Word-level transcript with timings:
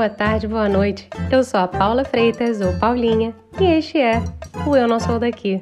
boa 0.00 0.08
tarde, 0.08 0.48
boa 0.48 0.66
noite. 0.66 1.06
Eu 1.30 1.44
sou 1.44 1.60
a 1.60 1.68
Paula 1.68 2.06
Freitas, 2.06 2.62
ou 2.62 2.72
Paulinha, 2.78 3.34
e 3.60 3.64
este 3.64 3.98
é 3.98 4.22
o 4.66 4.74
Eu 4.74 4.88
Não 4.88 4.98
Sou 4.98 5.18
Daqui. 5.18 5.60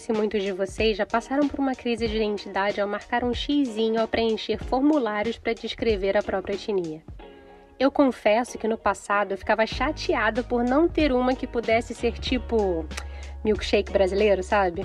Se 0.00 0.12
muitos 0.12 0.42
de 0.42 0.50
vocês 0.50 0.96
já 0.96 1.04
passaram 1.04 1.46
por 1.46 1.60
uma 1.60 1.74
crise 1.74 2.08
de 2.08 2.16
identidade 2.16 2.80
ao 2.80 2.88
marcar 2.88 3.22
um 3.22 3.34
xizinho 3.34 4.00
ao 4.00 4.08
preencher 4.08 4.56
formulários 4.64 5.38
para 5.38 5.52
descrever 5.52 6.16
a 6.16 6.22
própria 6.22 6.54
etnia. 6.54 7.02
Eu 7.78 7.90
confesso 7.90 8.58
que 8.58 8.66
no 8.66 8.78
passado 8.78 9.32
eu 9.32 9.38
ficava 9.38 9.66
chateada 9.66 10.42
por 10.42 10.64
não 10.64 10.88
ter 10.88 11.12
uma 11.12 11.34
que 11.34 11.46
pudesse 11.46 11.94
ser 11.94 12.18
tipo 12.18 12.86
milkshake 13.44 13.92
brasileiro, 13.92 14.42
sabe? 14.42 14.84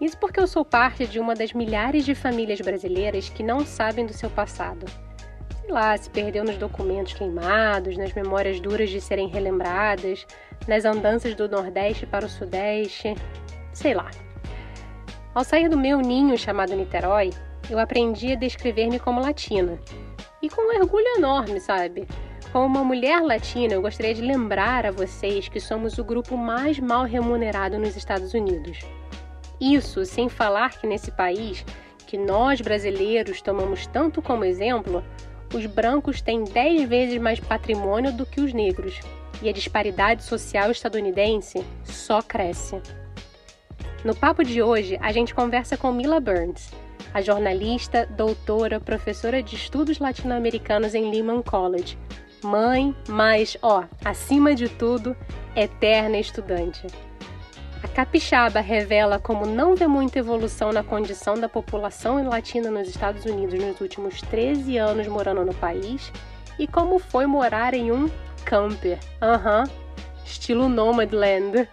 Isso 0.00 0.16
porque 0.16 0.38
eu 0.38 0.46
sou 0.46 0.64
parte 0.64 1.06
de 1.06 1.18
uma 1.18 1.34
das 1.34 1.52
milhares 1.52 2.04
de 2.04 2.14
famílias 2.14 2.60
brasileiras 2.60 3.28
que 3.28 3.42
não 3.42 3.66
sabem 3.66 4.06
do 4.06 4.12
seu 4.12 4.30
passado. 4.30 4.86
Sei 5.60 5.72
lá, 5.72 5.96
se 5.96 6.08
perdeu 6.08 6.44
nos 6.44 6.56
documentos 6.56 7.14
queimados, 7.14 7.96
nas 7.96 8.12
memórias 8.12 8.60
duras 8.60 8.90
de 8.90 9.00
serem 9.00 9.28
relembradas, 9.28 10.24
nas 10.66 10.84
andanças 10.84 11.34
do 11.34 11.48
Nordeste 11.48 12.06
para 12.06 12.26
o 12.26 12.28
Sudeste, 12.28 13.14
sei 13.80 13.94
lá. 13.94 14.10
Ao 15.34 15.42
sair 15.42 15.68
do 15.70 15.78
meu 15.78 15.98
ninho 16.00 16.36
chamado 16.36 16.76
Niterói, 16.76 17.30
eu 17.70 17.78
aprendi 17.78 18.32
a 18.32 18.36
descrever-me 18.36 18.98
como 18.98 19.22
latina. 19.22 19.80
E 20.42 20.50
com 20.50 20.60
um 20.60 20.78
orgulho 20.78 21.06
enorme, 21.16 21.60
sabe? 21.60 22.06
Como 22.52 22.66
uma 22.66 22.84
mulher 22.84 23.22
latina, 23.22 23.72
eu 23.72 23.80
gostaria 23.80 24.12
de 24.12 24.20
lembrar 24.20 24.84
a 24.84 24.90
vocês 24.90 25.48
que 25.48 25.60
somos 25.60 25.96
o 25.96 26.04
grupo 26.04 26.36
mais 26.36 26.78
mal 26.78 27.04
remunerado 27.04 27.78
nos 27.78 27.96
Estados 27.96 28.34
Unidos. 28.34 28.80
Isso 29.58 30.04
sem 30.04 30.28
falar 30.28 30.78
que 30.78 30.86
nesse 30.86 31.10
país, 31.10 31.64
que 32.06 32.18
nós 32.18 32.60
brasileiros 32.60 33.40
tomamos 33.40 33.86
tanto 33.86 34.20
como 34.20 34.44
exemplo, 34.44 35.02
os 35.54 35.64
brancos 35.64 36.20
têm 36.20 36.44
10 36.44 36.86
vezes 36.86 37.18
mais 37.18 37.40
patrimônio 37.40 38.12
do 38.12 38.26
que 38.26 38.42
os 38.42 38.52
negros, 38.52 39.00
e 39.40 39.48
a 39.48 39.52
disparidade 39.52 40.22
social 40.22 40.70
estadunidense 40.70 41.64
só 41.84 42.20
cresce. 42.20 42.99
No 44.02 44.14
papo 44.14 44.42
de 44.42 44.62
hoje, 44.62 44.98
a 45.02 45.12
gente 45.12 45.34
conversa 45.34 45.76
com 45.76 45.92
Mila 45.92 46.18
Burns, 46.20 46.70
a 47.12 47.20
jornalista, 47.20 48.06
doutora, 48.06 48.80
professora 48.80 49.42
de 49.42 49.54
estudos 49.54 49.98
latino-americanos 49.98 50.94
em 50.94 51.10
Lehman 51.10 51.42
College. 51.42 51.98
Mãe, 52.42 52.96
mas, 53.06 53.58
ó, 53.60 53.84
acima 54.02 54.54
de 54.54 54.70
tudo, 54.70 55.14
eterna 55.54 56.16
estudante. 56.16 56.86
A 57.82 57.88
capixaba 57.88 58.60
revela 58.60 59.18
como 59.18 59.44
não 59.44 59.76
vê 59.76 59.86
muita 59.86 60.18
evolução 60.18 60.72
na 60.72 60.82
condição 60.82 61.34
da 61.34 61.48
população 61.48 62.26
latina 62.26 62.70
nos 62.70 62.88
Estados 62.88 63.26
Unidos 63.26 63.62
nos 63.62 63.82
últimos 63.82 64.22
13 64.22 64.78
anos 64.78 65.06
morando 65.08 65.44
no 65.44 65.54
país 65.54 66.10
e 66.58 66.66
como 66.66 66.98
foi 66.98 67.26
morar 67.26 67.74
em 67.74 67.92
um 67.92 68.10
camper. 68.46 68.98
Aham, 69.20 69.64
uhum, 69.64 69.70
estilo 70.24 70.70
Nomadland. 70.70 71.68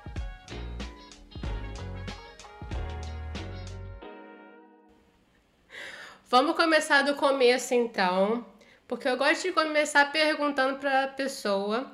Vamos 6.29 6.57
começar 6.57 7.03
do 7.03 7.15
começo 7.15 7.73
então, 7.73 8.45
porque 8.85 9.07
eu 9.07 9.15
gosto 9.15 9.43
de 9.43 9.53
começar 9.53 10.11
perguntando 10.11 10.77
para 10.77 11.05
a 11.05 11.07
pessoa 11.07 11.89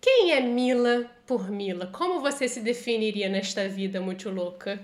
quem 0.00 0.32
é 0.32 0.40
Mila 0.40 1.10
por 1.26 1.50
Mila? 1.50 1.86
Como 1.88 2.18
você 2.20 2.48
se 2.48 2.60
definiria 2.62 3.28
nesta 3.28 3.68
vida 3.68 4.00
muito 4.00 4.30
louca? 4.30 4.80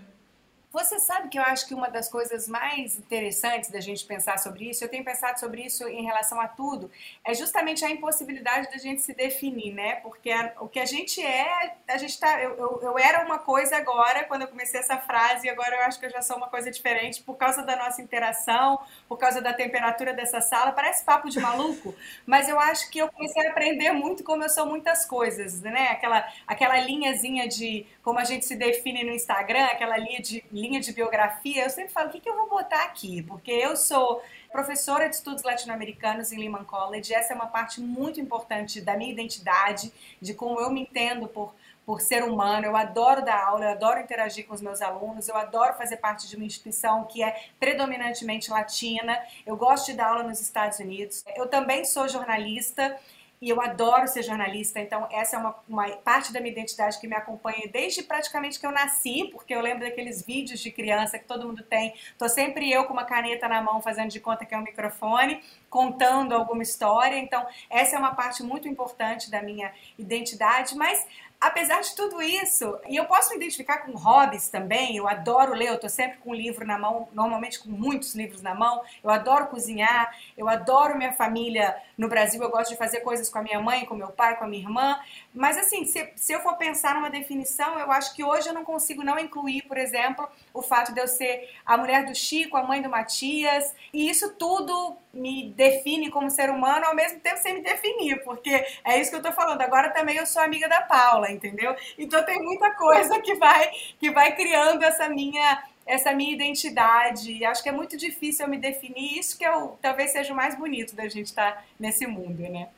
Você 0.71 1.01
sabe 1.01 1.31
que 1.31 1.39
eu 1.39 1.43
acho 1.43 1.67
que 1.67 1.73
uma 1.73 1.89
das 1.89 2.11
coisas 2.11 2.47
mais 2.47 2.99
interessantes 2.99 3.71
da 3.71 3.81
gente 3.81 4.05
pensar 4.05 4.39
sobre 4.39 4.69
isso, 4.69 4.85
eu 4.85 4.89
tenho 4.89 5.03
pensado 5.03 5.41
sobre 5.41 5.63
isso 5.63 5.89
em 5.89 6.05
relação 6.05 6.39
a 6.39 6.47
tudo, 6.47 6.91
é 7.25 7.33
justamente 7.33 7.87
a 7.87 7.91
impossibilidade 7.91 8.71
da 8.71 8.77
gente 8.77 9.01
se 9.01 9.15
definir, 9.15 9.73
né? 9.73 9.97
Porque 9.97 10.31
a, 10.31 10.53
o 10.61 10.69
que 10.69 10.79
a 10.79 10.85
gente 10.85 11.25
é, 11.25 11.75
a 11.89 11.97
gente 11.97 12.21
tá. 12.21 12.39
Eu, 12.43 12.55
eu, 12.59 12.81
eu, 12.83 12.99
era 12.99 13.25
uma 13.25 13.39
coisa 13.39 13.79
agora, 13.79 14.25
quando 14.25 14.43
eu 14.43 14.49
comecei 14.49 14.79
essa 14.79 14.99
frase, 14.99 15.47
e 15.47 15.51
agora 15.51 15.75
eu 15.75 15.81
acho 15.83 15.99
que 15.99 16.05
eu 16.05 16.11
já 16.11 16.21
sou 16.21 16.37
uma 16.37 16.49
coisa 16.49 16.71
diferente 16.71 17.23
por 17.23 17.37
causa 17.37 17.63
da 17.63 17.75
nossa 17.75 18.03
interação, 18.03 18.79
por 19.09 19.17
causa 19.17 19.41
da 19.41 19.55
temperatura 19.55 20.13
dessa 20.13 20.43
sala. 20.43 20.73
Parece 20.73 21.03
papo 21.03 21.31
de 21.31 21.41
maluco, 21.41 21.95
mas 22.27 22.47
eu 22.47 22.61
acho 22.61 22.91
que 22.91 22.99
eu 22.99 23.09
comecei 23.11 23.47
a 23.47 23.51
aprender 23.53 23.93
muito 23.93 24.23
como 24.23 24.43
eu 24.43 24.51
sou 24.51 24.67
muitas 24.67 25.07
coisas, 25.07 25.63
né? 25.63 25.89
Aquela, 25.93 26.29
aquela 26.47 26.79
linhazinha 26.79 27.49
de 27.49 27.87
como 28.09 28.21
a 28.21 28.25
gente 28.25 28.47
se 28.47 28.57
define 28.57 29.05
no 29.05 29.11
Instagram, 29.11 29.67
aquela 29.67 29.99
linha 29.99 30.23
de 30.23 30.43
linha 30.51 30.81
de 30.81 30.95
biografia, 30.95 31.65
eu 31.65 31.69
sempre 31.69 31.93
falo, 31.93 32.09
o 32.09 32.11
que, 32.11 32.21
que 32.21 32.31
eu 32.31 32.35
vou 32.35 32.49
botar 32.49 32.85
aqui? 32.85 33.23
Porque 33.23 33.51
eu 33.51 33.77
sou 33.77 34.23
professora 34.51 35.11
de 35.11 35.17
estudos 35.17 35.43
latino-americanos 35.43 36.33
em 36.33 36.39
Lehman 36.39 36.65
College, 36.65 37.13
essa 37.13 37.35
é 37.35 37.37
uma 37.37 37.49
parte 37.49 37.83
muito 37.83 38.19
importante 38.19 38.81
da 38.81 38.97
minha 38.97 39.13
identidade, 39.13 39.93
de 40.23 40.33
como 40.33 40.59
eu 40.59 40.71
me 40.71 40.81
entendo 40.81 41.29
por, 41.29 41.55
por 41.85 42.01
ser 42.01 42.25
humano, 42.25 42.65
eu 42.65 42.75
adoro 42.75 43.23
dar 43.23 43.45
aula, 43.45 43.67
eu 43.67 43.71
adoro 43.73 44.01
interagir 44.01 44.47
com 44.47 44.55
os 44.55 44.63
meus 44.63 44.81
alunos, 44.81 45.29
eu 45.29 45.37
adoro 45.37 45.75
fazer 45.75 45.99
parte 45.99 46.27
de 46.27 46.35
uma 46.35 46.47
instituição 46.47 47.05
que 47.05 47.23
é 47.23 47.51
predominantemente 47.61 48.51
latina, 48.51 49.23
eu 49.45 49.55
gosto 49.55 49.85
de 49.85 49.93
dar 49.93 50.13
aula 50.13 50.23
nos 50.23 50.41
Estados 50.41 50.79
Unidos, 50.79 51.23
eu 51.37 51.47
também 51.47 51.85
sou 51.85 52.09
jornalista, 52.09 52.99
e 53.41 53.49
eu 53.49 53.61
adoro 53.61 54.09
ser 54.09 54.23
jornalista, 54.23 54.81
então 54.81 55.07
essa 55.11 55.37
é 55.37 55.39
uma, 55.39 55.55
uma, 55.69 55.89
parte 55.99 56.33
da 56.33 56.41
minha 56.41 56.53
identidade 56.53 56.99
que 56.99 57.07
me 57.07 57.15
acompanha 57.15 57.69
desde 57.73 58.03
praticamente 58.03 58.59
que 58.59 58.67
eu 58.67 58.73
nasci, 58.73 59.29
porque 59.31 59.55
eu 59.55 59.61
lembro 59.61 59.85
daqueles 59.85 60.25
vídeos 60.25 60.61
de 60.61 60.71
criança 60.71 61.19
que 61.19 61.25
todo 61.25 61.47
mundo 61.47 61.63
tem. 61.63 61.95
Tô 62.17 62.29
sempre 62.29 62.71
eu 62.71 62.85
com 62.85 62.93
uma 62.93 63.05
caneta 63.05 63.49
na 63.49 63.63
mão 63.63 63.81
fazendo 63.81 64.11
de 64.11 64.19
conta 64.19 64.45
que 64.45 64.55
é 64.55 64.59
um 64.59 64.63
microfone, 64.63 65.43
contando 65.71 66.33
alguma 66.33 66.63
história. 66.63 67.17
Então 67.17 67.47
essa 67.71 67.97
é 67.97 67.99
uma 67.99 68.15
parte 68.15 68.43
muito 68.43 68.67
importante 68.67 69.31
da 69.31 69.43
minha 69.43 69.73
identidade, 69.99 70.77
mas 70.77 71.07
apesar 71.41 71.81
de 71.81 71.95
tudo 71.95 72.21
isso, 72.21 72.79
e 72.89 72.97
eu 72.97 73.05
posso 73.05 73.31
me 73.31 73.37
identificar 73.37 73.79
com 73.79 73.93
hobbies 73.93 74.49
também, 74.49 74.97
eu 74.97 75.07
adoro 75.07 75.55
ler, 75.55 75.69
eu 75.69 75.75
estou 75.75 75.89
sempre 75.89 76.19
com 76.19 76.31
um 76.31 76.35
livro 76.35 76.67
na 76.67 76.77
mão, 76.77 77.09
normalmente 77.13 77.61
com 77.61 77.71
muitos 77.71 78.15
livros 78.15 78.43
na 78.43 78.55
mão, 78.55 78.83
eu 79.05 79.11
adoro 79.11 79.47
cozinhar, 79.47 80.13
eu 80.37 80.49
adoro 80.49 80.97
minha 80.97 81.13
família 81.13 81.77
no 81.97 82.09
Brasil, 82.09 82.43
eu 82.43 82.51
gosto 82.51 82.71
de 82.71 82.77
fazer 82.77 83.01
coisas 83.01 83.31
com 83.31 83.39
a 83.39 83.43
minha 83.43 83.61
mãe, 83.61 83.87
com 83.87 83.95
meu 83.95 84.09
pai, 84.09 84.37
com 84.37 84.45
a 84.45 84.49
minha 84.49 84.63
irmã, 84.63 84.99
mas 85.33 85.57
assim, 85.57 85.85
se, 85.85 86.13
se 86.17 86.33
eu 86.33 86.41
for 86.41 86.57
pensar 86.57 86.97
numa 86.97 87.11
definição, 87.11 87.79
eu 87.79 87.93
acho 87.93 88.15
que 88.15 88.25
hoje 88.25 88.49
eu 88.49 88.55
não 88.55 88.65
consigo 88.65 89.05
não 89.05 89.19
incluir, 89.19 89.63
por 89.63 89.79
exemplo, 89.79 90.29
o 90.53 90.61
fato 90.61 90.93
de 90.93 91.01
eu 91.01 91.07
ser 91.07 91.55
a 91.65 91.77
mulher 91.77 92.05
do 92.05 92.15
Chico, 92.15 92.57
a 92.57 92.65
mãe 92.65 92.83
do 92.83 92.89
Matias, 92.89 93.73
e 93.93 94.11
isso 94.11 94.35
tudo 94.35 94.97
me 95.13 95.53
define 95.57 96.11
como 96.11 96.31
ser 96.31 96.51
humano, 96.51 96.87
ao 96.87 96.95
mesmo 96.95 97.21
tempo 97.21 97.39
sem 97.39 97.55
me 97.55 97.63
definir, 97.63 98.23
porque 98.25 98.65
é 98.85 99.01
isso 99.01 99.11
que 99.11 99.17
eu 99.17 99.23
tô 99.23 99.33
falando. 99.33 99.61
Agora 99.63 99.91
também 99.91 100.17
eu 100.17 100.27
sou 100.27 100.43
amiga 100.43 100.69
da 100.69 100.83
Paula, 100.83 101.31
entendeu? 101.31 101.75
Então 101.99 102.25
tem 102.25 102.43
muita 102.43 102.71
coisa 102.73 103.21
que 103.21 103.35
vai 103.35 103.71
que 103.99 104.11
vai 104.11 104.35
criando 104.37 104.83
essa 104.83 105.09
minha 105.09 105.65
essa 105.87 106.13
minha 106.13 106.33
identidade. 106.33 107.45
Acho 107.45 107.63
que 107.63 107.69
é 107.69 107.73
muito 107.73 107.97
difícil 107.97 108.45
eu 108.45 108.51
me 108.51 108.59
definir. 108.59 109.19
Isso 109.19 109.39
que 109.39 109.45
eu 109.45 109.79
talvez 109.81 110.13
seja 110.13 110.33
o 110.33 110.37
mais 110.37 110.55
bonito 110.55 110.95
da 110.95 111.09
gente 111.09 111.27
estar 111.27 111.53
tá 111.53 111.65
nesse 111.81 112.07
mundo, 112.07 112.43
né? 112.43 112.69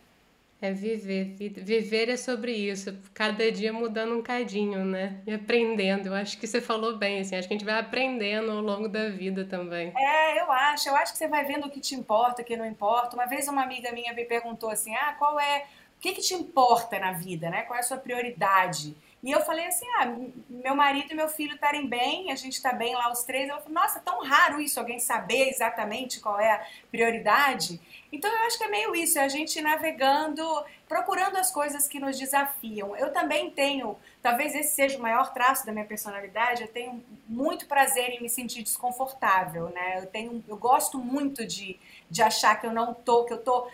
É 0.62 0.72
viver. 0.72 1.37
Viver 1.38 2.11
é 2.11 2.17
sobre 2.19 2.52
isso. 2.52 2.94
Cada 3.14 3.50
dia 3.50 3.73
mudando 3.73 4.14
um 4.14 4.23
cadinho, 4.23 4.84
né? 4.84 5.23
E 5.26 5.32
aprendendo. 5.32 6.08
Eu 6.08 6.14
acho 6.14 6.38
que 6.38 6.46
você 6.46 6.61
falou 6.61 6.99
bem, 6.99 7.20
assim. 7.20 7.34
Acho 7.34 7.49
que 7.49 7.55
a 7.55 7.56
gente 7.56 7.64
vai 7.64 7.79
aprendendo 7.79 8.52
ao 8.52 8.61
longo 8.61 8.87
da 8.87 9.08
vida 9.08 9.46
também. 9.46 9.90
É, 9.96 10.40
eu 10.40 10.52
acho. 10.52 10.88
Eu 10.90 10.96
acho 10.96 11.12
que 11.12 11.19
você 11.19 11.29
vai 11.29 11.46
vendo 11.46 11.67
o 11.67 11.70
que 11.70 11.81
te 11.81 11.94
importa, 11.94 12.43
o 12.43 12.44
que 12.44 12.58
não 12.58 12.67
importa. 12.67 13.17
Uma 13.17 13.26
vez 13.26 13.49
uma 13.49 13.62
amiga 13.62 13.90
minha 13.93 14.12
me 14.12 14.26
perguntou 14.26 14.69
assim: 14.69 14.94
ah, 14.94 15.14
qual 15.19 15.40
é. 15.40 15.64
O 15.96 16.00
que, 16.00 16.12
que 16.12 16.20
te 16.20 16.34
importa 16.34 16.99
na 16.99 17.12
vida, 17.12 17.50
né? 17.50 17.62
Qual 17.62 17.76
é 17.76 17.81
a 17.81 17.82
sua 17.82 17.99
prioridade? 17.99 18.96
E 19.22 19.31
eu 19.31 19.40
falei 19.43 19.67
assim: 19.67 19.87
ah, 19.99 20.17
meu 20.49 20.75
marido 20.75 21.12
e 21.12 21.14
meu 21.14 21.28
filho 21.28 21.55
estarem 21.55 21.87
bem, 21.87 22.32
a 22.32 22.37
gente 22.37 22.55
está 22.55 22.72
bem 22.72 22.94
lá 22.94 23.12
os 23.12 23.22
três. 23.22 23.49
Eu 23.49 23.58
falei, 23.58 23.75
nossa, 23.75 24.00
tão 24.00 24.25
raro 24.25 24.61
isso, 24.61 24.81
alguém 24.81 24.99
saber 24.99 25.49
exatamente 25.49 26.20
qual 26.20 26.40
é 26.40 26.52
a 26.52 26.67
prioridade. 26.90 27.81
Então 28.11 28.31
eu 28.31 28.46
acho 28.46 28.56
que 28.56 28.64
é 28.64 28.69
meio 28.69 28.94
isso, 28.94 29.19
é 29.19 29.25
a 29.25 29.28
gente 29.28 29.61
navegando, 29.61 30.43
procurando 30.88 31.37
as 31.37 31.50
coisas 31.50 31.87
que 31.87 32.00
nos 32.00 32.19
desafiam. 32.19 32.96
Eu 32.96 33.12
também 33.12 33.50
tenho, 33.50 33.96
talvez 34.22 34.55
esse 34.55 34.75
seja 34.75 34.99
o 34.99 35.02
maior 35.02 35.32
traço 35.32 35.67
da 35.67 35.72
minha 35.72 35.84
personalidade, 35.84 36.62
eu 36.62 36.69
tenho 36.69 37.05
muito 37.28 37.67
prazer 37.67 38.08
em 38.08 38.22
me 38.22 38.28
sentir 38.28 38.62
desconfortável, 38.62 39.69
né? 39.69 39.99
Eu 39.99 40.06
tenho, 40.06 40.43
eu 40.49 40.56
gosto 40.56 40.99
muito 40.99 41.46
de, 41.46 41.78
de 42.11 42.22
achar 42.22 42.58
que 42.58 42.67
eu 42.67 42.72
não 42.72 42.94
tô, 42.94 43.25
que 43.25 43.34
eu 43.34 43.38
tô 43.38 43.69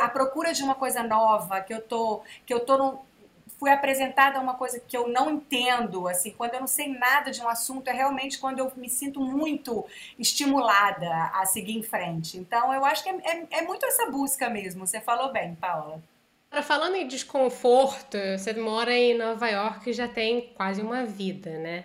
à 0.00 0.08
procura 0.08 0.52
de 0.52 0.62
uma 0.62 0.74
coisa 0.74 1.02
nova, 1.02 1.60
que 1.60 1.72
eu 1.72 1.82
tô, 1.82 2.22
que 2.44 2.52
eu 2.52 2.60
tô 2.60 2.78
num, 2.78 2.98
fui 3.58 3.70
apresentada 3.70 4.38
a 4.38 4.42
uma 4.42 4.54
coisa 4.54 4.78
que 4.78 4.96
eu 4.96 5.08
não 5.08 5.30
entendo, 5.30 6.06
assim, 6.08 6.30
quando 6.30 6.54
eu 6.54 6.60
não 6.60 6.66
sei 6.66 6.88
nada 6.88 7.30
de 7.30 7.40
um 7.40 7.48
assunto, 7.48 7.88
é 7.88 7.92
realmente 7.92 8.38
quando 8.38 8.58
eu 8.58 8.70
me 8.76 8.88
sinto 8.88 9.20
muito 9.20 9.84
estimulada 10.18 11.30
a 11.32 11.44
seguir 11.46 11.76
em 11.76 11.82
frente. 11.82 12.36
Então, 12.36 12.72
eu 12.72 12.84
acho 12.84 13.02
que 13.02 13.08
é, 13.08 13.16
é, 13.24 13.46
é 13.58 13.62
muito 13.62 13.86
essa 13.86 14.10
busca 14.10 14.50
mesmo. 14.50 14.86
Você 14.86 15.00
falou 15.00 15.32
bem, 15.32 15.54
Paula. 15.54 16.02
Falando 16.62 16.96
em 16.96 17.06
desconforto, 17.06 18.16
você 18.38 18.52
mora 18.54 18.92
em 18.92 19.16
Nova 19.16 19.48
York 19.48 19.90
e 19.90 19.92
já 19.92 20.08
tem 20.08 20.52
quase 20.54 20.80
uma 20.80 21.04
vida, 21.04 21.50
né? 21.58 21.84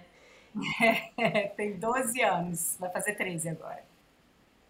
É, 1.18 1.48
tem 1.56 1.78
12 1.78 2.22
anos, 2.22 2.78
vai 2.80 2.90
fazer 2.90 3.16
13 3.16 3.50
agora. 3.50 3.84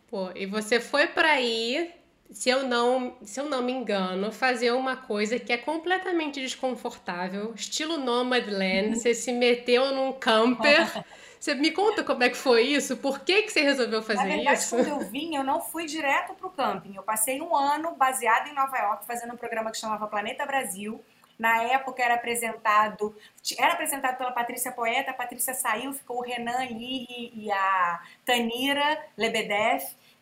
Pô, 0.09 0.31
e 0.35 0.45
você 0.45 0.79
foi 0.79 1.07
para 1.07 1.31
aí 1.31 1.93
se 2.31 2.49
eu 2.49 2.63
não, 2.63 3.15
se 3.23 3.39
eu 3.39 3.49
não 3.49 3.61
me 3.61 3.73
engano, 3.73 4.31
fazer 4.31 4.71
uma 4.71 4.95
coisa 4.95 5.37
que 5.37 5.51
é 5.51 5.57
completamente 5.57 6.39
desconfortável, 6.39 7.53
estilo 7.53 7.97
Nomadland, 7.97 8.95
você 8.95 9.13
se 9.13 9.31
meteu 9.33 9.93
num 9.93 10.13
camper. 10.13 11.03
Você 11.41 11.55
me 11.55 11.71
conta 11.71 12.03
como 12.03 12.21
é 12.21 12.29
que 12.29 12.37
foi 12.37 12.61
isso? 12.61 12.97
Por 12.97 13.21
que, 13.21 13.41
que 13.41 13.51
você 13.51 13.61
resolveu 13.61 14.03
fazer 14.03 14.27
Na 14.27 14.35
verdade, 14.35 14.59
isso? 14.59 14.75
quando 14.75 14.87
eu 14.89 14.99
vim, 14.99 15.35
eu 15.35 15.43
não 15.43 15.59
fui 15.59 15.87
direto 15.87 16.35
para 16.35 16.45
o 16.45 16.51
camping. 16.51 16.95
Eu 16.95 17.01
passei 17.01 17.41
um 17.41 17.55
ano 17.55 17.95
baseado 17.95 18.47
em 18.47 18.53
Nova 18.53 18.77
York, 18.77 19.07
fazendo 19.07 19.33
um 19.33 19.37
programa 19.37 19.71
que 19.71 19.77
chamava 19.79 20.05
Planeta 20.05 20.45
Brasil. 20.45 21.03
Na 21.39 21.63
época 21.63 22.03
era 22.03 22.13
apresentado, 22.13 23.15
era 23.57 23.73
apresentado 23.73 24.19
pela 24.19 24.31
Patrícia 24.31 24.71
Poeta, 24.71 25.09
a 25.09 25.13
Patrícia 25.15 25.55
saiu, 25.55 25.91
ficou 25.93 26.19
o 26.19 26.21
Renan 26.21 26.63
Lirri 26.65 27.33
e 27.33 27.51
a 27.51 27.99
Tanira 28.23 29.03
Lebedev 29.17 29.81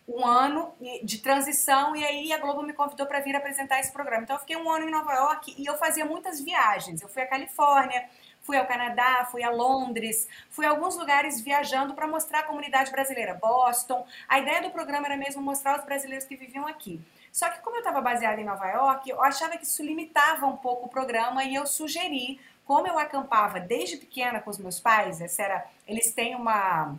um 0.10 0.26
ano 0.26 0.74
de 1.04 1.20
transição 1.20 1.96
e 1.96 2.04
aí 2.04 2.34
a 2.34 2.40
Globo 2.40 2.64
me 2.64 2.74
convidou 2.74 3.06
para 3.06 3.20
vir 3.20 3.36
apresentar 3.36 3.80
esse 3.80 3.92
programa. 3.92 4.24
Então 4.24 4.36
eu 4.36 4.40
fiquei 4.40 4.58
um 4.58 4.70
ano 4.70 4.88
em 4.88 4.92
Nova 4.92 5.14
York 5.14 5.54
e 5.56 5.66
eu 5.66 5.78
fazia 5.78 6.04
muitas 6.04 6.42
viagens. 6.42 7.02
Eu 7.02 7.08
fui 7.08 7.22
à 7.22 7.28
Califórnia, 7.28 8.10
fui 8.42 8.58
ao 8.58 8.66
Canadá, 8.66 9.28
fui 9.30 9.44
a 9.44 9.52
Londres, 9.52 10.28
fui 10.50 10.66
a 10.66 10.72
alguns 10.72 10.98
lugares 10.98 11.40
viajando 11.40 11.94
para 11.94 12.08
mostrar 12.08 12.40
a 12.40 12.44
comunidade 12.44 12.92
brasileira, 12.92 13.36
Boston. 13.36 14.06
A 14.28 14.40
ideia 14.40 14.64
do 14.64 14.72
programa 14.72 15.06
era 15.06 15.16
mesmo 15.16 15.44
mostrar 15.44 15.78
os 15.78 15.86
brasileiros 15.86 16.26
que 16.26 16.36
viviam 16.36 16.66
aqui. 16.66 17.00
Só 17.32 17.48
que 17.50 17.60
como 17.60 17.76
eu 17.76 17.82
estava 17.82 18.02
baseada 18.02 18.42
em 18.42 18.46
Nova 18.46 18.68
York, 18.68 19.08
eu 19.08 19.24
achava 19.24 19.58
que 19.58 19.64
isso 19.64 19.84
limitava 19.84 20.48
um 20.48 20.58
pouco 20.58 20.88
o 20.88 20.90
programa 20.90 21.44
e 21.44 21.54
eu 21.54 21.68
sugeri, 21.68 22.40
como 22.66 22.88
eu 22.88 22.98
acampava 22.98 23.60
desde 23.60 23.98
pequena 23.98 24.40
com 24.40 24.50
os 24.50 24.58
meus 24.58 24.80
pais, 24.80 25.22
essa 25.22 25.44
era, 25.44 25.66
eles 25.88 26.12
têm 26.12 26.36
uma 26.36 26.98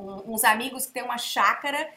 um, 0.00 0.32
uns 0.32 0.44
amigos 0.44 0.86
que 0.86 0.92
têm 0.92 1.02
uma 1.02 1.18
chácara 1.18 1.90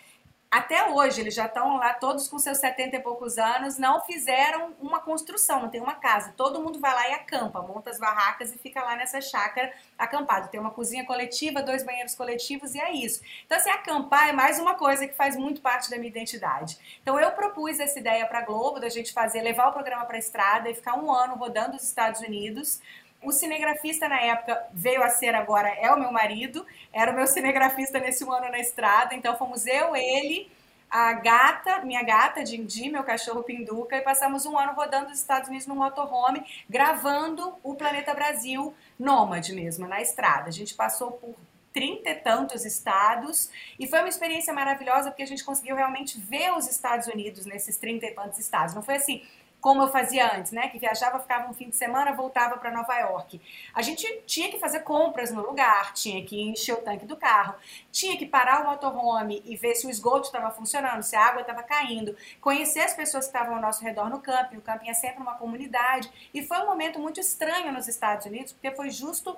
até 0.53 0.87
hoje, 0.87 1.19
eles 1.19 1.33
já 1.33 1.47
estão 1.47 1.77
lá 1.77 1.95
todos 1.95 2.27
com 2.27 2.37
seus 2.37 2.59
70 2.59 2.97
e 2.97 2.99
poucos 2.99 3.39
anos, 3.39 3.79
não 3.79 4.01
fizeram 4.01 4.75
uma 4.79 4.99
construção, 4.99 5.63
não 5.63 5.69
tem 5.69 5.81
uma 5.81 5.95
casa. 5.95 6.31
Todo 6.37 6.61
mundo 6.61 6.79
vai 6.79 6.93
lá 6.93 7.09
e 7.09 7.13
acampa, 7.13 7.59
monta 7.59 7.89
as 7.89 7.97
barracas 7.97 8.53
e 8.53 8.59
fica 8.59 8.83
lá 8.83 8.95
nessa 8.95 9.19
chácara 9.19 9.73
acampado. 9.97 10.49
Tem 10.49 10.59
uma 10.59 10.69
cozinha 10.69 11.07
coletiva, 11.07 11.63
dois 11.63 11.83
banheiros 11.83 12.13
coletivos 12.13 12.75
e 12.75 12.79
é 12.79 12.93
isso. 12.93 13.23
Então, 13.47 13.57
assim, 13.57 13.71
acampar 13.71 14.29
é 14.29 14.31
mais 14.31 14.59
uma 14.59 14.75
coisa 14.75 15.07
que 15.07 15.15
faz 15.15 15.35
muito 15.35 15.59
parte 15.59 15.89
da 15.89 15.97
minha 15.97 16.09
identidade. 16.09 16.77
Então, 17.01 17.19
eu 17.19 17.31
propus 17.31 17.79
essa 17.79 17.97
ideia 17.97 18.23
para 18.27 18.37
a 18.37 18.43
Globo, 18.43 18.79
da 18.79 18.89
gente 18.89 19.11
fazer, 19.11 19.41
levar 19.41 19.69
o 19.69 19.73
programa 19.73 20.05
para 20.05 20.17
a 20.17 20.19
estrada 20.19 20.69
e 20.69 20.75
ficar 20.75 20.93
um 20.99 21.11
ano 21.11 21.33
rodando 21.33 21.77
os 21.77 21.83
Estados 21.83 22.21
Unidos, 22.21 22.79
o 23.23 23.31
cinegrafista 23.31 24.07
na 24.07 24.19
época 24.19 24.65
veio 24.73 25.03
a 25.03 25.09
ser 25.09 25.35
agora, 25.35 25.69
é 25.69 25.91
o 25.91 25.99
meu 25.99 26.11
marido, 26.11 26.65
era 26.91 27.11
o 27.11 27.15
meu 27.15 27.27
cinegrafista 27.27 27.99
nesse 27.99 28.23
ano 28.23 28.49
na 28.49 28.59
estrada, 28.59 29.15
então 29.15 29.37
fomos 29.37 29.65
eu, 29.65 29.95
ele, 29.95 30.51
a 30.89 31.13
gata, 31.13 31.79
minha 31.83 32.03
gata, 32.03 32.43
Dindi, 32.43 32.89
meu 32.89 33.03
cachorro 33.03 33.41
Pinduca, 33.41 33.97
e 33.97 34.01
passamos 34.01 34.45
um 34.45 34.57
ano 34.57 34.73
rodando 34.73 35.11
os 35.11 35.17
Estados 35.17 35.49
Unidos 35.49 35.65
no 35.65 35.75
motorhome, 35.75 36.45
gravando 36.69 37.55
o 37.63 37.73
Planeta 37.73 38.13
Brasil 38.13 38.75
nômade 38.99 39.53
mesmo, 39.53 39.87
na 39.87 40.01
estrada. 40.01 40.49
A 40.49 40.51
gente 40.51 40.75
passou 40.75 41.13
por 41.13 41.35
trinta 41.73 42.11
e 42.11 42.15
tantos 42.15 42.63
estados 42.63 43.49
e 43.79 43.87
foi 43.87 43.99
uma 43.99 44.07
experiência 44.07 44.53
maravilhosa 44.53 45.09
porque 45.09 45.23
a 45.23 45.27
gente 45.27 45.43
conseguiu 45.43 45.75
realmente 45.75 46.19
ver 46.19 46.53
os 46.53 46.69
Estados 46.69 47.07
Unidos 47.07 47.47
nesses 47.47 47.77
trinta 47.77 48.05
e 48.05 48.11
tantos 48.11 48.37
estados. 48.37 48.75
Não 48.75 48.83
foi 48.83 48.97
assim, 48.97 49.23
como 49.63 49.81
eu 49.81 49.87
fazia 49.87 50.35
antes, 50.35 50.51
né? 50.51 50.67
Que 50.67 50.77
viajava, 50.77 51.21
ficava 51.21 51.49
um 51.49 51.53
fim 51.53 51.69
de 51.69 51.77
semana, 51.77 52.11
voltava 52.11 52.57
para 52.57 52.69
Nova 52.69 52.93
York. 52.99 53.39
A 53.73 53.81
gente 53.81 54.05
tinha 54.25 54.51
que 54.51 54.59
fazer 54.59 54.81
compras 54.81 55.31
no 55.31 55.41
lugar, 55.41 55.93
tinha 55.93 56.21
que 56.25 56.41
encher 56.41 56.73
o 56.73 56.81
tanque 56.81 57.05
do 57.05 57.15
carro, 57.15 57.55
tinha 57.89 58.17
que 58.17 58.25
parar 58.25 58.61
o 58.61 58.65
motorhome 58.65 59.41
e 59.45 59.55
ver 59.55 59.73
se 59.75 59.87
o 59.87 59.89
esgoto 59.89 60.25
estava 60.25 60.51
funcionando, 60.51 61.01
se 61.01 61.15
a 61.15 61.21
água 61.21 61.39
estava 61.39 61.63
caindo, 61.63 62.13
conhecer 62.41 62.81
as 62.81 62.93
pessoas 62.93 63.23
que 63.23 63.29
estavam 63.29 63.55
ao 63.55 63.61
nosso 63.61 63.81
redor 63.81 64.09
no 64.09 64.19
camping. 64.19 64.57
O 64.57 64.61
camping 64.61 64.89
é 64.89 64.93
sempre 64.93 65.21
uma 65.21 65.35
comunidade. 65.35 66.11
E 66.33 66.43
foi 66.45 66.59
um 66.59 66.65
momento 66.65 66.99
muito 66.99 67.21
estranho 67.21 67.71
nos 67.71 67.87
Estados 67.87 68.25
Unidos, 68.25 68.51
porque 68.51 68.69
foi 68.71 68.89
justo 68.89 69.37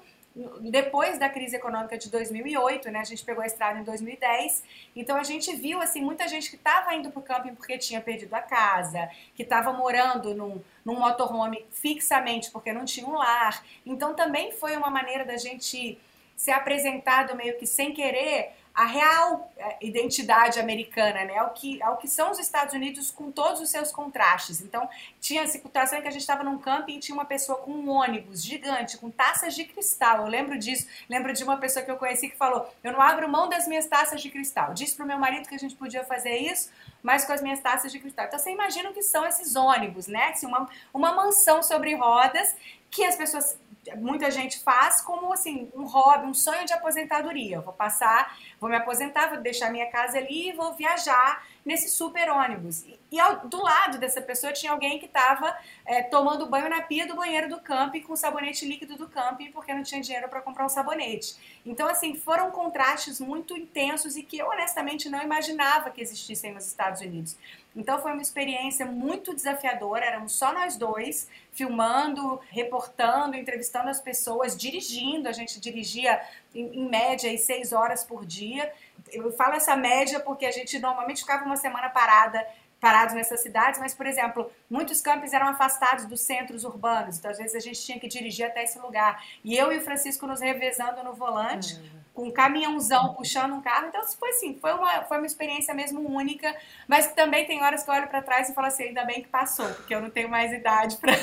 depois 0.59 1.17
da 1.17 1.29
crise 1.29 1.55
econômica 1.55 1.97
de 1.97 2.09
2008, 2.09 2.91
né? 2.91 2.99
A 2.99 3.05
gente 3.05 3.23
pegou 3.23 3.41
a 3.41 3.47
estrada 3.47 3.79
em 3.79 3.83
2010. 3.83 4.63
Então 4.95 5.15
a 5.15 5.23
gente 5.23 5.55
viu 5.55 5.81
assim 5.81 6.01
muita 6.01 6.27
gente 6.27 6.49
que 6.49 6.57
estava 6.57 6.93
indo 6.93 7.09
para 7.09 7.19
o 7.19 7.23
camping 7.23 7.55
porque 7.55 7.77
tinha 7.77 8.01
perdido 8.01 8.33
a 8.33 8.41
casa, 8.41 9.09
que 9.33 9.43
estava 9.43 9.71
morando 9.71 10.35
num, 10.35 10.61
num 10.83 10.99
motorhome 10.99 11.65
fixamente 11.71 12.51
porque 12.51 12.73
não 12.73 12.83
tinha 12.83 13.07
um 13.07 13.13
lar. 13.13 13.63
Então 13.85 14.13
também 14.13 14.51
foi 14.51 14.75
uma 14.75 14.89
maneira 14.89 15.23
da 15.23 15.37
gente 15.37 15.97
ser 16.35 16.51
apresentado 16.51 17.33
meio 17.35 17.57
que 17.57 17.65
sem 17.65 17.93
querer 17.93 18.51
a 18.75 18.83
real 18.85 19.49
é, 19.57 19.77
identidade 19.79 20.59
americana, 20.59 21.23
né? 21.23 21.37
Ao 21.37 21.51
que, 21.51 21.81
ao 21.81 21.95
que 21.95 22.09
são 22.09 22.31
os 22.31 22.39
Estados 22.39 22.73
Unidos 22.73 23.09
com 23.09 23.31
todos 23.31 23.61
os 23.61 23.69
seus 23.69 23.89
contrastes. 23.89 24.59
Então, 24.59 24.89
tinha 25.21 25.47
situação 25.47 25.97
em 25.97 26.01
que 26.01 26.07
a 26.09 26.11
gente 26.11 26.21
estava 26.21 26.43
num 26.43 26.57
camping 26.57 26.97
e 26.97 26.99
tinha 26.99 27.15
uma 27.15 27.23
pessoa 27.23 27.57
com 27.59 27.71
um 27.71 27.89
ônibus 27.89 28.43
gigante, 28.43 28.97
com 28.97 29.09
taças 29.09 29.55
de 29.55 29.63
cristal. 29.63 30.23
Eu 30.23 30.27
lembro 30.27 30.59
disso. 30.59 30.87
Lembro 31.09 31.31
de 31.31 31.41
uma 31.41 31.55
pessoa 31.55 31.85
que 31.85 31.89
eu 31.89 31.95
conheci 31.95 32.29
que 32.29 32.35
falou: 32.35 32.69
Eu 32.83 32.91
não 32.91 33.01
abro 33.01 33.29
mão 33.29 33.47
das 33.47 33.65
minhas 33.65 33.85
taças 33.85 34.21
de 34.21 34.29
cristal. 34.29 34.73
Disse 34.73 34.93
pro 34.93 35.05
meu 35.05 35.17
marido 35.17 35.47
que 35.47 35.55
a 35.55 35.59
gente 35.59 35.75
podia 35.75 36.03
fazer 36.03 36.35
isso, 36.35 36.69
mas 37.01 37.23
com 37.23 37.31
as 37.31 37.41
minhas 37.41 37.61
taças 37.61 37.93
de 37.93 37.99
cristal. 37.99 38.25
Então, 38.25 38.37
você 38.37 38.51
imagina 38.51 38.89
o 38.89 38.93
que 38.93 39.03
são 39.03 39.25
esses 39.25 39.55
ônibus, 39.55 40.07
né? 40.07 40.31
Assim, 40.31 40.47
uma, 40.47 40.67
uma 40.93 41.13
mansão 41.13 41.63
sobre 41.63 41.95
rodas 41.95 42.53
que 42.89 43.03
as 43.03 43.15
pessoas 43.15 43.57
muita 43.95 44.31
gente 44.31 44.59
faz 44.59 45.01
como 45.01 45.31
assim 45.31 45.69
um 45.75 45.85
hobby, 45.85 46.25
um 46.25 46.33
sonho 46.33 46.65
de 46.65 46.73
aposentadoria. 46.73 47.57
Eu 47.57 47.61
vou 47.61 47.73
passar, 47.73 48.37
vou 48.59 48.69
me 48.69 48.75
aposentar, 48.75 49.27
vou 49.27 49.39
deixar 49.39 49.69
minha 49.69 49.85
casa 49.91 50.17
ali 50.17 50.49
e 50.49 50.53
vou 50.53 50.73
viajar 50.73 51.45
nesse 51.63 51.89
super 51.89 52.29
ônibus. 52.29 52.83
E, 52.83 52.99
e 53.11 53.19
ao, 53.19 53.47
do 53.47 53.61
lado 53.61 53.97
dessa 53.97 54.21
pessoa 54.21 54.53
tinha 54.53 54.71
alguém 54.71 54.97
que 54.97 55.05
estava 55.05 55.55
é, 55.85 56.01
tomando 56.01 56.47
banho 56.47 56.69
na 56.69 56.81
pia 56.81 57.05
do 57.05 57.15
banheiro 57.15 57.49
do 57.49 57.59
camping 57.59 58.01
com 58.01 58.15
sabonete 58.15 58.65
líquido 58.65 58.95
do 58.95 59.07
camping 59.07 59.51
porque 59.51 59.73
não 59.73 59.83
tinha 59.83 60.01
dinheiro 60.01 60.27
para 60.29 60.41
comprar 60.41 60.65
um 60.65 60.69
sabonete. 60.69 61.35
Então, 61.65 61.87
assim, 61.87 62.15
foram 62.15 62.51
contrastes 62.51 63.19
muito 63.19 63.57
intensos 63.57 64.15
e 64.15 64.23
que 64.23 64.37
eu 64.37 64.47
honestamente 64.47 65.09
não 65.09 65.21
imaginava 65.21 65.89
que 65.89 66.01
existissem 66.01 66.53
nos 66.53 66.65
Estados 66.65 67.01
Unidos. 67.01 67.37
Então 67.75 68.01
foi 68.01 68.13
uma 68.13 68.21
experiência 68.21 68.85
muito 68.85 69.35
desafiadora, 69.35 70.05
éramos 70.05 70.33
só 70.33 70.53
nós 70.53 70.77
dois, 70.77 71.27
filmando, 71.51 72.39
reportando, 72.49 73.35
entrevistando 73.35 73.89
as 73.89 73.99
pessoas, 73.99 74.55
dirigindo, 74.55 75.27
a 75.27 75.33
gente 75.33 75.59
dirigia 75.59 76.21
em, 76.53 76.79
em 76.79 76.89
média 76.89 77.29
aí, 77.29 77.37
seis 77.37 77.73
horas 77.73 78.03
por 78.03 78.25
dia. 78.25 78.71
Eu 79.11 79.31
falo 79.33 79.55
essa 79.55 79.75
média 79.75 80.19
porque 80.19 80.45
a 80.45 80.51
gente 80.51 80.79
normalmente 80.79 81.21
ficava 81.21 81.43
uma 81.43 81.57
semana 81.57 81.89
parada 81.89 82.45
parados 82.79 83.15
nessas 83.15 83.41
cidades, 83.41 83.79
mas, 83.79 83.95
por 83.95 84.05
exemplo, 84.05 84.51
muitos 84.69 85.01
campos 85.01 85.33
eram 85.33 85.47
afastados 85.47 86.05
dos 86.05 86.21
centros 86.21 86.63
urbanos, 86.63 87.17
então 87.17 87.31
às 87.31 87.37
vezes 87.37 87.55
a 87.55 87.59
gente 87.59 87.81
tinha 87.81 87.99
que 87.99 88.07
dirigir 88.07 88.45
até 88.45 88.63
esse 88.63 88.77
lugar. 88.77 89.23
E 89.43 89.57
eu 89.57 89.71
e 89.71 89.77
o 89.77 89.81
Francisco 89.81 90.27
nos 90.27 90.39
revezando 90.39 91.03
no 91.03 91.13
volante, 91.13 91.75
uhum. 91.75 92.04
Com 92.15 92.29
um 92.29 92.31
caminhãozão 92.31 93.13
puxando 93.13 93.53
um 93.53 93.61
carro, 93.61 93.87
então 93.89 94.01
foi 94.07 94.29
assim, 94.29 94.57
foi 94.59 94.73
uma, 94.73 95.03
foi 95.03 95.17
uma 95.17 95.27
experiência 95.27 95.73
mesmo 95.73 96.09
única, 96.09 96.55
mas 96.87 97.13
também 97.13 97.45
tem 97.45 97.61
horas 97.61 97.83
que 97.83 97.89
eu 97.89 97.93
olho 97.93 98.07
para 98.07 98.21
trás 98.21 98.49
e 98.49 98.53
falo 98.53 98.67
assim, 98.67 98.85
ainda 98.85 99.03
bem 99.03 99.21
que 99.21 99.27
passou, 99.27 99.67
porque 99.67 99.93
eu 99.93 100.01
não 100.01 100.09
tenho 100.09 100.29
mais 100.29 100.53
idade 100.53 100.97
para 100.97 101.13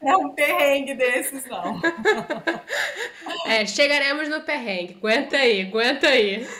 para 0.00 0.18
um 0.18 0.30
perrengue 0.30 0.94
desses, 0.94 1.44
não. 1.46 1.80
É, 3.46 3.66
chegaremos 3.66 4.28
no 4.28 4.40
perrengue. 4.40 4.94
Aguenta 4.94 5.36
aí, 5.36 5.62
aguenta 5.62 6.08
aí. 6.08 6.46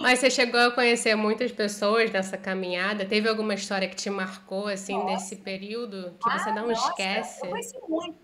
Mas 0.00 0.18
você 0.18 0.30
chegou 0.30 0.60
a 0.60 0.70
conhecer 0.70 1.14
muitas 1.14 1.52
pessoas 1.52 2.10
nessa 2.10 2.36
caminhada? 2.36 3.04
Teve 3.04 3.28
alguma 3.28 3.54
história 3.54 3.88
que 3.88 3.94
te 3.94 4.10
marcou, 4.10 4.68
assim, 4.68 4.94
nossa. 4.94 5.06
nesse 5.06 5.36
período, 5.36 6.14
que 6.22 6.30
ah, 6.30 6.38
você 6.38 6.52
não 6.52 6.68
nossa, 6.68 6.88
esquece? 6.88 7.46
Eu 7.46 7.50
conheci 7.50 7.78
muito, 7.88 8.18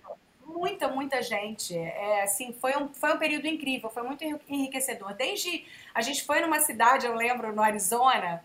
muita, 0.58 0.88
muita 0.88 1.22
gente. 1.22 1.76
É, 1.76 2.22
assim, 2.22 2.52
foi 2.52 2.76
um, 2.76 2.88
foi 2.92 3.14
um 3.14 3.18
período 3.18 3.46
incrível, 3.46 3.88
foi 3.88 4.02
muito 4.02 4.24
enriquecedor. 4.48 5.14
Desde, 5.14 5.64
a 5.94 6.02
gente 6.02 6.24
foi 6.24 6.40
numa 6.40 6.60
cidade, 6.60 7.06
eu 7.06 7.14
lembro, 7.14 7.54
no 7.54 7.62
Arizona, 7.62 8.44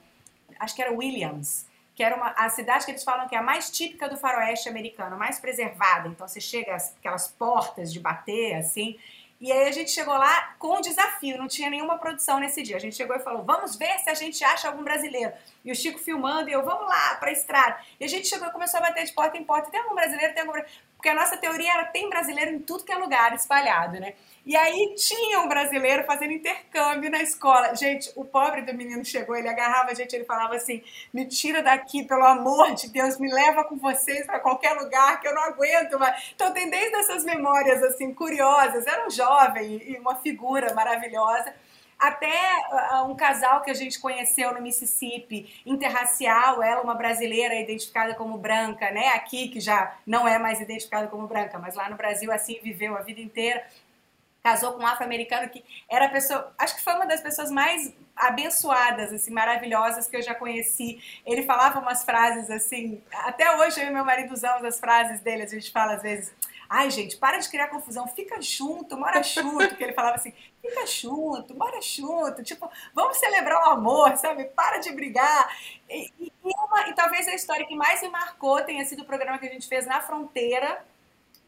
acho 0.59 0.75
que 0.75 0.81
era 0.81 0.91
Williams, 0.93 1.67
que 1.95 2.03
era 2.03 2.15
uma, 2.15 2.29
a 2.37 2.49
cidade 2.49 2.85
que 2.85 2.91
eles 2.91 3.03
falam 3.03 3.27
que 3.27 3.35
é 3.35 3.39
a 3.39 3.41
mais 3.41 3.69
típica 3.69 4.07
do 4.07 4.17
faroeste 4.17 4.69
americano, 4.69 5.17
mais 5.17 5.39
preservada. 5.39 6.07
Então 6.07 6.27
você 6.27 6.39
chega 6.39 6.75
aquelas 6.75 7.27
portas 7.27 7.91
de 7.91 7.99
bater, 7.99 8.55
assim, 8.55 8.97
E 9.43 9.51
aí 9.51 9.67
a 9.67 9.71
gente 9.73 9.91
chegou 9.91 10.13
lá 10.13 10.55
com 10.57 10.77
o 10.77 10.81
desafio, 10.81 11.37
não 11.37 11.49
tinha 11.49 11.69
nenhuma 11.69 11.97
produção 11.97 12.39
nesse 12.39 12.63
dia. 12.63 12.77
A 12.77 12.79
gente 12.79 12.95
chegou 12.95 13.13
e 13.13 13.19
falou: 13.19 13.43
vamos 13.43 13.75
ver 13.75 13.99
se 13.99 14.09
a 14.09 14.13
gente 14.13 14.41
acha 14.41 14.69
algum 14.69 14.83
brasileiro. 14.85 15.33
E 15.65 15.69
o 15.69 15.75
Chico 15.75 15.99
filmando, 15.99 16.49
e 16.49 16.53
eu, 16.53 16.63
vamos 16.63 16.87
lá, 16.87 17.15
pra 17.15 17.29
estrada. 17.29 17.77
E 17.99 18.05
a 18.05 18.07
gente 18.07 18.25
chegou 18.25 18.47
e 18.47 18.51
começou 18.51 18.79
a 18.79 18.83
bater 18.83 19.03
de 19.03 19.11
porta 19.11 19.37
em 19.37 19.43
porta: 19.43 19.69
tem 19.69 19.81
algum 19.81 19.95
brasileiro? 19.95 20.33
Tem 20.33 20.41
algum 20.43 20.53
brasileiro? 20.53 20.81
Porque 21.03 21.09
a 21.09 21.19
nossa 21.19 21.35
teoria 21.35 21.73
era: 21.73 21.83
tem 21.87 22.09
brasileiro 22.09 22.51
em 22.51 22.59
tudo 22.59 22.85
que 22.85 22.91
é 22.93 22.95
lugar, 22.95 23.35
espalhado, 23.35 23.99
né? 23.99 24.13
E 24.45 24.55
aí 24.55 24.95
tinha 24.95 25.41
um 25.41 25.49
brasileiro 25.49 26.05
fazendo 26.05 26.31
intercâmbio 26.31 27.11
na 27.11 27.21
escola. 27.21 27.75
Gente, 27.75 28.09
o 28.15 28.23
pobre 28.23 28.61
do 28.61 28.73
menino 28.73 29.03
chegou, 29.03 29.35
ele 29.35 29.49
agarrava 29.49 29.91
a 29.91 29.93
gente, 29.93 30.15
ele 30.15 30.23
falava 30.23 30.55
assim: 30.55 30.81
me 31.13 31.25
tira 31.25 31.61
daqui, 31.61 32.05
pelo 32.05 32.23
amor 32.23 32.73
de 32.73 32.87
Deus, 32.89 33.19
me 33.19 33.29
leva 33.29 33.65
com 33.65 33.75
vocês 33.75 34.25
para 34.25 34.39
qualquer 34.39 34.71
lugar 34.79 35.19
que 35.19 35.27
eu 35.27 35.35
não 35.35 35.43
aguento 35.43 35.99
mais. 35.99 36.31
Então 36.33 36.53
tem 36.53 36.69
desde 36.69 36.95
essas 36.95 37.25
memórias 37.25 37.83
assim 37.83 38.13
curiosas. 38.13 38.87
Era 38.87 39.05
um 39.05 39.09
jovem 39.09 39.83
e 39.85 39.97
uma 39.97 40.15
figura 40.15 40.73
maravilhosa 40.73 41.53
até 42.03 42.31
uh, 42.71 43.09
um 43.09 43.15
casal 43.15 43.61
que 43.61 43.71
a 43.71 43.73
gente 43.73 43.99
conheceu 43.99 44.53
no 44.53 44.61
Mississippi, 44.61 45.61
interracial, 45.65 46.61
ela 46.61 46.81
uma 46.81 46.95
brasileira 46.95 47.55
identificada 47.55 48.13
como 48.13 48.37
branca, 48.37 48.91
né? 48.91 49.09
Aqui 49.09 49.47
que 49.47 49.61
já 49.61 49.95
não 50.05 50.27
é 50.27 50.37
mais 50.37 50.59
identificada 50.59 51.07
como 51.07 51.27
branca, 51.27 51.57
mas 51.57 51.75
lá 51.75 51.89
no 51.89 51.95
Brasil 51.95 52.31
assim 52.31 52.59
viveu 52.61 52.97
a 52.97 53.01
vida 53.01 53.21
inteira 53.21 53.63
casou 54.43 54.73
com 54.73 54.83
um 54.83 54.85
afro-americano 54.85 55.47
que 55.47 55.63
era 55.89 56.09
pessoa, 56.09 56.53
acho 56.59 56.75
que 56.75 56.83
foi 56.83 56.93
uma 56.95 57.05
das 57.05 57.21
pessoas 57.21 57.49
mais 57.49 57.93
abençoadas, 58.13 59.13
assim, 59.13 59.31
maravilhosas 59.31 60.05
que 60.05 60.17
eu 60.17 60.21
já 60.21 60.35
conheci. 60.35 61.01
Ele 61.25 61.43
falava 61.43 61.79
umas 61.79 62.03
frases 62.03 62.51
assim, 62.51 63.01
até 63.13 63.55
hoje 63.55 63.79
eu 63.79 63.87
e 63.87 63.89
meu 63.89 64.03
marido 64.03 64.33
usamos 64.33 64.65
as 64.65 64.79
frases 64.79 65.21
dele, 65.21 65.43
a 65.43 65.47
gente 65.47 65.71
fala 65.71 65.93
às 65.93 66.01
vezes, 66.01 66.33
ai 66.73 66.89
gente, 66.89 67.17
para 67.17 67.37
de 67.37 67.47
criar 67.49 67.67
confusão, 67.67 68.07
fica 68.07 68.41
junto, 68.41 68.97
mora 68.97 69.21
junto, 69.21 69.75
que 69.75 69.83
ele 69.83 69.93
falava 69.93 70.15
assim, 70.15 70.33
fica 70.59 70.87
junto, 70.87 71.53
mora 71.53 71.79
junto, 71.79 72.41
tipo, 72.41 72.67
vamos 72.95 73.17
celebrar 73.17 73.67
o 73.67 73.69
amor, 73.69 74.17
sabe, 74.17 74.45
para 74.45 74.79
de 74.79 74.91
brigar. 74.91 75.55
E, 75.87 76.11
e, 76.19 76.31
uma, 76.43 76.89
e 76.89 76.95
talvez 76.95 77.27
a 77.27 77.35
história 77.35 77.63
que 77.67 77.75
mais 77.75 78.01
me 78.01 78.09
marcou 78.09 78.59
tenha 78.63 78.83
sido 78.85 79.03
o 79.03 79.05
programa 79.05 79.37
que 79.37 79.45
a 79.45 79.51
gente 79.51 79.67
fez 79.67 79.85
na 79.85 80.01
fronteira, 80.01 80.83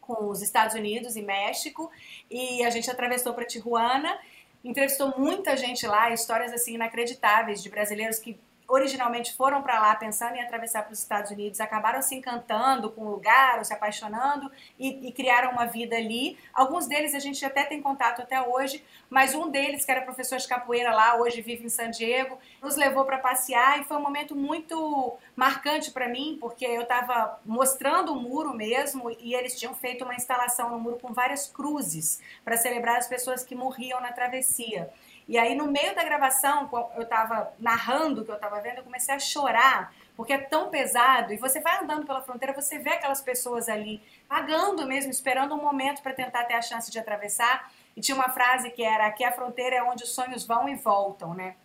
com 0.00 0.28
os 0.28 0.40
Estados 0.40 0.76
Unidos 0.76 1.16
e 1.16 1.22
México 1.22 1.90
e 2.30 2.64
a 2.64 2.70
gente 2.70 2.88
atravessou 2.88 3.34
para 3.34 3.44
Tijuana. 3.44 4.16
Entrevistou 4.62 5.12
muita 5.18 5.56
gente 5.56 5.84
lá, 5.88 6.12
histórias 6.12 6.52
assim 6.52 6.74
inacreditáveis 6.74 7.60
de 7.60 7.68
brasileiros 7.68 8.20
que 8.20 8.38
originalmente 8.68 9.34
foram 9.34 9.62
para 9.62 9.78
lá 9.78 9.94
pensando 9.94 10.36
em 10.36 10.42
atravessar 10.42 10.82
para 10.82 10.92
os 10.92 10.98
Estados 10.98 11.30
Unidos, 11.30 11.60
acabaram 11.60 12.02
se 12.02 12.14
encantando 12.14 12.90
com 12.90 13.02
o 13.02 13.10
lugar, 13.10 13.58
ou 13.58 13.64
se 13.64 13.72
apaixonando 13.72 14.50
e, 14.78 15.08
e, 15.08 15.12
criaram 15.12 15.52
uma 15.52 15.66
vida 15.66 15.96
ali. 15.96 16.38
Alguns 16.52 16.86
deles 16.86 17.14
a 17.14 17.18
gente 17.18 17.44
até 17.44 17.64
tem 17.64 17.80
contato 17.80 18.22
até 18.22 18.40
hoje, 18.42 18.84
mas 19.08 19.34
um 19.34 19.48
deles, 19.48 19.84
que 19.84 19.90
era 19.90 20.02
professor 20.02 20.38
de 20.38 20.48
capoeira 20.48 20.92
lá, 20.92 21.16
hoje 21.16 21.40
vive 21.40 21.64
em 21.64 21.68
San 21.68 21.90
Diego, 21.90 22.38
nos 22.62 22.76
levou 22.76 23.04
para 23.04 23.18
passear 23.18 23.80
e 23.80 23.84
foi 23.84 23.96
um 23.96 24.02
momento 24.02 24.34
muito 24.34 25.16
marcante 25.34 25.90
para 25.90 26.08
mim, 26.08 26.36
porque 26.40 26.64
eu 26.64 26.82
estava 26.82 27.38
mostrando 27.44 28.12
o 28.12 28.16
muro 28.20 28.54
mesmo 28.54 29.10
e 29.20 29.34
eles 29.34 29.58
tinham 29.58 29.74
feito 29.74 30.04
uma 30.04 30.14
instalação 30.14 30.70
no 30.70 30.78
muro 30.78 30.98
com 31.00 31.12
várias 31.12 31.46
cruzes 31.46 32.20
para 32.44 32.56
celebrar 32.56 32.96
as 32.96 33.06
pessoas 33.06 33.44
que 33.44 33.54
morriam 33.54 34.00
na 34.00 34.12
travessia. 34.12 34.90
E 35.28 35.36
aí, 35.36 35.56
no 35.56 35.66
meio 35.66 35.94
da 35.94 36.04
gravação, 36.04 36.70
eu 36.94 37.02
estava 37.02 37.52
narrando 37.58 38.22
o 38.22 38.24
que 38.24 38.30
eu 38.30 38.36
estava 38.36 38.60
vendo, 38.60 38.78
eu 38.78 38.84
comecei 38.84 39.12
a 39.12 39.18
chorar, 39.18 39.92
porque 40.16 40.32
é 40.32 40.38
tão 40.38 40.70
pesado. 40.70 41.32
E 41.32 41.36
você 41.36 41.60
vai 41.60 41.82
andando 41.82 42.06
pela 42.06 42.22
fronteira, 42.22 42.54
você 42.54 42.78
vê 42.78 42.90
aquelas 42.90 43.20
pessoas 43.20 43.68
ali, 43.68 44.00
pagando 44.28 44.86
mesmo, 44.86 45.10
esperando 45.10 45.54
um 45.54 45.60
momento 45.60 46.00
para 46.00 46.12
tentar 46.12 46.44
ter 46.44 46.54
a 46.54 46.62
chance 46.62 46.90
de 46.90 46.98
atravessar. 46.98 47.72
E 47.96 48.00
tinha 48.00 48.14
uma 48.14 48.28
frase 48.28 48.70
que 48.70 48.84
era: 48.84 49.06
aqui 49.06 49.24
a 49.24 49.32
fronteira 49.32 49.76
é 49.76 49.82
onde 49.82 50.04
os 50.04 50.14
sonhos 50.14 50.46
vão 50.46 50.68
e 50.68 50.76
voltam, 50.76 51.34
né? 51.34 51.56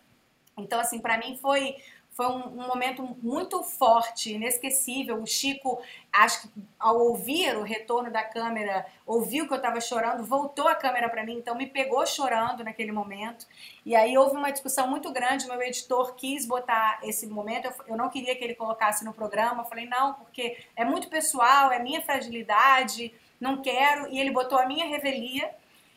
Então, 0.58 0.80
assim, 0.80 1.00
para 1.00 1.18
mim 1.18 1.38
foi 1.38 1.78
foi 2.14 2.28
um, 2.28 2.62
um, 2.62 2.68
momento 2.68 3.18
muito 3.24 3.64
forte, 3.64 4.34
inesquecível. 4.34 5.22
O 5.22 5.26
Chico, 5.26 5.82
acho 6.12 6.42
que 6.42 6.50
ao 6.78 7.00
ouvir 7.00 7.56
o 7.56 7.64
retorno 7.64 8.12
da 8.12 8.22
câmera, 8.22 8.86
ouviu 9.06 9.48
que 9.48 9.54
eu 9.54 9.58
estava 9.58 9.80
chorando, 9.80 10.26
voltou 10.26 10.68
a 10.68 10.76
câmera 10.76 11.08
para 11.08 11.24
mim, 11.24 11.38
então 11.38 11.56
me 11.56 11.66
pegou 11.66 12.06
chorando 12.06 12.66
naquele 12.66 12.92
momento. 12.92 13.48
E 13.86 13.96
aí 13.96 14.18
houve 14.18 14.36
uma 14.36 14.52
discussão 14.52 14.88
muito 14.90 15.10
grande. 15.12 15.48
Meu 15.48 15.62
editor 15.62 16.14
quis 16.16 16.46
botar 16.46 17.00
esse 17.02 17.26
momento, 17.28 17.66
eu, 17.66 17.74
eu 17.88 17.98
não 17.98 18.10
queria 18.10 18.36
que 18.36 18.44
ele 18.44 18.56
colocasse 18.56 19.06
no 19.06 19.14
programa. 19.14 19.64
Eu 19.64 19.70
falei, 19.70 19.86
não, 19.86 20.14
porque 20.16 20.58
é 20.76 20.84
muito 20.84 21.08
pessoal, 21.08 21.72
é 21.72 21.80
minha 21.80 22.02
fragilidade, 22.02 23.14
não 23.40 23.62
quero. 23.62 24.10
E 24.10 24.20
ele 24.20 24.32
botou 24.32 24.58
a 24.58 24.66
minha 24.66 24.86
revelia. 24.86 25.50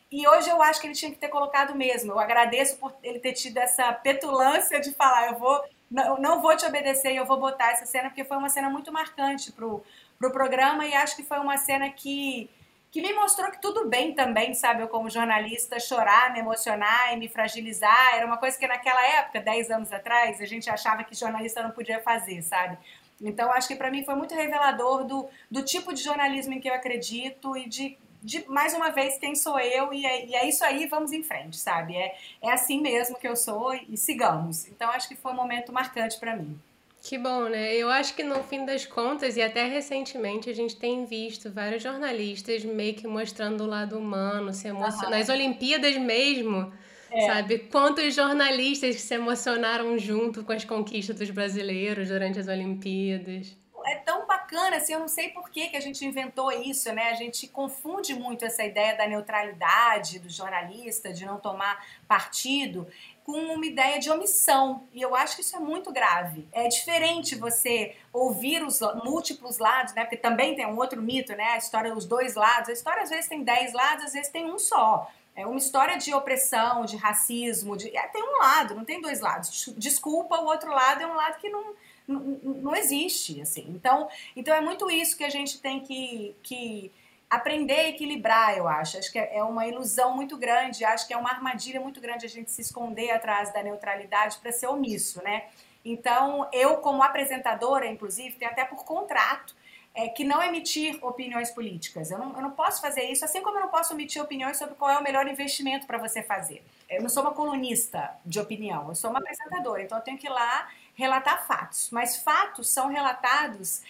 E 0.09 0.25
hoje 0.25 0.49
eu 0.49 0.61
acho 0.61 0.79
que 0.79 0.87
ele 0.87 0.93
tinha 0.93 1.11
que 1.11 1.17
ter 1.17 1.27
colocado 1.27 1.75
mesmo. 1.75 2.13
Eu 2.13 2.19
agradeço 2.19 2.77
por 2.77 2.93
ele 3.03 3.19
ter 3.19 3.33
tido 3.33 3.57
essa 3.57 3.91
petulância 3.91 4.79
de 4.79 4.93
falar, 4.93 5.27
eu 5.31 5.37
vou 5.37 5.61
não, 5.89 6.17
não 6.17 6.41
vou 6.41 6.55
te 6.55 6.65
obedecer 6.65 7.13
e 7.13 7.17
eu 7.17 7.25
vou 7.25 7.39
botar 7.39 7.71
essa 7.71 7.85
cena, 7.85 8.09
porque 8.09 8.23
foi 8.23 8.37
uma 8.37 8.49
cena 8.49 8.69
muito 8.69 8.91
marcante 8.91 9.51
pro, 9.51 9.83
pro 10.17 10.31
programa 10.31 10.85
e 10.85 10.93
acho 10.93 11.15
que 11.15 11.23
foi 11.23 11.39
uma 11.39 11.57
cena 11.57 11.89
que, 11.89 12.49
que 12.91 13.01
me 13.01 13.13
mostrou 13.13 13.51
que 13.51 13.61
tudo 13.61 13.87
bem 13.87 14.13
também, 14.13 14.53
sabe? 14.53 14.81
Eu, 14.81 14.87
como 14.87 15.09
jornalista, 15.09 15.79
chorar, 15.79 16.33
me 16.33 16.39
emocionar 16.39 17.13
e 17.13 17.17
me 17.17 17.29
fragilizar. 17.29 18.15
Era 18.15 18.25
uma 18.25 18.37
coisa 18.37 18.57
que 18.57 18.67
naquela 18.67 19.05
época, 19.05 19.39
10 19.39 19.71
anos 19.71 19.93
atrás, 19.93 20.41
a 20.41 20.45
gente 20.45 20.69
achava 20.69 21.03
que 21.03 21.15
jornalista 21.15 21.61
não 21.61 21.71
podia 21.71 21.99
fazer, 21.99 22.41
sabe? 22.41 22.77
Então, 23.21 23.51
acho 23.51 23.67
que 23.67 23.75
para 23.75 23.89
mim 23.89 24.03
foi 24.03 24.15
muito 24.15 24.35
revelador 24.35 25.05
do, 25.05 25.27
do 25.49 25.63
tipo 25.63 25.93
de 25.93 26.03
jornalismo 26.03 26.53
em 26.53 26.59
que 26.59 26.69
eu 26.69 26.73
acredito 26.73 27.55
e 27.55 27.69
de 27.69 27.97
de 28.25 28.43
mais 28.49 28.73
uma 28.73 28.89
vez 28.89 29.19
quem 29.19 29.35
sou 29.35 29.59
eu 29.59 29.93
e 29.93 30.03
é, 30.03 30.25
e 30.25 30.35
é, 30.35 30.49
isso 30.49 30.65
aí, 30.65 30.87
vamos 30.87 31.11
em 31.11 31.21
frente, 31.21 31.57
sabe? 31.57 31.95
É, 31.95 32.15
é 32.41 32.51
assim 32.51 32.81
mesmo 32.81 33.17
que 33.19 33.27
eu 33.27 33.35
sou 33.35 33.71
e 33.87 33.95
sigamos. 33.95 34.67
Então 34.67 34.89
acho 34.89 35.07
que 35.07 35.15
foi 35.15 35.31
um 35.31 35.35
momento 35.35 35.71
marcante 35.71 36.19
para 36.19 36.35
mim. 36.35 36.59
Que 37.03 37.19
bom, 37.19 37.43
né? 37.43 37.75
Eu 37.75 37.87
acho 37.87 38.15
que 38.15 38.23
no 38.23 38.43
fim 38.43 38.65
das 38.65 38.83
contas, 38.83 39.37
e 39.37 39.41
até 39.43 39.67
recentemente, 39.67 40.49
a 40.49 40.55
gente 40.55 40.75
tem 40.75 41.05
visto 41.05 41.51
vários 41.51 41.83
jornalistas 41.83 42.65
meio 42.65 42.95
que 42.95 43.05
mostrando 43.05 43.63
o 43.63 43.67
lado 43.67 43.95
humano, 43.95 44.51
se 44.51 44.67
emocion... 44.67 45.11
nas 45.11 45.29
Olimpíadas 45.29 45.95
mesmo. 45.97 46.73
É. 47.11 47.27
Sabe? 47.27 47.59
Quantos 47.59 48.15
jornalistas 48.15 48.95
que 48.95 49.01
se 49.01 49.13
emocionaram 49.13 49.99
junto 49.99 50.43
com 50.43 50.51
as 50.51 50.65
conquistas 50.65 51.15
dos 51.15 51.29
brasileiros 51.29 52.09
durante 52.09 52.39
as 52.39 52.47
Olimpíadas 52.47 53.55
é 53.85 53.95
tão 53.95 54.25
bacana, 54.25 54.77
assim, 54.77 54.93
eu 54.93 54.99
não 54.99 55.07
sei 55.07 55.29
por 55.29 55.49
que, 55.49 55.67
que 55.67 55.77
a 55.77 55.79
gente 55.79 56.05
inventou 56.05 56.51
isso, 56.51 56.91
né? 56.91 57.09
A 57.09 57.13
gente 57.13 57.47
confunde 57.47 58.13
muito 58.13 58.43
essa 58.43 58.63
ideia 58.63 58.95
da 58.95 59.07
neutralidade 59.07 60.19
do 60.19 60.29
jornalista, 60.29 61.13
de 61.13 61.25
não 61.25 61.39
tomar 61.39 61.85
partido, 62.07 62.87
com 63.23 63.37
uma 63.37 63.65
ideia 63.65 63.99
de 63.99 64.09
omissão. 64.09 64.87
E 64.93 65.01
eu 65.01 65.15
acho 65.15 65.35
que 65.35 65.41
isso 65.41 65.55
é 65.55 65.59
muito 65.59 65.91
grave. 65.91 66.47
É 66.51 66.67
diferente 66.67 67.35
você 67.35 67.95
ouvir 68.13 68.63
os 68.63 68.79
múltiplos 69.03 69.57
lados, 69.57 69.93
né? 69.93 70.03
Porque 70.03 70.17
também 70.17 70.55
tem 70.55 70.65
um 70.65 70.77
outro 70.77 71.01
mito, 71.01 71.35
né? 71.35 71.53
A 71.53 71.57
história 71.57 71.93
dos 71.93 72.05
dois 72.05 72.35
lados. 72.35 72.69
A 72.69 72.73
história 72.73 73.03
às 73.03 73.09
vezes 73.09 73.27
tem 73.27 73.43
dez 73.43 73.73
lados, 73.73 74.05
às 74.05 74.13
vezes 74.13 74.29
tem 74.29 74.45
um 74.45 74.59
só. 74.59 75.11
É 75.35 75.45
uma 75.45 75.57
história 75.57 75.97
de 75.97 76.13
opressão, 76.13 76.85
de 76.85 76.95
racismo, 76.95 77.75
de... 77.75 77.95
É, 77.95 78.07
tem 78.07 78.23
um 78.23 78.37
lado, 78.37 78.73
não 78.73 78.85
tem 78.85 79.01
dois 79.01 79.19
lados. 79.19 79.73
Desculpa, 79.75 80.39
o 80.39 80.45
outro 80.45 80.71
lado 80.71 81.01
é 81.03 81.07
um 81.07 81.13
lado 81.13 81.39
que 81.39 81.49
não 81.49 81.73
não, 82.07 82.75
existe, 82.75 83.41
assim. 83.41 83.65
Então, 83.69 84.07
então 84.35 84.53
é 84.53 84.61
muito 84.61 84.89
isso 84.89 85.17
que 85.17 85.23
a 85.23 85.29
gente 85.29 85.59
tem 85.59 85.79
que, 85.79 86.35
que 86.43 86.91
aprender 87.29 87.79
a 87.79 87.89
equilibrar, 87.89 88.57
eu 88.57 88.67
acho. 88.67 88.97
Acho 88.97 89.11
que 89.11 89.19
é 89.19 89.43
uma 89.43 89.67
ilusão 89.67 90.15
muito 90.15 90.37
grande, 90.37 90.85
acho 90.85 91.07
que 91.07 91.13
é 91.13 91.17
uma 91.17 91.29
armadilha 91.29 91.79
muito 91.79 91.99
grande 91.99 92.25
a 92.25 92.29
gente 92.29 92.51
se 92.51 92.61
esconder 92.61 93.11
atrás 93.11 93.51
da 93.53 93.63
neutralidade 93.63 94.37
para 94.37 94.51
ser 94.51 94.67
omisso, 94.67 95.23
né? 95.23 95.45
Então, 95.83 96.49
eu 96.51 96.77
como 96.77 97.03
apresentadora, 97.03 97.85
inclusive, 97.87 98.35
tenho 98.35 98.51
até 98.51 98.65
por 98.65 98.83
contrato 98.83 99.55
é, 99.95 100.09
que 100.09 100.25
não 100.25 100.43
emitir 100.43 100.99
opiniões 101.03 101.49
políticas. 101.49 102.11
Eu 102.11 102.17
não, 102.17 102.35
eu 102.35 102.41
não 102.41 102.51
posso 102.51 102.81
fazer 102.81 103.03
isso, 103.03 103.23
assim 103.23 103.41
como 103.41 103.57
eu 103.57 103.61
não 103.61 103.69
posso 103.69 103.93
emitir 103.93 104.21
opiniões 104.21 104.57
sobre 104.57 104.75
qual 104.75 104.91
é 104.91 104.97
o 104.97 105.03
melhor 105.03 105.25
investimento 105.27 105.87
para 105.87 105.97
você 105.97 106.21
fazer. 106.21 106.61
Eu 106.89 107.01
não 107.01 107.09
sou 107.09 107.23
uma 107.23 107.33
colunista 107.33 108.11
de 108.25 108.39
opinião, 108.39 108.89
eu 108.89 108.95
sou 108.95 109.09
uma 109.09 109.19
apresentadora, 109.19 109.81
então 109.81 109.97
eu 109.97 110.03
tenho 110.03 110.17
que 110.17 110.27
ir 110.27 110.29
lá 110.29 110.69
relatar 110.95 111.47
fatos. 111.47 111.89
Mas 111.91 112.17
fatos 112.17 112.69
são 112.69 112.89
relatados 112.89 113.81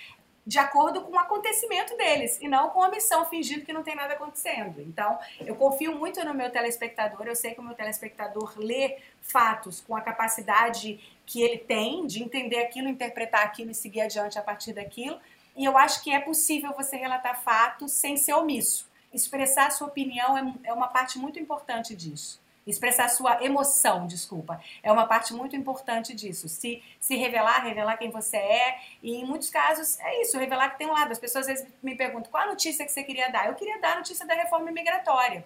de 0.45 0.59
acordo 0.59 1.01
com 1.01 1.13
o 1.13 1.19
acontecimento 1.19 1.97
deles 1.97 2.38
e 2.39 2.47
não 2.47 2.69
com 2.69 2.83
a 2.83 2.89
missão 2.89 3.25
fingindo 3.25 3.65
que 3.65 3.74
não 3.74 3.81
tem 3.81 3.95
nada 3.95 4.13
acontecendo. 4.13 4.79
Então, 4.81 5.17
eu 5.39 5.55
confio 5.55 5.95
muito 5.95 6.24
no 6.24 6.35
meu 6.35 6.51
telespectador, 6.51 7.25
eu 7.25 7.35
sei 7.35 7.55
que 7.55 7.59
o 7.59 7.63
meu 7.63 7.74
telespectador 7.74 8.53
lê 8.57 8.97
fatos 9.21 9.81
com 9.81 9.95
a 9.95 10.01
capacidade 10.01 11.00
que 11.25 11.41
ele 11.41 11.57
tem 11.57 12.05
de 12.05 12.21
entender 12.21 12.57
aquilo, 12.57 12.88
interpretar 12.88 13.43
aquilo 13.43 13.71
e 13.71 13.74
seguir 13.74 14.01
adiante 14.01 14.38
a 14.38 14.41
partir 14.43 14.74
daquilo. 14.74 15.19
E 15.55 15.63
eu 15.63 15.77
acho 15.77 16.03
que 16.03 16.12
é 16.12 16.19
possível 16.19 16.74
você 16.74 16.97
relatar 16.97 17.41
fatos 17.41 17.93
sem 17.93 18.17
ser 18.17 18.33
omisso. 18.33 18.89
Expressar 19.13 19.71
sua 19.71 19.88
opinião 19.88 20.38
é, 20.38 20.53
é 20.65 20.74
uma 20.74 20.88
parte 20.88 21.17
muito 21.17 21.39
importante 21.39 21.95
disso. 21.95 22.43
Expressar 22.67 23.09
sua 23.09 23.43
emoção, 23.43 24.07
desculpa. 24.07 24.59
É 24.81 24.91
uma 24.91 25.05
parte 25.05 25.33
muito 25.33 25.55
importante 25.55 26.15
disso. 26.15 26.50
Se, 26.50 26.81
se 27.00 27.15
revelar, 27.15 27.63
revelar 27.63 27.95
quem 27.95 28.09
você 28.09 28.38
é. 28.38 28.79
E 29.03 29.15
em 29.17 29.25
muitos 29.25 29.51
casos 29.51 30.00
é 30.00 30.21
isso, 30.21 30.38
revelar 30.38 30.71
que 30.71 30.79
tem 30.79 30.88
um 30.88 30.93
lado. 30.93 31.12
As 31.12 31.19
pessoas 31.19 31.47
às 31.47 31.59
vezes 31.59 31.74
me 31.81 31.95
perguntam 31.95 32.31
qual 32.31 32.43
a 32.43 32.47
notícia 32.47 32.83
que 32.83 32.91
você 32.91 33.03
queria 33.03 33.29
dar. 33.29 33.47
Eu 33.47 33.55
queria 33.55 33.79
dar 33.79 33.93
a 33.93 33.97
notícia 33.97 34.25
da 34.25 34.33
reforma 34.33 34.71
imigratória. 34.71 35.45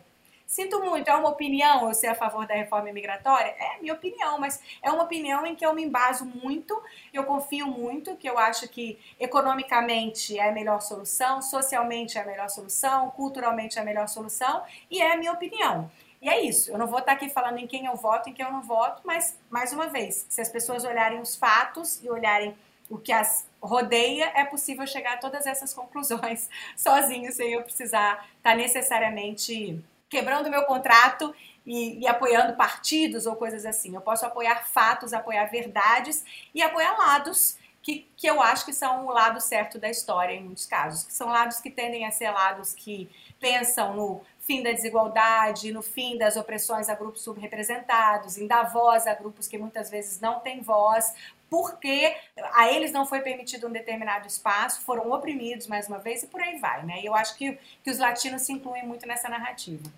Sinto 0.50 0.84
muito, 0.84 1.08
é 1.08 1.16
uma 1.16 1.30
opinião 1.30 1.88
eu 1.88 1.94
ser 1.94 2.08
a 2.08 2.16
favor 2.16 2.48
da 2.48 2.56
reforma 2.56 2.90
imigratória? 2.90 3.54
É 3.60 3.80
minha 3.80 3.94
opinião, 3.94 4.40
mas 4.40 4.60
é 4.82 4.90
uma 4.90 5.04
opinião 5.04 5.46
em 5.46 5.56
que 5.56 5.64
eu 5.64 5.76
me 5.76 5.84
embaso 5.84 6.26
muito, 6.26 6.82
eu 7.14 7.24
confio 7.24 7.68
muito, 7.68 8.18
que 8.18 8.28
eu 8.28 8.36
acho 8.36 8.68
que 8.68 8.98
economicamente 9.20 10.40
é 10.40 10.50
a 10.50 10.52
melhor 10.52 10.82
solução, 10.82 11.40
socialmente 11.40 12.18
é 12.18 12.22
a 12.22 12.26
melhor 12.26 12.50
solução, 12.50 13.12
culturalmente 13.12 13.78
é 13.78 13.84
a 13.84 13.86
melhor 13.86 14.08
solução, 14.08 14.64
e 14.90 15.00
é 15.00 15.14
a 15.14 15.18
minha 15.18 15.32
opinião. 15.34 15.90
E 16.20 16.28
é 16.28 16.42
isso. 16.42 16.72
Eu 16.72 16.80
não 16.80 16.88
vou 16.88 16.98
estar 16.98 17.12
aqui 17.12 17.30
falando 17.30 17.60
em 17.60 17.68
quem 17.68 17.86
eu 17.86 17.96
voto, 17.96 18.28
em 18.28 18.34
quem 18.34 18.44
eu 18.44 18.52
não 18.52 18.64
voto, 18.64 19.04
mas, 19.06 19.38
mais 19.52 19.72
uma 19.72 19.86
vez, 19.86 20.26
se 20.28 20.42
as 20.42 20.50
pessoas 20.50 20.84
olharem 20.84 21.22
os 21.22 21.36
fatos 21.36 22.04
e 22.04 22.10
olharem 22.10 22.58
o 22.90 22.98
que 22.98 23.12
as 23.12 23.48
rodeia, 23.62 24.32
é 24.34 24.44
possível 24.46 24.88
chegar 24.88 25.14
a 25.14 25.18
todas 25.18 25.46
essas 25.46 25.76
conclusões 25.76 26.50
sozinho, 26.76 27.32
sem 27.32 27.54
eu 27.54 27.62
precisar 27.62 28.28
estar 28.40 28.56
necessariamente 28.56 29.80
quebrando 30.10 30.50
meu 30.50 30.64
contrato 30.64 31.34
e, 31.66 32.00
e, 32.00 32.08
apoiando 32.08 32.56
partidos 32.56 33.26
ou 33.26 33.36
coisas 33.36 33.66
assim. 33.66 33.94
Eu 33.94 34.02
posso 34.02 34.26
apoiar 34.26 34.68
fatos, 34.68 35.14
apoiar 35.14 35.46
verdades 35.46 36.24
e 36.54 36.62
apoiar 36.62 36.98
lados 36.98 37.58
que, 37.82 38.08
que 38.18 38.28
eu 38.28 38.42
acho 38.42 38.66
que 38.66 38.74
são 38.74 39.06
o 39.06 39.12
lado 39.12 39.40
certo 39.40 39.80
da 39.80 39.90
história 39.90 40.34
em 40.34 40.44
muitos 40.44 40.66
casos, 40.66 41.04
que 41.04 41.14
são 41.14 41.30
lados 41.30 41.60
que 41.60 41.70
tendem 41.70 42.06
a 42.06 42.12
ser 42.12 42.32
lados 42.32 42.74
que 42.74 43.10
pensam 43.40 43.96
no 43.96 44.22
fim 44.40 44.64
da 44.64 44.72
desigualdade, 44.72 45.72
no 45.72 45.82
fim 45.82 46.18
das 46.18 46.36
opressões 46.36 46.90
a 46.90 46.96
grupos 46.96 47.22
subrepresentados, 47.22 48.38
em 48.38 48.48
dar 48.48 48.64
voz 48.64 49.08
a 49.08 49.14
grupos 49.14 49.48
que 49.48 49.58
muitas 49.58 49.90
vezes 49.90 50.20
não 50.20 50.40
têm 50.40 50.62
voz, 50.62 51.14
porque 51.50 52.16
a 52.54 52.72
eles 52.72 52.92
não 52.92 53.06
foi 53.06 53.22
permitido 53.22 53.68
um 53.68 53.72
determinado 53.72 54.28
espaço, 54.28 54.82
foram 54.82 55.12
oprimidos 55.12 55.68
mais 55.68 55.88
uma 55.88 55.98
vez 55.98 56.24
e 56.24 56.28
por 56.28 56.42
aí 56.42 56.58
vai, 56.60 56.86
né? 56.86 57.02
E 57.02 57.06
eu 57.06 57.16
acho 57.16 57.38
que, 57.38 57.58
que 57.84 57.90
os 57.90 57.98
latinos 57.98 58.44
se 58.44 58.54
incluem 58.54 58.86
muito 58.86 59.08
nessa 59.08 59.28
narrativa. 59.28 59.90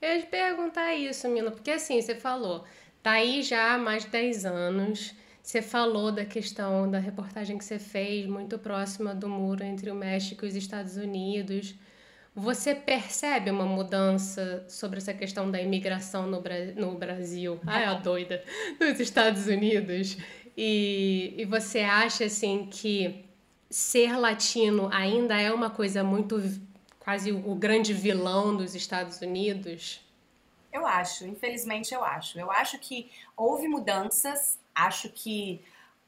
Eu 0.00 0.16
ia 0.16 0.20
te 0.20 0.26
perguntar 0.26 0.94
isso, 0.94 1.28
Mila, 1.28 1.50
porque 1.50 1.70
assim, 1.70 2.00
você 2.00 2.14
falou, 2.14 2.64
tá 3.02 3.12
aí 3.12 3.42
já 3.42 3.74
há 3.74 3.78
mais 3.78 4.04
de 4.04 4.10
10 4.10 4.44
anos, 4.44 5.14
você 5.42 5.62
falou 5.62 6.12
da 6.12 6.24
questão 6.24 6.90
da 6.90 6.98
reportagem 6.98 7.58
que 7.58 7.64
você 7.64 7.78
fez, 7.78 8.26
muito 8.26 8.58
próxima 8.58 9.14
do 9.14 9.28
muro 9.28 9.64
entre 9.64 9.90
o 9.90 9.94
México 9.94 10.44
e 10.44 10.48
os 10.48 10.54
Estados 10.54 10.96
Unidos. 10.96 11.74
Você 12.34 12.74
percebe 12.74 13.50
uma 13.50 13.66
mudança 13.66 14.64
sobre 14.66 14.98
essa 14.98 15.12
questão 15.12 15.50
da 15.50 15.60
imigração 15.60 16.26
no, 16.26 16.40
Bra 16.40 16.54
no 16.76 16.94
Brasil? 16.94 17.60
Ai, 17.66 17.84
a 17.84 17.94
doida! 17.94 18.42
Nos 18.80 18.98
Estados 19.00 19.46
Unidos? 19.46 20.16
E, 20.56 21.34
e 21.38 21.44
você 21.44 21.80
acha 21.80 22.24
assim 22.24 22.68
que 22.70 23.24
ser 23.70 24.16
latino 24.18 24.88
ainda 24.92 25.40
é 25.40 25.52
uma 25.52 25.70
coisa 25.70 26.04
muito 26.04 26.40
quase 27.00 27.32
o 27.32 27.54
grande 27.54 27.92
vilão 27.92 28.56
dos 28.56 28.74
Estados 28.74 29.20
Unidos? 29.20 30.00
Eu 30.72 30.86
acho, 30.86 31.26
infelizmente 31.26 31.92
eu 31.92 32.04
acho. 32.04 32.38
Eu 32.38 32.50
acho 32.50 32.78
que 32.78 33.10
houve 33.36 33.66
mudanças, 33.68 34.58
acho 34.74 35.08
que, 35.10 35.60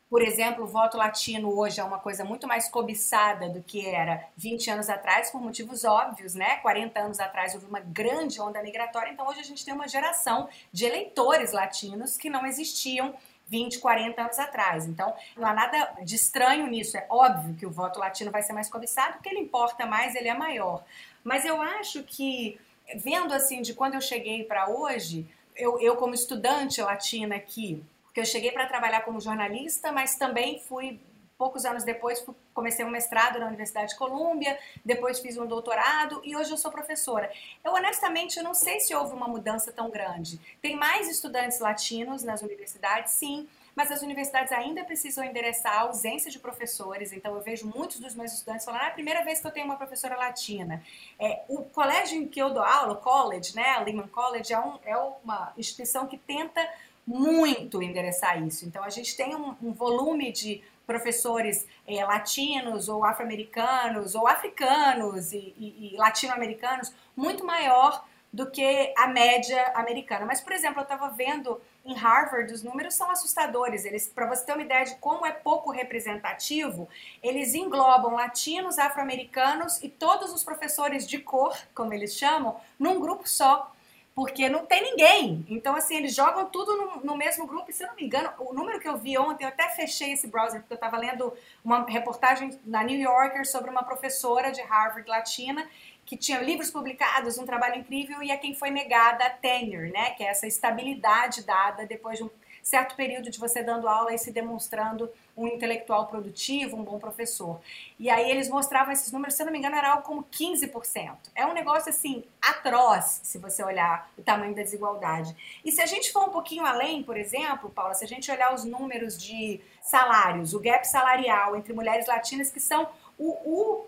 por 0.09 0.23
exemplo, 0.23 0.65
o 0.65 0.67
voto 0.67 0.97
latino 0.97 1.55
hoje 1.55 1.81
é 1.81 1.85
uma 1.85 1.99
coisa 1.99 2.25
muito 2.25 2.47
mais 2.47 2.69
cobiçada 2.69 3.49
do 3.49 3.63
que 3.63 3.87
era 3.87 4.27
20 4.37 4.71
anos 4.71 4.89
atrás, 4.89 5.31
por 5.31 5.41
motivos 5.41 5.85
óbvios, 5.85 6.35
né? 6.35 6.57
40 6.59 6.99
anos 7.01 7.21
atrás 7.21 7.55
houve 7.55 7.67
uma 7.67 7.81
grande 7.81 8.41
onda 8.41 8.63
migratória, 8.63 9.11
então 9.11 9.27
hoje 9.27 9.41
a 9.41 9.45
gente 9.45 9.65
tem 9.65 9.75
uma 9.75 9.89
geração 9.89 10.49
de 10.73 10.85
eleitores 10.85 11.53
latinos 11.53 12.17
que 12.17 12.31
não 12.31 12.47
existiam 12.47 13.15
20, 13.47 13.79
40 13.79 14.23
anos 14.23 14.39
atrás. 14.39 14.87
Então, 14.87 15.15
não 15.37 15.47
há 15.47 15.53
nada 15.53 15.95
de 16.03 16.15
estranho 16.15 16.67
nisso. 16.67 16.97
É 16.97 17.07
óbvio 17.09 17.55
que 17.55 17.67
o 17.67 17.71
voto 17.71 17.99
latino 17.99 18.31
vai 18.31 18.43
ser 18.43 18.53
mais 18.53 18.71
cobiçado, 18.71 19.15
porque 19.15 19.29
ele 19.29 19.41
importa 19.41 19.87
mais, 19.87 20.15
ele 20.15 20.29
é 20.29 20.35
maior. 20.35 20.83
Mas 21.23 21.45
eu 21.45 21.61
acho 21.61 22.03
que, 22.03 22.59
vendo 22.97 23.33
assim, 23.33 23.63
de 23.63 23.75
quando 23.75 23.95
eu 23.95 24.01
cheguei 24.01 24.45
para 24.45 24.69
hoje, 24.69 25.27
eu, 25.57 25.79
eu, 25.79 25.97
como 25.97 26.15
estudante 26.15 26.83
latina 26.83 27.37
aqui, 27.37 27.83
porque 28.05 28.21
eu 28.21 28.25
cheguei 28.25 28.53
para 28.53 28.67
trabalhar 28.67 29.03
como 29.03 29.21
jornalista, 29.21 29.93
mas 29.93 30.17
também 30.17 30.61
fui 30.61 31.01
poucos 31.37 31.65
anos 31.65 31.85
depois 31.85 32.25
comecei 32.55 32.85
um 32.85 32.91
mestrado 32.91 33.39
na 33.39 33.47
Universidade 33.47 33.91
de 33.91 33.99
Colômbia, 33.99 34.59
depois 34.85 35.21
fiz 35.21 35.37
um 35.37 35.47
doutorado 35.47 36.23
e 36.25 36.37
hoje 36.37 36.51
eu 36.51 36.57
sou 36.57 36.71
professora. 36.71 37.31
Eu 37.63 37.73
honestamente 37.73 38.39
eu 38.39 38.45
não 38.45 38.55
sei 38.55 38.81
se 38.81 38.95
houve 38.95 39.13
uma 39.13 39.29
mudança 39.29 39.73
tão 39.73 39.91
grande. 39.91 40.41
Tem 40.63 40.77
mais 40.77 41.09
estudantes 41.09 41.59
latinos 41.59 42.23
nas 42.23 42.41
universidades, 42.41 43.13
sim, 43.13 43.49
mas 43.75 43.91
as 43.91 44.03
universidades 44.03 44.53
ainda 44.53 44.85
precisam 44.85 45.25
endereçar 45.25 45.73
a 45.73 45.81
ausência 45.81 46.31
de 46.31 46.39
professores. 46.39 47.13
Então 47.13 47.35
eu 47.35 47.41
vejo 47.41 47.67
muitos 47.67 47.99
dos 47.99 48.15
meus 48.15 48.33
estudantes 48.33 48.65
falando: 48.65 48.83
ah, 48.83 48.87
é 48.87 48.89
a 48.89 48.93
primeira 48.93 49.25
vez 49.25 49.41
que 49.41 49.47
eu 49.47 49.51
tenho 49.51 49.67
uma 49.67 49.77
professora 49.77 50.17
latina. 50.17 50.83
É, 51.19 51.43
o 51.49 51.63
colégio 51.63 52.17
em 52.17 52.29
que 52.29 52.41
eu 52.41 52.51
dou 52.51 52.63
aula, 52.63 52.93
o 52.93 52.97
college, 52.97 53.55
né, 53.55 53.71
a 53.71 53.81
Lehman 53.81 54.09
College, 54.09 54.53
é, 54.53 54.59
um, 54.59 54.79
é 54.85 54.97
uma 54.97 55.53
instituição 55.57 56.07
que 56.07 56.17
tenta 56.17 56.67
muito 57.07 57.83
endereçar 57.83 58.43
isso. 58.43 58.65
Então 58.65 58.83
a 58.83 58.91
gente 58.91 59.17
tem 59.17 59.35
um, 59.35 59.55
um 59.63 59.73
volume 59.73 60.33
de 60.33 60.63
professores 60.87 61.67
é, 61.87 62.05
latinos 62.05 62.89
ou 62.89 63.05
afro-americanos 63.05 64.15
ou 64.15 64.27
africanos 64.27 65.33
e, 65.33 65.55
e, 65.59 65.95
e 65.95 65.97
latino-americanos 65.97 66.93
muito 67.17 67.45
maior 67.45 68.05
do 68.35 68.51
que 68.51 68.93
a 68.99 69.07
média 69.07 69.73
americana. 69.77 70.27
Mas, 70.27 70.41
por 70.41 70.53
exemplo, 70.53 70.81
eu 70.81 70.83
estava 70.83 71.09
vendo 71.11 71.61
em 71.85 71.95
Harvard, 71.95 72.53
os 72.53 72.65
números 72.65 72.95
são 72.95 73.09
assustadores. 73.09 73.85
Eles, 73.85 74.09
para 74.09 74.27
você 74.27 74.45
ter 74.45 74.55
uma 74.55 74.63
ideia 74.63 74.85
de 74.85 74.97
como 74.97 75.25
é 75.25 75.31
pouco 75.31 75.71
representativo, 75.71 76.89
eles 77.23 77.55
englobam 77.55 78.15
latinos, 78.15 78.77
afro-americanos 78.77 79.81
e 79.85 79.89
todos 79.89 80.33
os 80.33 80.43
professores 80.43 81.07
de 81.07 81.19
cor, 81.19 81.57
como 81.73 81.95
eles 81.95 82.17
chamam, 82.17 82.57
num 82.77 82.99
grupo 82.99 83.29
só 83.29 83.73
porque 84.15 84.49
não 84.49 84.65
tem 84.65 84.83
ninguém. 84.83 85.45
Então, 85.49 85.75
assim, 85.75 85.97
eles 85.97 86.15
jogam 86.15 86.47
tudo 86.47 86.77
no, 86.77 87.01
no, 87.05 87.17
mesmo 87.17 87.47
grupo. 87.47 87.71
E, 87.71 87.73
se 87.73 87.83
eu 87.83 87.89
não 87.89 87.97
me 87.97 88.05
engano, 88.05 88.31
o 88.39 88.55
número 88.55 88.79
que 88.79 88.89
eu 88.89 88.97
vi 88.97 89.19
ontem, 89.19 89.45
eu 89.45 89.49
até 89.49 89.69
fechei 89.71 90.13
esse 90.13 90.29
browser, 90.29 90.61
porque 90.61 90.73
eu 90.73 90.77
estava 90.77 90.97
lendo 90.97 91.33
uma 91.65 91.85
reportagem 91.85 92.59
na 92.65 92.85
New 92.85 92.99
Yorker 92.99 93.45
sobre 93.45 93.71
uma 93.71 93.83
professora 93.83 94.53
de 94.53 94.63
Harvard 94.63 95.09
latina 95.09 95.69
que 96.07 96.17
tinha 96.17 96.39
livros 96.39 96.71
publicados, 96.71 97.39
um 97.39 97.47
trabalho 97.47 97.77
incrível, 97.77 98.23
e 98.23 98.31
a 98.31 98.37
quem 98.37 98.55
foi 98.55 98.71
negada 98.71 99.25
a 99.25 99.31
tenure, 99.31 99.91
né? 99.91 100.11
Que 100.11 100.23
é 100.23 100.29
essa 100.29 100.47
estabilidade 100.47 101.43
dada 101.45 101.87
depois 101.87 102.19
de 102.19 102.25
um 102.25 102.31
certo 102.65 102.97
período 102.97 103.31
de 103.31 103.39
você 103.39 103.63
dando 103.63 103.87
aula 103.87 104.15
e 104.15 104.19
se 104.19 104.33
demonstrando 104.33 105.11
um 105.37 105.47
intelectual 105.47 106.07
produtivo, 106.07 106.77
um 106.77 106.83
bom 106.83 106.99
professor. 106.99 107.61
E 107.99 108.09
aí 108.09 108.31
eles 108.31 108.49
mostravam 108.49 108.91
esses 108.91 109.13
números, 109.13 109.35
se 109.35 109.43
eu 109.43 109.47
não 109.47 109.53
me 109.53 109.59
engano, 109.59 109.77
era 109.77 109.91
algo 109.91 110.03
como 110.03 110.25
15%. 110.25 111.15
É 111.35 111.45
um 111.45 111.53
negócio 111.53 111.91
assim 111.91 112.25
atroz, 112.41 113.21
se 113.23 113.39
você 113.39 113.63
olhar 113.63 114.11
o 114.17 114.23
tamanho 114.23 114.55
da 114.55 114.63
desigualdade. 114.63 115.37
E 115.63 115.71
se 115.71 115.83
a 115.83 115.87
gente 115.87 116.11
for 116.11 116.27
um 116.27 116.31
pouquinho 116.31 116.65
além, 116.65 117.03
por 117.03 117.19
exemplo, 117.19 117.69
Paula, 117.69 117.93
se 117.93 118.05
a 118.05 118.09
gente 118.09 118.31
olhar 118.31 118.55
os 118.55 118.65
números 118.65 119.19
de 119.19 119.61
salários, 119.83 120.55
o 120.55 120.61
gap 120.61 120.89
salarial 120.89 121.57
entre 121.57 121.75
mulheres 121.75 122.07
latinas, 122.07 122.51
que 122.51 122.61
são 122.61 122.89
o, 123.19 123.31
o 123.45 123.87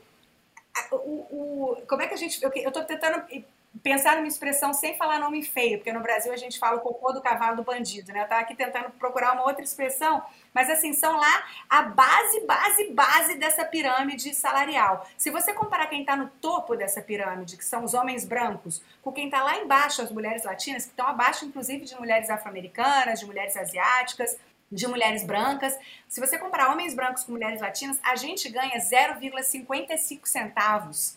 o, 0.92 0.96
o, 0.96 1.82
como 1.88 2.02
é 2.02 2.06
que 2.06 2.14
a 2.14 2.16
gente. 2.16 2.38
Eu, 2.42 2.70
tô 2.70 2.84
tentando 2.84 3.24
pensar 3.82 4.16
numa 4.16 4.28
expressão 4.28 4.72
sem 4.72 4.96
falar 4.96 5.18
nome 5.18 5.42
feio, 5.42 5.78
porque 5.78 5.92
no 5.92 6.00
Brasil 6.00 6.32
a 6.32 6.36
gente 6.36 6.58
fala 6.58 6.76
o 6.76 6.80
cocô 6.80 7.12
do 7.12 7.20
cavalo 7.20 7.56
do 7.56 7.62
bandido, 7.62 8.12
né? 8.12 8.22
Eu 8.22 8.28
tava 8.28 8.40
aqui 8.40 8.54
tentando 8.54 8.90
procurar 8.90 9.32
uma 9.32 9.44
outra 9.44 9.62
expressão, 9.62 10.22
mas 10.54 10.70
assim, 10.70 10.92
são 10.92 11.16
lá 11.16 11.44
a 11.68 11.82
base, 11.82 12.40
base, 12.46 12.90
base 12.92 13.34
dessa 13.36 13.64
pirâmide 13.64 14.34
salarial. 14.34 15.06
Se 15.16 15.30
você 15.30 15.52
comparar 15.52 15.86
quem 15.86 16.00
está 16.00 16.16
no 16.16 16.28
topo 16.28 16.76
dessa 16.76 17.00
pirâmide, 17.02 17.56
que 17.56 17.64
são 17.64 17.84
os 17.84 17.94
homens 17.94 18.24
brancos, 18.24 18.82
com 19.02 19.12
quem 19.12 19.26
está 19.26 19.42
lá 19.42 19.58
embaixo, 19.58 20.02
as 20.02 20.10
mulheres 20.10 20.44
latinas, 20.44 20.84
que 20.84 20.90
estão 20.90 21.06
abaixo, 21.06 21.44
inclusive, 21.44 21.84
de 21.84 21.94
mulheres 21.96 22.30
afro-americanas, 22.30 23.20
de 23.20 23.26
mulheres 23.26 23.56
asiáticas, 23.56 24.36
de 24.70 24.86
mulheres 24.86 25.24
brancas. 25.24 25.78
Se 26.08 26.20
você 26.20 26.38
comparar 26.38 26.72
homens 26.72 26.94
brancos 26.94 27.24
com 27.24 27.32
mulheres 27.32 27.60
latinas, 27.60 27.98
a 28.02 28.16
gente 28.16 28.48
ganha 28.48 28.78
0,55 28.78 30.26
centavos 30.26 31.16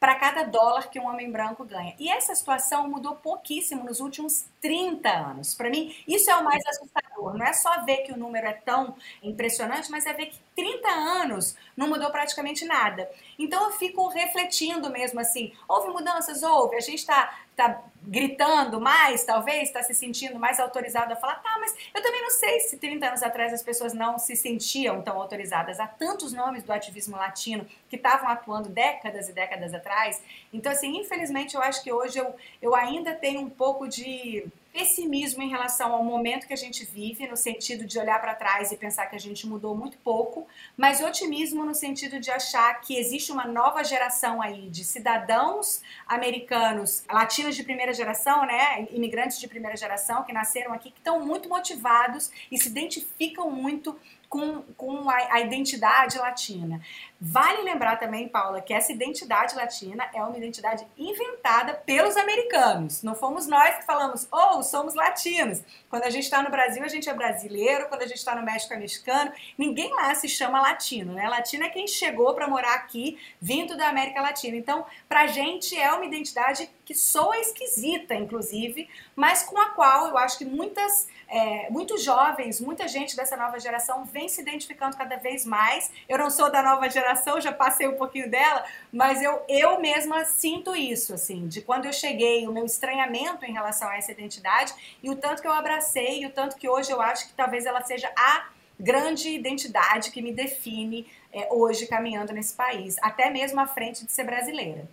para 0.00 0.14
cada 0.14 0.44
dólar 0.44 0.88
que 0.88 0.98
um 0.98 1.06
homem 1.06 1.30
branco 1.30 1.62
ganha. 1.62 1.94
E 1.98 2.08
essa 2.08 2.34
situação 2.34 2.88
mudou 2.88 3.16
pouquíssimo 3.16 3.84
nos 3.84 4.00
últimos 4.00 4.46
30 4.58 5.10
anos. 5.10 5.54
Para 5.54 5.68
mim, 5.68 5.94
isso 6.08 6.30
é 6.30 6.36
o 6.36 6.42
mais 6.42 6.64
assustador. 6.66 7.36
Não 7.36 7.44
é 7.44 7.52
só 7.52 7.84
ver 7.84 7.98
que 7.98 8.10
o 8.10 8.16
número 8.16 8.46
é 8.46 8.54
tão 8.54 8.96
impressionante, 9.22 9.90
mas 9.90 10.06
é 10.06 10.14
ver 10.14 10.26
que 10.26 10.38
30 10.56 10.88
anos 10.88 11.54
não 11.76 11.86
mudou 11.86 12.10
praticamente 12.10 12.64
nada. 12.64 13.10
Então 13.38 13.64
eu 13.64 13.72
fico 13.72 14.08
refletindo 14.08 14.88
mesmo 14.88 15.20
assim: 15.20 15.52
houve 15.68 15.88
mudanças? 15.90 16.42
Houve. 16.42 16.76
A 16.76 16.80
gente 16.80 17.00
está 17.00 17.38
tá 17.54 17.82
gritando 18.02 18.80
mais, 18.80 19.24
talvez, 19.24 19.64
está 19.64 19.82
se 19.82 19.94
sentindo 19.94 20.38
mais 20.38 20.58
autorizado 20.58 21.12
a 21.12 21.16
falar, 21.16 21.36
tá, 21.36 21.56
mas 21.60 21.74
eu 21.94 22.02
também 22.02 22.22
não 22.22 22.30
sei 22.30 22.60
se 22.60 22.76
30 22.78 23.06
anos 23.06 23.22
atrás 23.22 23.52
as 23.52 23.62
pessoas 23.62 23.92
não 23.92 24.18
se 24.18 24.34
sentiam 24.34 25.02
tão 25.02 25.20
autorizadas. 25.20 25.78
Há 25.78 25.86
tantos 25.86 26.32
nomes 26.32 26.62
do 26.62 26.72
ativismo 26.72 27.16
latino 27.16 27.66
que 27.88 27.96
estavam 27.96 28.28
atuando 28.28 28.68
décadas 28.68 29.28
e 29.28 29.32
décadas 29.32 29.74
atrás. 29.74 30.22
Então, 30.52 30.72
assim, 30.72 30.98
infelizmente, 30.98 31.54
eu 31.54 31.62
acho 31.62 31.82
que 31.82 31.92
hoje 31.92 32.18
eu, 32.18 32.34
eu 32.60 32.74
ainda 32.74 33.14
tenho 33.14 33.40
um 33.40 33.50
pouco 33.50 33.86
de 33.86 34.44
pessimismo 34.72 35.42
em 35.42 35.48
relação 35.48 35.92
ao 35.92 36.04
momento 36.04 36.46
que 36.46 36.52
a 36.52 36.56
gente 36.56 36.84
vive, 36.84 37.26
no 37.26 37.36
sentido 37.36 37.84
de 37.84 37.98
olhar 37.98 38.20
para 38.20 38.34
trás 38.34 38.70
e 38.70 38.76
pensar 38.76 39.06
que 39.06 39.16
a 39.16 39.20
gente 39.20 39.46
mudou 39.46 39.74
muito 39.74 39.98
pouco, 39.98 40.46
mas 40.76 41.00
otimismo 41.00 41.64
no 41.64 41.74
sentido 41.74 42.20
de 42.20 42.30
achar 42.30 42.80
que 42.80 42.96
existe 42.96 43.32
uma 43.32 43.46
nova 43.46 43.82
geração 43.82 44.40
aí 44.40 44.68
de 44.70 44.84
cidadãos 44.84 45.82
americanos, 46.06 47.04
latinos 47.10 47.56
de 47.56 47.64
primeira 47.64 47.89
geração, 47.92 48.44
né, 48.46 48.86
imigrantes 48.90 49.38
de 49.38 49.48
primeira 49.48 49.76
geração 49.76 50.22
que 50.22 50.32
nasceram 50.32 50.72
aqui, 50.72 50.90
que 50.90 50.98
estão 50.98 51.24
muito 51.24 51.48
motivados 51.48 52.30
e 52.50 52.58
se 52.58 52.68
identificam 52.68 53.50
muito 53.50 53.96
com, 54.30 54.62
com 54.76 55.10
a, 55.10 55.34
a, 55.34 55.40
identidade 55.40 56.16
latina. 56.16 56.80
Vale 57.20 57.62
lembrar 57.62 57.96
também, 57.96 58.28
Paula, 58.28 58.62
que 58.62 58.72
essa 58.72 58.92
identidade 58.92 59.56
latina 59.56 60.08
é 60.14 60.22
uma 60.22 60.38
identidade 60.38 60.86
inventada 60.96 61.74
pelos 61.74 62.16
americanos. 62.16 63.02
Não 63.02 63.16
fomos 63.16 63.48
nós 63.48 63.78
que 63.78 63.84
falamos, 63.84 64.28
oh, 64.30 64.62
somos 64.62 64.94
latinos. 64.94 65.60
Quando 65.90 66.04
a 66.04 66.10
gente 66.10 66.22
está 66.22 66.42
no 66.44 66.50
Brasil, 66.50 66.84
a 66.84 66.88
gente 66.88 67.10
é 67.10 67.12
brasileiro. 67.12 67.88
Quando 67.88 68.02
a 68.02 68.06
gente 68.06 68.18
está 68.18 68.36
no 68.36 68.44
México, 68.44 68.72
é 68.72 68.78
mexicano. 68.78 69.32
Ninguém 69.58 69.92
lá 69.92 70.14
se 70.14 70.28
chama 70.28 70.60
latino, 70.60 71.12
né? 71.12 71.28
Latino 71.28 71.64
é 71.64 71.68
quem 71.68 71.88
chegou 71.88 72.32
para 72.32 72.46
morar 72.46 72.74
aqui, 72.74 73.18
vindo 73.40 73.76
da 73.76 73.88
América 73.88 74.22
Latina. 74.22 74.56
Então, 74.56 74.86
para 75.08 75.22
a 75.22 75.26
gente 75.26 75.76
é 75.76 75.92
uma 75.92 76.06
identidade 76.06 76.70
que 76.90 76.94
soa 76.96 77.38
esquisita, 77.38 78.16
inclusive, 78.16 78.88
mas 79.14 79.44
com 79.44 79.56
a 79.56 79.66
qual 79.66 80.08
eu 80.08 80.18
acho 80.18 80.36
que 80.36 80.44
muitas, 80.44 81.06
é, 81.28 81.70
muitos 81.70 82.02
jovens, 82.02 82.60
muita 82.60 82.88
gente 82.88 83.14
dessa 83.14 83.36
nova 83.36 83.60
geração 83.60 84.04
vem 84.04 84.28
se 84.28 84.40
identificando 84.40 84.96
cada 84.96 85.14
vez 85.14 85.46
mais. 85.46 85.92
Eu 86.08 86.18
não 86.18 86.28
sou 86.28 86.50
da 86.50 86.60
nova 86.60 86.90
geração, 86.90 87.40
já 87.40 87.52
passei 87.52 87.86
um 87.86 87.94
pouquinho 87.94 88.28
dela, 88.28 88.64
mas 88.92 89.22
eu, 89.22 89.40
eu 89.48 89.80
mesma 89.80 90.24
sinto 90.24 90.74
isso, 90.74 91.14
assim, 91.14 91.46
de 91.46 91.62
quando 91.62 91.84
eu 91.84 91.92
cheguei, 91.92 92.48
o 92.48 92.52
meu 92.52 92.66
estranhamento 92.66 93.44
em 93.44 93.52
relação 93.52 93.88
a 93.88 93.96
essa 93.96 94.10
identidade 94.10 94.74
e 95.00 95.08
o 95.08 95.14
tanto 95.14 95.40
que 95.40 95.46
eu 95.46 95.52
abracei 95.52 96.22
e 96.22 96.26
o 96.26 96.30
tanto 96.30 96.56
que 96.56 96.68
hoje 96.68 96.90
eu 96.90 97.00
acho 97.00 97.28
que 97.28 97.34
talvez 97.34 97.66
ela 97.66 97.84
seja 97.84 98.10
a 98.16 98.48
grande 98.80 99.28
identidade 99.28 100.10
que 100.10 100.20
me 100.20 100.32
define 100.32 101.06
é, 101.32 101.46
hoje 101.52 101.86
caminhando 101.86 102.32
nesse 102.32 102.52
país, 102.52 102.96
até 103.00 103.30
mesmo 103.30 103.60
à 103.60 103.66
frente 103.68 104.04
de 104.04 104.10
ser 104.10 104.24
brasileira. 104.24 104.88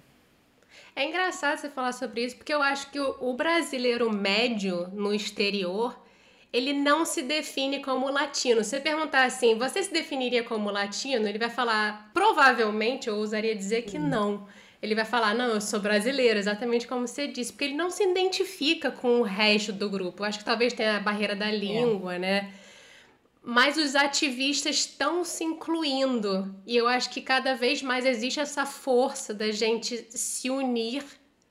É 0.97 1.05
engraçado 1.05 1.59
você 1.59 1.69
falar 1.69 1.91
sobre 1.91 2.25
isso, 2.25 2.37
porque 2.37 2.51
eu 2.51 2.59
acho 2.59 2.89
que 2.89 2.99
o, 2.99 3.15
o 3.19 3.33
brasileiro 3.35 4.11
médio 4.11 4.87
no 4.91 5.13
exterior, 5.13 5.95
ele 6.51 6.73
não 6.73 7.05
se 7.05 7.21
define 7.21 7.83
como 7.83 8.09
latino. 8.09 8.63
Se 8.63 8.71
você 8.71 8.79
perguntar 8.79 9.23
assim, 9.25 9.55
você 9.59 9.83
se 9.83 9.93
definiria 9.93 10.43
como 10.43 10.71
latino? 10.71 11.27
Ele 11.27 11.37
vai 11.37 11.51
falar, 11.51 12.09
provavelmente, 12.15 13.07
eu 13.07 13.15
ousaria 13.15 13.55
dizer 13.55 13.83
que 13.83 13.99
não. 13.99 14.47
Ele 14.81 14.95
vai 14.95 15.05
falar, 15.05 15.35
não, 15.35 15.49
eu 15.49 15.61
sou 15.61 15.79
brasileiro, 15.79 16.39
exatamente 16.39 16.87
como 16.87 17.07
você 17.07 17.27
disse, 17.27 17.53
porque 17.53 17.65
ele 17.65 17.75
não 17.75 17.91
se 17.91 18.03
identifica 18.03 18.89
com 18.89 19.19
o 19.19 19.21
resto 19.21 19.71
do 19.71 19.87
grupo. 19.87 20.23
Eu 20.23 20.27
acho 20.27 20.39
que 20.39 20.45
talvez 20.45 20.73
tenha 20.73 20.97
a 20.97 20.99
barreira 20.99 21.35
da 21.35 21.51
língua, 21.51 22.15
é. 22.15 22.19
né? 22.19 22.53
Mas 23.47 23.77
os 23.77 23.95
ativistas 23.95 24.75
estão 24.75 25.23
se 25.23 25.41
incluindo. 25.41 26.53
E 26.65 26.75
eu 26.75 26.85
acho 26.85 27.09
que 27.09 27.21
cada 27.21 27.55
vez 27.55 27.81
mais 27.81 28.05
existe 28.05 28.41
essa 28.41 28.65
força 28.65 29.33
da 29.33 29.51
gente 29.51 30.05
se 30.09 30.49
unir 30.49 31.05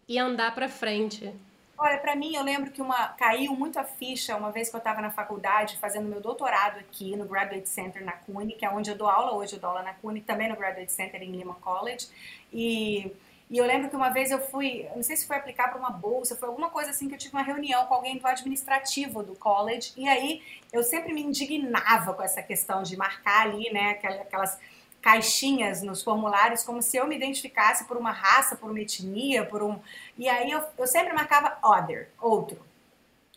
e 0.06 0.18
andar 0.18 0.54
para 0.54 0.68
frente. 0.68 1.32
Olha, 1.78 1.96
para 1.96 2.14
mim, 2.14 2.36
eu 2.36 2.42
lembro 2.42 2.70
que 2.70 2.82
uma 2.82 3.08
caiu 3.08 3.54
muito 3.54 3.78
a 3.78 3.84
ficha 3.84 4.36
uma 4.36 4.52
vez 4.52 4.68
que 4.68 4.76
eu 4.76 4.78
estava 4.78 5.00
na 5.00 5.10
faculdade 5.10 5.78
fazendo 5.78 6.06
meu 6.06 6.20
doutorado 6.20 6.78
aqui 6.80 7.16
no 7.16 7.24
Graduate 7.24 7.68
Center 7.70 8.04
na 8.04 8.12
CUNY, 8.12 8.56
que 8.56 8.66
é 8.66 8.70
onde 8.70 8.90
eu 8.90 8.96
dou 8.96 9.08
aula 9.08 9.32
hoje, 9.32 9.54
eu 9.54 9.58
dou 9.58 9.70
aula 9.70 9.82
na 9.82 9.94
CUNY, 9.94 10.20
também 10.20 10.50
no 10.50 10.56
Graduate 10.56 10.92
Center 10.92 11.22
em 11.22 11.32
Lima 11.32 11.54
College. 11.54 12.08
E 12.52 13.10
e 13.48 13.58
eu 13.58 13.64
lembro 13.64 13.88
que 13.88 13.94
uma 13.94 14.10
vez 14.10 14.30
eu 14.30 14.40
fui, 14.40 14.88
não 14.94 15.02
sei 15.02 15.16
se 15.16 15.26
foi 15.26 15.36
aplicar 15.36 15.68
para 15.68 15.78
uma 15.78 15.90
bolsa, 15.90 16.34
foi 16.36 16.48
alguma 16.48 16.68
coisa 16.68 16.90
assim 16.90 17.08
que 17.08 17.14
eu 17.14 17.18
tive 17.18 17.34
uma 17.34 17.44
reunião 17.44 17.86
com 17.86 17.94
alguém 17.94 18.18
do 18.18 18.26
administrativo 18.26 19.22
do 19.22 19.36
college, 19.36 19.92
e 19.96 20.08
aí 20.08 20.42
eu 20.72 20.82
sempre 20.82 21.12
me 21.12 21.22
indignava 21.22 22.12
com 22.12 22.22
essa 22.22 22.42
questão 22.42 22.82
de 22.82 22.96
marcar 22.96 23.42
ali, 23.42 23.72
né, 23.72 23.90
aquelas 24.00 24.58
caixinhas 25.00 25.82
nos 25.82 26.02
formulários 26.02 26.64
como 26.64 26.82
se 26.82 26.96
eu 26.96 27.06
me 27.06 27.14
identificasse 27.14 27.84
por 27.84 27.96
uma 27.96 28.10
raça, 28.10 28.56
por 28.56 28.68
uma 28.68 28.80
etnia, 28.80 29.46
por 29.46 29.62
um. 29.62 29.78
E 30.18 30.28
aí 30.28 30.50
eu, 30.50 30.60
eu 30.76 30.86
sempre 30.88 31.12
marcava 31.12 31.56
other, 31.62 32.08
outro, 32.20 32.58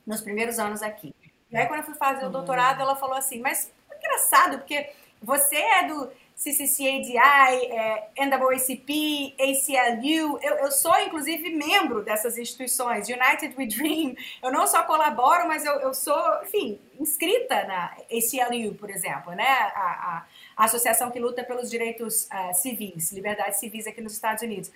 nos 0.08 0.22
primeiros 0.22 0.58
anos 0.58 0.82
aqui. 0.82 1.14
E 1.52 1.56
aí 1.56 1.68
quando 1.68 1.82
eu 1.82 1.86
fui 1.86 1.94
fazer 1.94 2.26
o 2.26 2.32
doutorado, 2.32 2.82
ela 2.82 2.96
falou 2.96 3.16
assim, 3.16 3.40
mas 3.40 3.72
engraçado, 3.96 4.58
porque 4.58 4.90
você 5.22 5.58
é 5.58 5.88
do 5.88 6.10
CCCADI, 6.40 7.18
é, 7.18 8.12
NAACP, 8.18 9.36
ACLU. 9.38 10.40
Eu, 10.42 10.56
eu 10.56 10.72
sou, 10.72 10.98
inclusive, 11.02 11.50
membro 11.50 12.02
dessas 12.02 12.38
instituições. 12.38 13.10
United 13.10 13.54
We 13.58 13.66
Dream. 13.68 14.16
Eu 14.42 14.50
não 14.50 14.66
só 14.66 14.84
colaboro, 14.84 15.50
mas 15.50 15.66
eu, 15.66 15.74
eu 15.82 15.94
sou, 15.94 16.42
enfim, 16.44 16.80
inscrita 16.98 17.66
na 17.66 17.94
ACLU, 18.10 18.74
por 18.76 18.90
exemplo, 18.90 19.34
né? 19.34 19.44
A, 19.44 19.82
a, 19.82 20.26
a 20.56 20.64
associação 20.64 21.12
que 21.12 21.20
luta 21.20 21.44
pelos 21.44 21.70
direitos 21.70 22.30
uh, 22.32 22.54
civis, 22.54 23.12
liberdades 23.12 23.60
civis 23.60 23.86
aqui 23.86 24.00
nos 24.00 24.14
Estados 24.14 24.42
Unidos. 24.42 24.72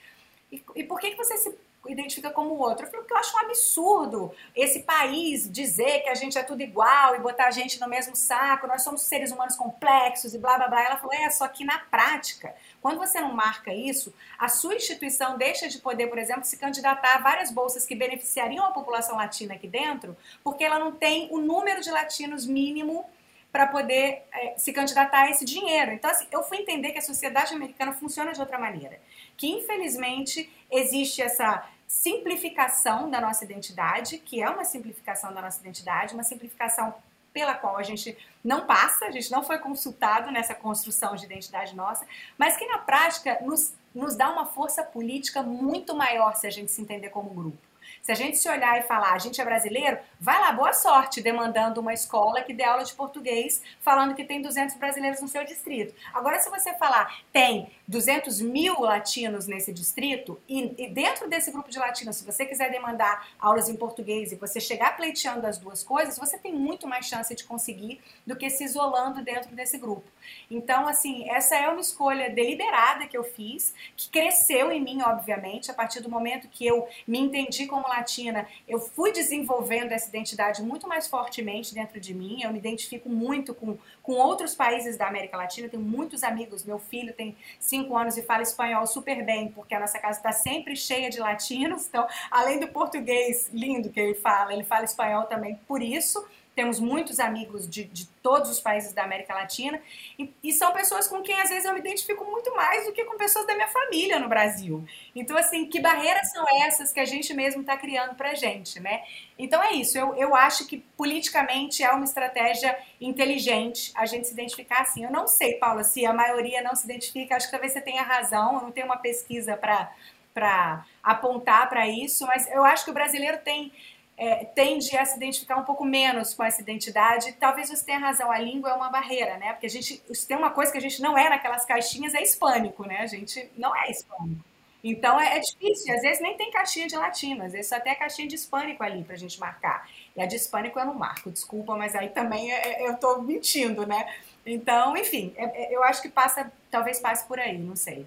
E, 0.51 0.61
e 0.75 0.83
por 0.83 0.99
que, 0.99 1.11
que 1.11 1.17
você 1.17 1.37
se 1.37 1.55
identifica 1.87 2.29
como 2.29 2.55
outro. 2.55 2.85
Eu 2.85 2.89
falei, 2.89 3.01
porque 3.01 3.13
eu 3.13 3.17
acho 3.17 3.35
um 3.35 3.39
absurdo 3.39 4.31
esse 4.55 4.83
país 4.83 5.51
dizer 5.51 6.01
que 6.01 6.09
a 6.09 6.15
gente 6.15 6.37
é 6.37 6.43
tudo 6.43 6.61
igual 6.61 7.15
e 7.15 7.19
botar 7.19 7.47
a 7.47 7.51
gente 7.51 7.79
no 7.79 7.87
mesmo 7.87 8.15
saco, 8.15 8.67
nós 8.67 8.81
somos 8.83 9.01
seres 9.01 9.31
humanos 9.31 9.55
complexos 9.55 10.33
e 10.33 10.37
blá 10.37 10.57
blá 10.57 10.67
blá. 10.67 10.83
Ela 10.83 10.97
falou, 10.97 11.13
é, 11.13 11.29
só 11.29 11.47
que 11.47 11.65
na 11.65 11.79
prática, 11.79 12.55
quando 12.81 12.97
você 12.97 13.19
não 13.19 13.33
marca 13.33 13.73
isso, 13.73 14.13
a 14.39 14.47
sua 14.47 14.75
instituição 14.75 15.37
deixa 15.37 15.67
de 15.67 15.79
poder, 15.79 16.07
por 16.07 16.17
exemplo, 16.17 16.43
se 16.45 16.57
candidatar 16.57 17.15
a 17.15 17.19
várias 17.19 17.51
bolsas 17.51 17.85
que 17.85 17.95
beneficiariam 17.95 18.65
a 18.65 18.71
população 18.71 19.17
latina 19.17 19.55
aqui 19.55 19.67
dentro, 19.67 20.15
porque 20.43 20.63
ela 20.63 20.79
não 20.79 20.91
tem 20.91 21.27
o 21.31 21.39
número 21.39 21.81
de 21.81 21.91
latinos 21.91 22.45
mínimo 22.45 23.05
para 23.53 23.67
poder 23.67 24.23
é, 24.33 24.55
se 24.57 24.73
candidatar 24.73 25.25
a 25.25 25.29
esse 25.29 25.45
dinheiro. 25.45 25.91
Então, 25.91 26.09
assim, 26.09 26.25
eu 26.31 26.41
fui 26.41 26.57
entender 26.57 26.91
que 26.91 26.97
a 26.97 27.03
sociedade 27.03 27.53
americana 27.53 27.93
funciona 27.93 28.33
de 28.33 28.39
outra 28.39 28.57
maneira. 28.57 28.99
Que, 29.37 29.47
infelizmente, 29.47 30.51
existe 30.73 31.21
essa 31.21 31.67
simplificação 31.87 33.09
da 33.09 33.21
nossa 33.21 33.43
identidade, 33.45 34.17
que 34.17 34.41
é 34.41 34.49
uma 34.49 34.65
simplificação 34.65 35.33
da 35.33 35.41
nossa 35.41 35.59
identidade, 35.59 36.13
uma 36.13 36.23
simplificação 36.23 36.93
pela 37.31 37.53
qual 37.55 37.77
a 37.77 37.83
gente 37.83 38.17
não 38.43 38.65
passa, 38.65 39.05
a 39.05 39.11
gente 39.11 39.31
não 39.31 39.43
foi 39.43 39.57
consultado 39.57 40.31
nessa 40.31 40.53
construção 40.53 41.15
de 41.15 41.25
identidade 41.25 41.75
nossa, 41.75 42.05
mas 42.37 42.55
que 42.55 42.65
na 42.67 42.77
prática 42.77 43.39
nos, 43.41 43.73
nos 43.93 44.15
dá 44.15 44.29
uma 44.29 44.45
força 44.45 44.83
política 44.83 45.41
muito 45.41 45.95
maior 45.95 46.35
se 46.35 46.45
a 46.45 46.51
gente 46.51 46.71
se 46.71 46.81
entender 46.81 47.09
como 47.09 47.29
grupo. 47.29 47.57
Se 48.01 48.11
a 48.11 48.15
gente 48.15 48.37
se 48.37 48.49
olhar 48.49 48.77
e 48.79 48.83
falar, 48.83 49.13
a 49.13 49.17
gente 49.17 49.39
é 49.39 49.45
brasileiro, 49.45 49.97
vai 50.19 50.39
lá, 50.39 50.51
boa 50.51 50.73
sorte, 50.73 51.21
demandando 51.21 51.79
uma 51.79 51.93
escola 51.93 52.41
que 52.41 52.53
dê 52.53 52.63
aula 52.63 52.83
de 52.83 52.93
português, 52.93 53.61
falando 53.79 54.13
que 54.13 54.25
tem 54.25 54.41
200 54.41 54.75
brasileiros 54.75 55.21
no 55.21 55.27
seu 55.27 55.45
distrito. 55.45 55.93
Agora, 56.13 56.39
se 56.39 56.49
você 56.49 56.73
falar, 56.73 57.21
tem 57.31 57.71
200 57.87 58.41
mil 58.41 58.79
latinos 58.81 59.45
nesse 59.45 59.73
distrito, 59.73 60.39
e, 60.47 60.73
e 60.77 60.89
dentro 60.89 61.29
desse 61.29 61.51
grupo 61.51 61.69
de 61.69 61.77
latinos, 61.77 62.17
se 62.17 62.25
você 62.25 62.45
quiser 62.45 62.71
demandar 62.71 63.27
aulas 63.39 63.67
em 63.67 63.75
português 63.75 64.31
e 64.31 64.35
você 64.35 64.59
chegar 64.59 64.95
pleiteando 64.95 65.45
as 65.45 65.57
duas 65.57 65.83
coisas, 65.83 66.17
você 66.17 66.37
tem 66.37 66.53
muito 66.53 66.87
mais 66.87 67.05
chance 67.05 67.33
de 67.35 67.43
conseguir 67.43 67.99
do 68.25 68.35
que 68.35 68.49
se 68.49 68.63
isolando 68.63 69.21
dentro 69.23 69.53
desse 69.55 69.77
grupo. 69.77 70.03
Então, 70.49 70.87
assim, 70.87 71.29
essa 71.29 71.55
é 71.55 71.67
uma 71.67 71.81
escolha 71.81 72.29
deliberada 72.29 73.07
que 73.07 73.17
eu 73.17 73.23
fiz, 73.23 73.73
que 73.97 74.09
cresceu 74.09 74.71
em 74.71 74.81
mim, 74.81 75.01
obviamente, 75.01 75.69
a 75.69 75.73
partir 75.73 76.01
do 76.01 76.09
momento 76.09 76.47
que 76.47 76.65
eu 76.65 76.87
me 77.05 77.19
entendi 77.19 77.65
como 77.67 77.87
latina, 77.87 78.47
eu 78.67 78.79
fui 78.79 79.11
desenvolvendo 79.11 79.91
essa 79.91 80.07
identidade 80.07 80.61
muito 80.61 80.87
mais 80.87 81.07
fortemente 81.07 81.73
dentro 81.73 81.99
de 81.99 82.13
mim. 82.13 82.41
Eu 82.41 82.51
me 82.51 82.59
identifico 82.59 83.09
muito 83.09 83.53
com, 83.53 83.77
com 84.03 84.13
outros 84.15 84.53
países 84.53 84.97
da 84.97 85.07
América 85.07 85.37
Latina, 85.37 85.69
tenho 85.69 85.81
muitos 85.81 86.23
amigos. 86.23 86.65
Meu 86.65 86.77
filho 86.77 87.13
tem 87.13 87.35
cinco 87.57 87.97
anos 87.97 88.17
e 88.17 88.21
fala 88.21 88.43
espanhol 88.43 88.85
super 88.85 89.25
bem, 89.25 89.47
porque 89.47 89.73
a 89.73 89.79
nossa 89.79 89.97
casa 89.97 90.19
está 90.19 90.33
sempre 90.33 90.75
cheia 90.75 91.09
de 91.09 91.19
latinos. 91.19 91.87
Então, 91.87 92.05
além 92.29 92.59
do 92.59 92.67
português 92.67 93.49
lindo 93.53 93.89
que 93.89 93.99
ele 93.99 94.13
fala, 94.13 94.53
ele 94.53 94.65
fala 94.65 94.83
espanhol 94.83 95.23
também 95.23 95.57
por 95.65 95.81
isso 95.81 96.23
temos 96.55 96.79
muitos 96.79 97.19
amigos 97.19 97.67
de, 97.67 97.85
de 97.85 98.07
todos 98.21 98.49
os 98.49 98.59
países 98.59 98.93
da 98.93 99.03
América 99.03 99.33
Latina 99.33 99.81
e, 100.17 100.31
e, 100.43 100.53
são 100.53 100.71
pessoas 100.71 101.07
com 101.07 101.21
quem 101.21 101.39
às 101.41 101.49
vezes 101.49 101.65
eu 101.65 101.73
me 101.73 101.79
identifico 101.79 102.23
muito 102.25 102.53
mais 102.55 102.85
do 102.85 102.93
que 102.93 103.03
com 103.05 103.17
pessoas 103.17 103.45
da 103.45 103.55
minha 103.55 103.67
família 103.67 104.19
no 104.19 104.29
Brasil. 104.29 104.85
Então, 105.15 105.35
assim, 105.35 105.65
que 105.65 105.79
barreiras 105.79 106.31
são 106.31 106.45
essas 106.63 106.91
que 106.91 106.99
a 106.99 107.05
gente 107.05 107.33
mesmo 107.33 107.61
está 107.61 107.75
criando 107.75 108.15
pra 108.15 108.33
gente, 108.33 108.79
né? 108.79 109.03
Então 109.37 109.61
é 109.61 109.73
isso, 109.73 109.97
eu, 109.97 110.15
eu 110.15 110.35
acho 110.35 110.67
que 110.67 110.77
politicamente 110.95 111.83
é 111.83 111.91
uma 111.91 112.05
estratégia 112.05 112.77
inteligente 113.01 113.91
a 113.95 114.05
gente 114.05 114.27
se 114.27 114.33
identificar 114.33 114.81
assim. 114.81 115.03
Eu 115.03 115.11
não 115.11 115.27
sei, 115.27 115.55
Paula, 115.55 115.83
se 115.83 116.05
a 116.05 116.13
maioria 116.13 116.61
não 116.61 116.75
se 116.75 116.85
identifica, 116.85 117.35
acho 117.35 117.47
que 117.47 117.51
talvez 117.51 117.73
você 117.73 117.81
tenha 117.81 118.03
razão, 118.03 118.55
eu 118.55 118.61
não 118.61 118.71
tenho 118.71 118.85
uma 118.85 118.97
pesquisa 118.97 119.57
para 119.57 120.85
apontar 121.01 121.67
para 121.67 121.87
isso, 121.87 122.25
mas 122.27 122.49
eu 122.51 122.63
acho 122.63 122.85
que 122.85 122.91
o 122.91 122.93
brasileiro 122.93 123.39
tem 123.39 123.71
é, 124.17 124.45
tende 124.45 124.95
a 124.95 125.05
se 125.05 125.17
identificar 125.17 125.57
um 125.57 125.63
pouco 125.63 125.83
menos 125.83 126.33
com 126.33 126.43
essa 126.43 126.61
identidade. 126.61 127.33
Talvez 127.39 127.69
você 127.69 127.83
tenha 127.83 127.97
razão, 127.97 128.31
a 128.31 128.37
língua 128.37 128.69
é 128.69 128.73
uma 128.73 128.89
barreira, 128.89 129.37
né? 129.37 129.53
Porque 129.53 129.65
a 129.65 129.69
gente 129.69 130.01
tem 130.27 130.37
uma 130.37 130.51
coisa 130.51 130.71
que 130.71 130.77
a 130.77 130.81
gente 130.81 131.01
não 131.01 131.17
é 131.17 131.29
naquelas 131.29 131.65
caixinhas, 131.65 132.13
é 132.13 132.21
hispânico, 132.21 132.85
né? 132.85 132.97
A 132.99 133.07
gente 133.07 133.49
não 133.57 133.75
é 133.75 133.89
hispânico. 133.89 134.43
Então 134.83 135.19
é, 135.19 135.37
é 135.37 135.39
difícil, 135.39 135.95
às 135.95 136.01
vezes 136.01 136.21
nem 136.21 136.35
tem 136.35 136.51
caixinha 136.51 136.87
de 136.87 136.95
latino, 136.97 137.43
às 137.43 137.53
vezes 137.53 137.69
só 137.69 137.79
tem 137.79 137.93
a 137.93 137.95
caixinha 137.95 138.27
de 138.27 138.35
hispânico 138.35 138.83
ali 138.83 139.01
pra 139.03 139.15
gente 139.15 139.39
marcar. 139.39 139.89
E 140.15 140.21
a 140.21 140.25
de 140.25 140.35
hispânico 140.35 140.77
eu 140.77 140.85
não 140.85 140.93
marco, 140.93 141.31
desculpa, 141.31 141.75
mas 141.77 141.95
aí 141.95 142.09
também 142.09 142.51
é, 142.51 142.83
é 142.83 142.89
eu 142.89 142.97
tô 142.97 143.21
mentindo, 143.21 143.87
né? 143.87 144.13
Então, 144.45 144.97
enfim, 144.97 145.33
é, 145.37 145.45
é, 145.45 145.75
eu 145.75 145.81
acho 145.85 146.01
que 146.01 146.09
passa, 146.09 146.51
talvez 146.69 146.99
passe 146.99 147.25
por 147.25 147.39
aí, 147.39 147.57
não 147.57 147.77
sei. 147.77 148.05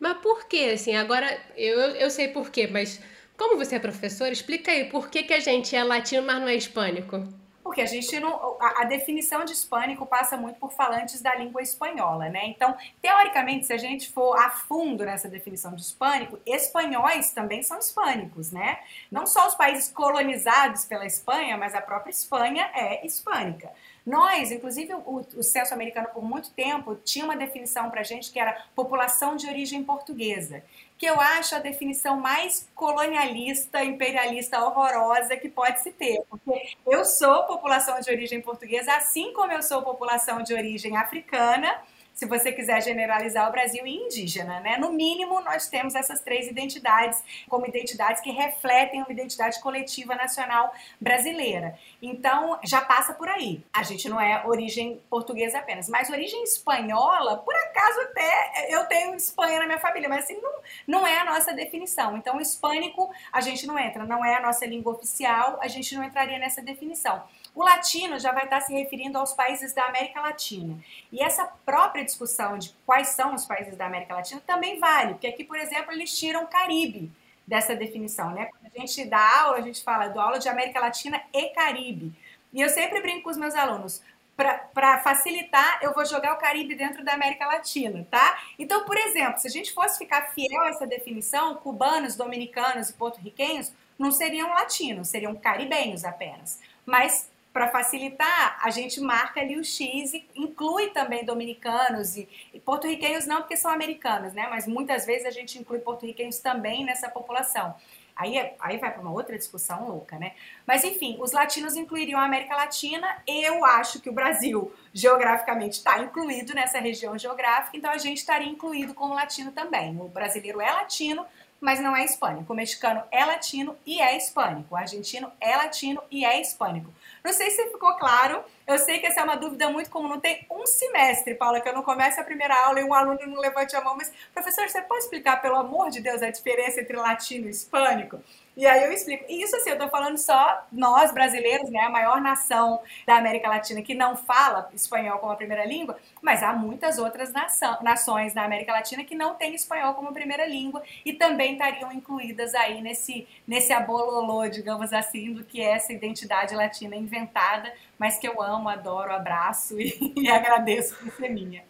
Mas 0.00 0.18
por 0.18 0.46
que, 0.48 0.70
assim, 0.70 0.96
agora 0.96 1.40
eu, 1.56 1.78
eu 1.78 2.10
sei 2.10 2.26
por 2.26 2.50
quê, 2.50 2.66
mas 2.66 3.00
como 3.36 3.56
você 3.56 3.76
é 3.76 3.78
professor, 3.78 4.30
explica 4.30 4.70
aí 4.70 4.84
por 4.84 5.08
que, 5.08 5.22
que 5.22 5.34
a 5.34 5.40
gente 5.40 5.74
é 5.74 5.82
latino, 5.82 6.26
mas 6.26 6.40
não 6.40 6.48
é 6.48 6.54
hispânico. 6.54 7.26
Porque 7.62 7.80
a 7.80 7.86
gente 7.86 8.18
não. 8.18 8.56
A, 8.60 8.82
a, 8.82 8.84
definição 8.84 9.44
de 9.44 9.52
hispânico 9.52 10.04
passa 10.04 10.36
muito 10.36 10.58
por 10.58 10.72
falantes 10.72 11.22
da 11.22 11.34
língua 11.36 11.62
espanhola, 11.62 12.28
né? 12.28 12.46
Então, 12.46 12.76
teoricamente, 13.00 13.66
se 13.66 13.72
a 13.72 13.78
gente 13.78 14.10
for 14.10 14.36
a 14.36 14.50
fundo 14.50 15.04
nessa 15.04 15.28
definição 15.28 15.74
de 15.74 15.80
hispânico, 15.80 16.38
espanhóis 16.44 17.30
também 17.30 17.62
são 17.62 17.78
hispânicos, 17.78 18.50
né? 18.50 18.80
Não 19.10 19.26
só 19.26 19.46
os 19.46 19.54
países 19.54 19.88
colonizados 19.88 20.84
pela 20.84 21.06
Espanha, 21.06 21.56
mas 21.56 21.74
a 21.74 21.80
própria 21.80 22.10
Espanha 22.10 22.68
é 22.74 23.06
hispânica. 23.06 23.70
Nós, 24.04 24.50
inclusive 24.50 24.92
o, 24.94 25.24
o 25.36 25.42
censo 25.44 25.72
americano 25.72 26.08
por 26.12 26.24
muito 26.24 26.50
tempo 26.50 26.96
tinha 26.96 27.24
uma 27.24 27.36
definição 27.36 27.88
para 27.88 28.02
gente 28.02 28.32
que 28.32 28.40
era 28.40 28.66
população 28.74 29.36
de 29.36 29.46
origem 29.46 29.84
portuguesa, 29.84 30.64
que 31.02 31.06
eu 31.06 31.20
acho 31.20 31.56
a 31.56 31.58
definição 31.58 32.16
mais 32.20 32.70
colonialista, 32.76 33.82
imperialista, 33.82 34.64
horrorosa 34.64 35.36
que 35.36 35.48
pode 35.48 35.82
se 35.82 35.90
ter, 35.90 36.22
porque 36.30 36.76
eu 36.86 37.04
sou 37.04 37.42
população 37.42 37.98
de 37.98 38.08
origem 38.08 38.40
portuguesa, 38.40 38.94
assim 38.94 39.32
como 39.32 39.50
eu 39.50 39.64
sou 39.64 39.82
população 39.82 40.44
de 40.44 40.54
origem 40.54 40.96
africana 40.96 41.76
se 42.14 42.26
você 42.26 42.52
quiser 42.52 42.82
generalizar 42.82 43.48
o 43.48 43.52
Brasil 43.52 43.86
indígena, 43.86 44.60
né? 44.60 44.76
No 44.76 44.92
mínimo, 44.92 45.40
nós 45.40 45.68
temos 45.68 45.94
essas 45.94 46.20
três 46.20 46.46
identidades 46.46 47.22
como 47.48 47.66
identidades 47.66 48.22
que 48.22 48.30
refletem 48.30 49.00
uma 49.02 49.12
identidade 49.12 49.60
coletiva 49.60 50.14
nacional 50.14 50.74
brasileira. 51.00 51.78
Então, 52.00 52.58
já 52.64 52.80
passa 52.80 53.14
por 53.14 53.28
aí. 53.28 53.62
A 53.72 53.82
gente 53.82 54.08
não 54.08 54.20
é 54.20 54.46
origem 54.46 55.00
portuguesa 55.08 55.58
apenas, 55.58 55.88
mas 55.88 56.10
origem 56.10 56.42
espanhola, 56.42 57.38
por 57.38 57.54
acaso 57.54 58.00
até 58.02 58.66
eu 58.74 58.84
tenho 58.86 59.14
Espanha 59.14 59.60
na 59.60 59.66
minha 59.66 59.78
família, 59.78 60.08
mas 60.08 60.24
assim, 60.24 60.40
não, 60.40 60.52
não 60.86 61.06
é 61.06 61.18
a 61.18 61.24
nossa 61.24 61.52
definição. 61.52 62.16
Então, 62.16 62.40
hispânico 62.40 63.10
a 63.32 63.40
gente 63.40 63.66
não 63.66 63.78
entra, 63.78 64.04
não 64.04 64.24
é 64.24 64.36
a 64.36 64.40
nossa 64.40 64.66
língua 64.66 64.92
oficial, 64.92 65.58
a 65.60 65.68
gente 65.68 65.94
não 65.94 66.04
entraria 66.04 66.38
nessa 66.38 66.62
definição. 66.62 67.22
O 67.54 67.62
latino 67.62 68.18
já 68.18 68.32
vai 68.32 68.44
estar 68.44 68.60
se 68.60 68.72
referindo 68.72 69.18
aos 69.18 69.34
países 69.34 69.74
da 69.74 69.84
América 69.84 70.20
Latina. 70.20 70.78
E 71.10 71.22
essa 71.22 71.44
própria 71.66 72.04
discussão 72.04 72.56
de 72.56 72.74
quais 72.86 73.08
são 73.08 73.34
os 73.34 73.44
países 73.44 73.76
da 73.76 73.86
América 73.86 74.14
Latina 74.14 74.42
também 74.46 74.78
vale, 74.78 75.14
porque 75.14 75.26
aqui, 75.26 75.44
por 75.44 75.58
exemplo, 75.58 75.92
eles 75.92 76.18
tiram 76.18 76.46
Caribe 76.46 77.10
dessa 77.46 77.74
definição, 77.74 78.30
né? 78.30 78.46
Quando 78.46 78.72
a 78.74 78.80
gente 78.80 79.04
dá 79.04 79.42
aula, 79.42 79.58
a 79.58 79.62
gente 79.62 79.82
fala 79.82 80.08
do 80.08 80.20
aula 80.20 80.38
de 80.38 80.48
América 80.48 80.80
Latina 80.80 81.22
e 81.32 81.48
Caribe. 81.50 82.12
E 82.52 82.60
eu 82.60 82.68
sempre 82.68 83.00
brinco 83.00 83.24
com 83.24 83.30
os 83.30 83.36
meus 83.36 83.54
alunos, 83.54 84.02
para 84.34 84.98
facilitar, 85.02 85.78
eu 85.82 85.92
vou 85.92 86.04
jogar 86.06 86.32
o 86.32 86.38
Caribe 86.38 86.74
dentro 86.74 87.04
da 87.04 87.12
América 87.12 87.46
Latina, 87.46 88.06
tá? 88.10 88.42
Então, 88.58 88.84
por 88.84 88.96
exemplo, 88.96 89.38
se 89.38 89.46
a 89.46 89.50
gente 89.50 89.72
fosse 89.72 89.98
ficar 89.98 90.32
fiel 90.32 90.62
a 90.62 90.68
essa 90.70 90.86
definição, 90.86 91.54
cubanos, 91.56 92.16
dominicanos 92.16 92.88
e 92.88 92.94
porto-riquenhos 92.94 93.72
não 93.98 94.10
seriam 94.10 94.48
latinos, 94.48 95.08
seriam 95.08 95.34
caribenhos 95.34 96.04
apenas. 96.04 96.58
Mas 96.84 97.30
para 97.52 97.68
facilitar, 97.68 98.58
a 98.62 98.70
gente 98.70 99.00
marca 99.00 99.40
ali 99.40 99.58
o 99.58 99.64
X 99.64 100.14
e 100.14 100.26
inclui 100.34 100.88
também 100.90 101.24
dominicanos 101.24 102.16
e, 102.16 102.28
e 102.52 102.58
porto-riquenhos 102.58 103.26
não 103.26 103.42
porque 103.42 103.56
são 103.56 103.70
americanos, 103.70 104.32
né? 104.32 104.46
Mas 104.48 104.66
muitas 104.66 105.04
vezes 105.04 105.26
a 105.26 105.30
gente 105.30 105.58
inclui 105.58 105.80
porto-riquenhos 105.80 106.38
também 106.38 106.84
nessa 106.84 107.08
população. 107.08 107.74
Aí, 108.14 108.36
é, 108.36 108.54
aí 108.60 108.76
vai 108.76 108.92
para 108.92 109.00
uma 109.00 109.10
outra 109.10 109.36
discussão 109.36 109.88
louca, 109.88 110.18
né? 110.18 110.32
Mas 110.66 110.84
enfim, 110.84 111.16
os 111.20 111.32
latinos 111.32 111.76
incluiriam 111.76 112.20
a 112.20 112.24
América 112.24 112.54
Latina. 112.54 113.22
Eu 113.26 113.64
acho 113.64 114.00
que 114.00 114.08
o 114.08 114.12
Brasil 114.12 114.72
geograficamente 114.92 115.78
está 115.78 115.98
incluído 115.98 116.54
nessa 116.54 116.78
região 116.78 117.16
geográfica, 117.18 117.76
então 117.76 117.90
a 117.90 117.98
gente 117.98 118.18
estaria 118.18 118.48
incluído 118.48 118.94
como 118.94 119.14
latino 119.14 119.50
também. 119.52 119.98
O 119.98 120.08
brasileiro 120.08 120.60
é 120.60 120.70
latino, 120.70 121.24
mas 121.62 121.78
não 121.78 121.96
é 121.96 122.04
hispânico. 122.04 122.52
O 122.52 122.56
mexicano 122.56 123.04
é 123.12 123.24
latino 123.24 123.76
e 123.86 124.00
é 124.00 124.16
hispânico. 124.16 124.74
O 124.74 124.76
argentino 124.76 125.30
é 125.40 125.56
latino 125.56 126.02
e 126.10 126.24
é 126.24 126.40
hispânico. 126.40 126.92
Não 127.24 127.32
sei 127.32 127.50
se 127.50 127.70
ficou 127.70 127.94
claro. 127.94 128.42
Eu 128.66 128.78
sei 128.78 128.98
que 128.98 129.06
essa 129.06 129.20
é 129.20 129.24
uma 129.24 129.36
dúvida 129.36 129.68
muito 129.70 129.90
comum. 129.90 130.08
Não 130.08 130.20
tem 130.20 130.46
um 130.50 130.66
semestre, 130.66 131.34
Paula, 131.34 131.60
que 131.60 131.68
eu 131.68 131.74
não 131.74 131.82
comece 131.82 132.20
a 132.20 132.24
primeira 132.24 132.54
aula 132.64 132.80
e 132.80 132.84
um 132.84 132.94
aluno 132.94 133.18
não 133.26 133.40
levante 133.40 133.74
a 133.76 133.80
mão. 133.82 133.96
Mas, 133.96 134.12
professor, 134.32 134.68
você 134.68 134.80
pode 134.82 135.04
explicar, 135.04 135.40
pelo 135.40 135.56
amor 135.56 135.90
de 135.90 136.00
Deus, 136.00 136.22
a 136.22 136.30
diferença 136.30 136.80
entre 136.80 136.96
latino 136.96 137.46
e 137.46 137.50
hispânico? 137.50 138.20
E 138.54 138.66
aí 138.66 138.84
eu 138.84 138.92
explico. 138.92 139.24
E 139.28 139.42
isso 139.42 139.56
assim, 139.56 139.70
eu 139.70 139.78
tô 139.78 139.88
falando 139.88 140.18
só 140.18 140.66
nós 140.70 141.10
brasileiros, 141.10 141.70
né, 141.70 141.80
a 141.80 141.90
maior 141.90 142.20
nação 142.20 142.82
da 143.06 143.16
América 143.16 143.48
Latina 143.48 143.80
que 143.80 143.94
não 143.94 144.14
fala 144.14 144.68
espanhol 144.74 145.18
como 145.18 145.32
a 145.32 145.36
primeira 145.36 145.64
língua, 145.64 145.96
mas 146.20 146.42
há 146.42 146.52
muitas 146.52 146.98
outras 146.98 147.32
nação, 147.32 147.78
nações 147.82 148.34
na 148.34 148.44
América 148.44 148.72
Latina 148.72 149.04
que 149.04 149.14
não 149.14 149.34
têm 149.34 149.54
espanhol 149.54 149.94
como 149.94 150.12
primeira 150.12 150.46
língua 150.46 150.82
e 151.04 151.14
também 151.14 151.52
estariam 151.52 151.90
incluídas 151.92 152.54
aí 152.54 152.82
nesse 152.82 153.26
nesse 153.46 153.72
abololô, 153.72 154.46
digamos 154.48 154.92
assim, 154.92 155.32
do 155.32 155.44
que 155.44 155.60
é 155.62 155.72
essa 155.72 155.92
identidade 155.92 156.54
latina 156.54 156.94
inventada, 156.94 157.72
mas 158.02 158.18
que 158.18 158.26
eu 158.26 158.42
amo, 158.42 158.68
adoro, 158.68 159.12
abraço 159.12 159.78
e, 159.80 160.12
e 160.16 160.28
agradeço 160.28 160.96
por 160.96 161.12
ser 161.12 161.28
minha. 161.28 161.62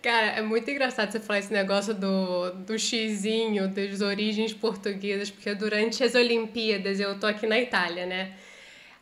Cara, 0.00 0.26
é 0.28 0.42
muito 0.42 0.70
engraçado 0.70 1.10
você 1.10 1.18
falar 1.18 1.40
esse 1.40 1.52
negócio 1.52 1.92
do, 1.92 2.52
do 2.52 2.78
xizinho, 2.78 3.66
das 3.66 4.00
origens 4.00 4.54
portuguesas, 4.54 5.28
porque 5.28 5.52
durante 5.56 6.04
as 6.04 6.14
Olimpíadas 6.14 7.00
eu 7.00 7.18
tô 7.18 7.26
aqui 7.26 7.48
na 7.48 7.58
Itália, 7.58 8.06
né? 8.06 8.36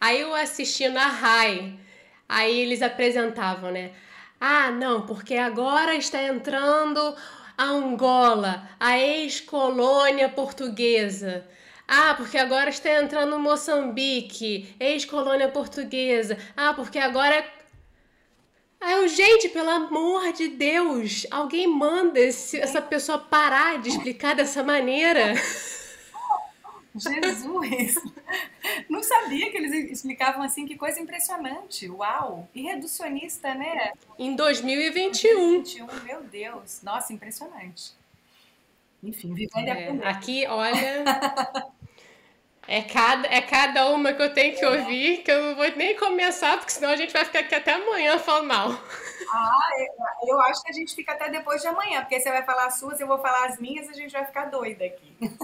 Aí 0.00 0.20
eu 0.20 0.34
assisti 0.34 0.88
na 0.88 1.06
RAI, 1.06 1.74
aí 2.26 2.60
eles 2.60 2.80
apresentavam, 2.80 3.70
né? 3.70 3.90
Ah, 4.40 4.70
não, 4.70 5.04
porque 5.04 5.34
agora 5.34 5.94
está 5.94 6.22
entrando 6.22 7.14
a 7.58 7.64
Angola, 7.64 8.70
a 8.80 8.98
ex-colônia 8.98 10.30
portuguesa. 10.30 11.46
Ah, 11.90 12.12
porque 12.14 12.36
agora 12.36 12.68
está 12.68 13.02
entrando 13.02 13.38
Moçambique, 13.38 14.76
ex-colônia 14.78 15.48
portuguesa. 15.48 16.36
Ah, 16.54 16.74
porque 16.74 16.98
agora. 16.98 17.42
Ah, 18.78 18.92
eu, 18.92 19.08
gente, 19.08 19.48
pelo 19.48 19.70
amor 19.70 20.34
de 20.34 20.48
Deus, 20.48 21.26
alguém 21.30 21.66
manda 21.66 22.20
esse, 22.20 22.60
essa 22.60 22.82
pessoa 22.82 23.18
parar 23.18 23.80
de 23.80 23.88
explicar 23.88 24.36
dessa 24.36 24.62
maneira. 24.62 25.32
Jesus! 26.94 27.94
Não 28.88 29.02
sabia 29.02 29.50
que 29.50 29.56
eles 29.56 29.90
explicavam 29.90 30.42
assim, 30.42 30.66
que 30.66 30.76
coisa 30.76 31.00
impressionante. 31.00 31.88
Uau! 31.88 32.48
E 32.54 32.62
reducionista, 32.62 33.54
né? 33.54 33.92
Em 34.18 34.36
2021. 34.36 35.62
2021, 35.62 35.86
meu 36.04 36.22
Deus. 36.24 36.80
Nossa, 36.82 37.12
impressionante. 37.12 37.92
Enfim, 39.02 39.32
vivendo 39.32 39.68
é, 39.68 40.08
Aqui, 40.08 40.46
olha. 40.46 41.04
É 42.70 42.82
cada, 42.82 43.26
é 43.28 43.40
cada 43.40 43.88
uma 43.88 44.12
que 44.12 44.20
eu 44.20 44.34
tenho 44.34 44.54
que 44.54 44.66
ouvir, 44.66 45.22
que 45.22 45.30
eu 45.30 45.42
não 45.42 45.56
vou 45.56 45.64
nem 45.74 45.96
começar, 45.96 46.58
porque 46.58 46.70
senão 46.70 46.90
a 46.90 46.96
gente 46.96 47.14
vai 47.14 47.24
ficar 47.24 47.38
aqui 47.38 47.54
até 47.54 47.72
amanhã 47.72 48.18
falando 48.18 48.46
mal. 48.46 48.78
Ah, 49.32 49.70
eu, 49.78 49.88
eu 50.34 50.40
acho 50.42 50.62
que 50.62 50.70
a 50.70 50.74
gente 50.74 50.94
fica 50.94 51.12
até 51.12 51.30
depois 51.30 51.62
de 51.62 51.66
amanhã, 51.66 52.02
porque 52.02 52.20
você 52.20 52.28
vai 52.28 52.44
falar 52.44 52.66
as 52.66 52.78
suas, 52.78 53.00
eu 53.00 53.06
vou 53.06 53.18
falar 53.20 53.46
as 53.46 53.58
minhas, 53.58 53.88
a 53.88 53.94
gente 53.94 54.12
vai 54.12 54.26
ficar 54.26 54.50
doida 54.50 54.84
aqui. 54.84 55.16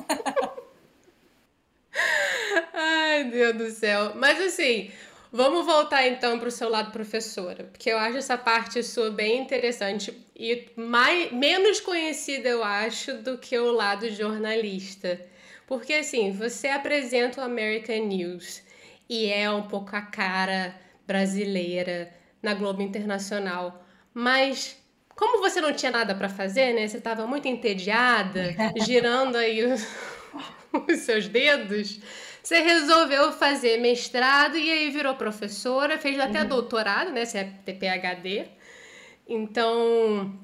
Ai, 2.74 3.24
Deus 3.24 3.56
do 3.56 3.70
céu. 3.70 4.12
Mas 4.16 4.38
assim, 4.38 4.92
vamos 5.32 5.64
voltar 5.64 6.06
então 6.06 6.38
para 6.38 6.48
o 6.48 6.52
seu 6.52 6.68
lado 6.68 6.92
professora, 6.92 7.64
porque 7.64 7.88
eu 7.88 7.96
acho 7.96 8.18
essa 8.18 8.36
parte 8.36 8.82
sua 8.82 9.10
bem 9.10 9.40
interessante 9.40 10.12
e 10.36 10.68
mais, 10.76 11.32
menos 11.32 11.80
conhecida, 11.80 12.50
eu 12.50 12.62
acho, 12.62 13.14
do 13.14 13.38
que 13.38 13.58
o 13.58 13.72
lado 13.72 14.10
jornalista. 14.10 15.32
Porque 15.66 15.94
assim, 15.94 16.32
você 16.32 16.68
apresenta 16.68 17.40
o 17.40 17.44
American 17.44 18.06
News 18.06 18.62
e 19.08 19.26
é 19.26 19.50
um 19.50 19.62
pouco 19.62 19.94
a 19.96 20.02
cara 20.02 20.74
brasileira 21.06 22.12
na 22.42 22.54
Globo 22.54 22.82
Internacional, 22.82 23.84
mas 24.12 24.76
como 25.16 25.40
você 25.40 25.60
não 25.60 25.72
tinha 25.72 25.92
nada 25.92 26.14
para 26.14 26.28
fazer, 26.28 26.74
né? 26.74 26.86
Você 26.86 26.98
estava 26.98 27.26
muito 27.26 27.46
entediada, 27.46 28.54
girando 28.84 29.36
aí 29.36 29.64
os, 29.64 29.86
os 30.88 31.00
seus 31.00 31.28
dedos. 31.28 32.00
Você 32.42 32.60
resolveu 32.60 33.32
fazer 33.32 33.78
mestrado 33.78 34.58
e 34.58 34.70
aí 34.70 34.90
virou 34.90 35.14
professora, 35.14 35.98
fez 35.98 36.18
até 36.18 36.42
uhum. 36.42 36.48
doutorado, 36.48 37.10
né? 37.10 37.24
Você 37.24 37.38
é 37.38 37.44
PhD. 37.44 38.48
Então, 39.26 40.38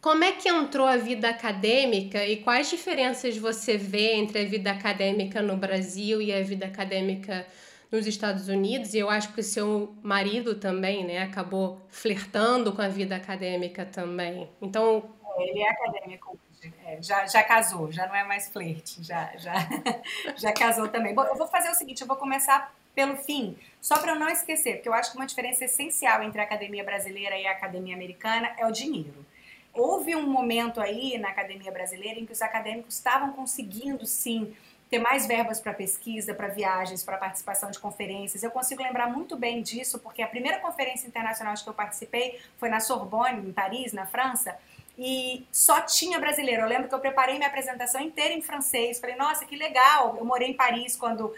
como 0.00 0.22
é 0.22 0.32
que 0.32 0.48
entrou 0.48 0.86
a 0.86 0.96
vida 0.96 1.28
acadêmica 1.28 2.24
e 2.24 2.36
quais 2.36 2.70
diferenças 2.70 3.36
você 3.36 3.76
vê 3.76 4.14
entre 4.14 4.42
a 4.42 4.44
vida 4.44 4.70
acadêmica 4.70 5.42
no 5.42 5.56
Brasil 5.56 6.22
e 6.22 6.32
a 6.32 6.42
vida 6.42 6.66
acadêmica 6.66 7.46
nos 7.90 8.06
Estados 8.06 8.48
Unidos? 8.48 8.94
E 8.94 8.98
eu 8.98 9.10
acho 9.10 9.32
que 9.32 9.40
o 9.40 9.44
seu 9.44 9.94
marido 10.02 10.54
também, 10.54 11.04
né, 11.04 11.22
acabou 11.22 11.80
flertando 11.88 12.72
com 12.72 12.80
a 12.80 12.88
vida 12.88 13.16
acadêmica 13.16 13.84
também. 13.84 14.48
Então, 14.62 15.10
é, 15.36 15.42
ele 15.42 15.60
é 15.62 15.70
acadêmico. 15.70 16.38
É, 16.84 17.00
já, 17.00 17.26
já 17.26 17.42
casou, 17.42 17.92
já 17.92 18.06
não 18.06 18.14
é 18.14 18.24
mais 18.24 18.48
flerte, 18.48 19.02
já, 19.02 19.32
já, 19.36 19.54
já 20.36 20.52
casou 20.52 20.88
também. 20.88 21.14
Bom, 21.14 21.24
eu 21.24 21.36
vou 21.36 21.46
fazer 21.46 21.70
o 21.70 21.74
seguinte, 21.74 22.00
eu 22.00 22.06
vou 22.06 22.16
começar 22.16 22.74
pelo 22.94 23.16
fim, 23.16 23.56
só 23.80 23.98
para 23.98 24.12
eu 24.12 24.18
não 24.18 24.28
esquecer, 24.28 24.74
porque 24.74 24.88
eu 24.88 24.94
acho 24.94 25.12
que 25.12 25.16
uma 25.16 25.26
diferença 25.26 25.64
essencial 25.64 26.20
entre 26.20 26.40
a 26.40 26.44
academia 26.44 26.82
brasileira 26.82 27.38
e 27.38 27.46
a 27.46 27.52
academia 27.52 27.94
americana 27.94 28.52
é 28.58 28.66
o 28.66 28.72
dinheiro. 28.72 29.24
Houve 29.78 30.16
um 30.16 30.28
momento 30.28 30.80
aí 30.80 31.16
na 31.18 31.28
academia 31.28 31.70
brasileira 31.70 32.18
em 32.18 32.26
que 32.26 32.32
os 32.32 32.42
acadêmicos 32.42 32.94
estavam 32.94 33.32
conseguindo 33.32 34.04
sim 34.04 34.54
ter 34.90 34.98
mais 34.98 35.26
verbas 35.26 35.60
para 35.60 35.74
pesquisa, 35.74 36.34
para 36.34 36.48
viagens, 36.48 37.04
para 37.04 37.16
participação 37.16 37.70
de 37.70 37.78
conferências. 37.78 38.42
Eu 38.42 38.50
consigo 38.50 38.82
lembrar 38.82 39.06
muito 39.06 39.36
bem 39.36 39.62
disso, 39.62 39.98
porque 39.98 40.22
a 40.22 40.26
primeira 40.26 40.58
conferência 40.58 41.06
internacional 41.06 41.54
que 41.54 41.68
eu 41.68 41.74
participei 41.74 42.40
foi 42.56 42.68
na 42.68 42.80
Sorbonne, 42.80 43.48
em 43.48 43.52
Paris, 43.52 43.92
na 43.92 44.06
França, 44.06 44.56
e 44.98 45.46
só 45.52 45.82
tinha 45.82 46.18
brasileiro. 46.18 46.62
Eu 46.62 46.68
lembro 46.68 46.88
que 46.88 46.94
eu 46.94 46.98
preparei 46.98 47.36
minha 47.36 47.48
apresentação 47.48 48.00
inteira 48.00 48.34
em 48.34 48.42
francês. 48.42 48.98
Falei, 48.98 49.14
nossa, 49.14 49.44
que 49.44 49.56
legal! 49.56 50.16
Eu 50.18 50.24
morei 50.24 50.48
em 50.48 50.54
Paris 50.54 50.96
quando 50.96 51.34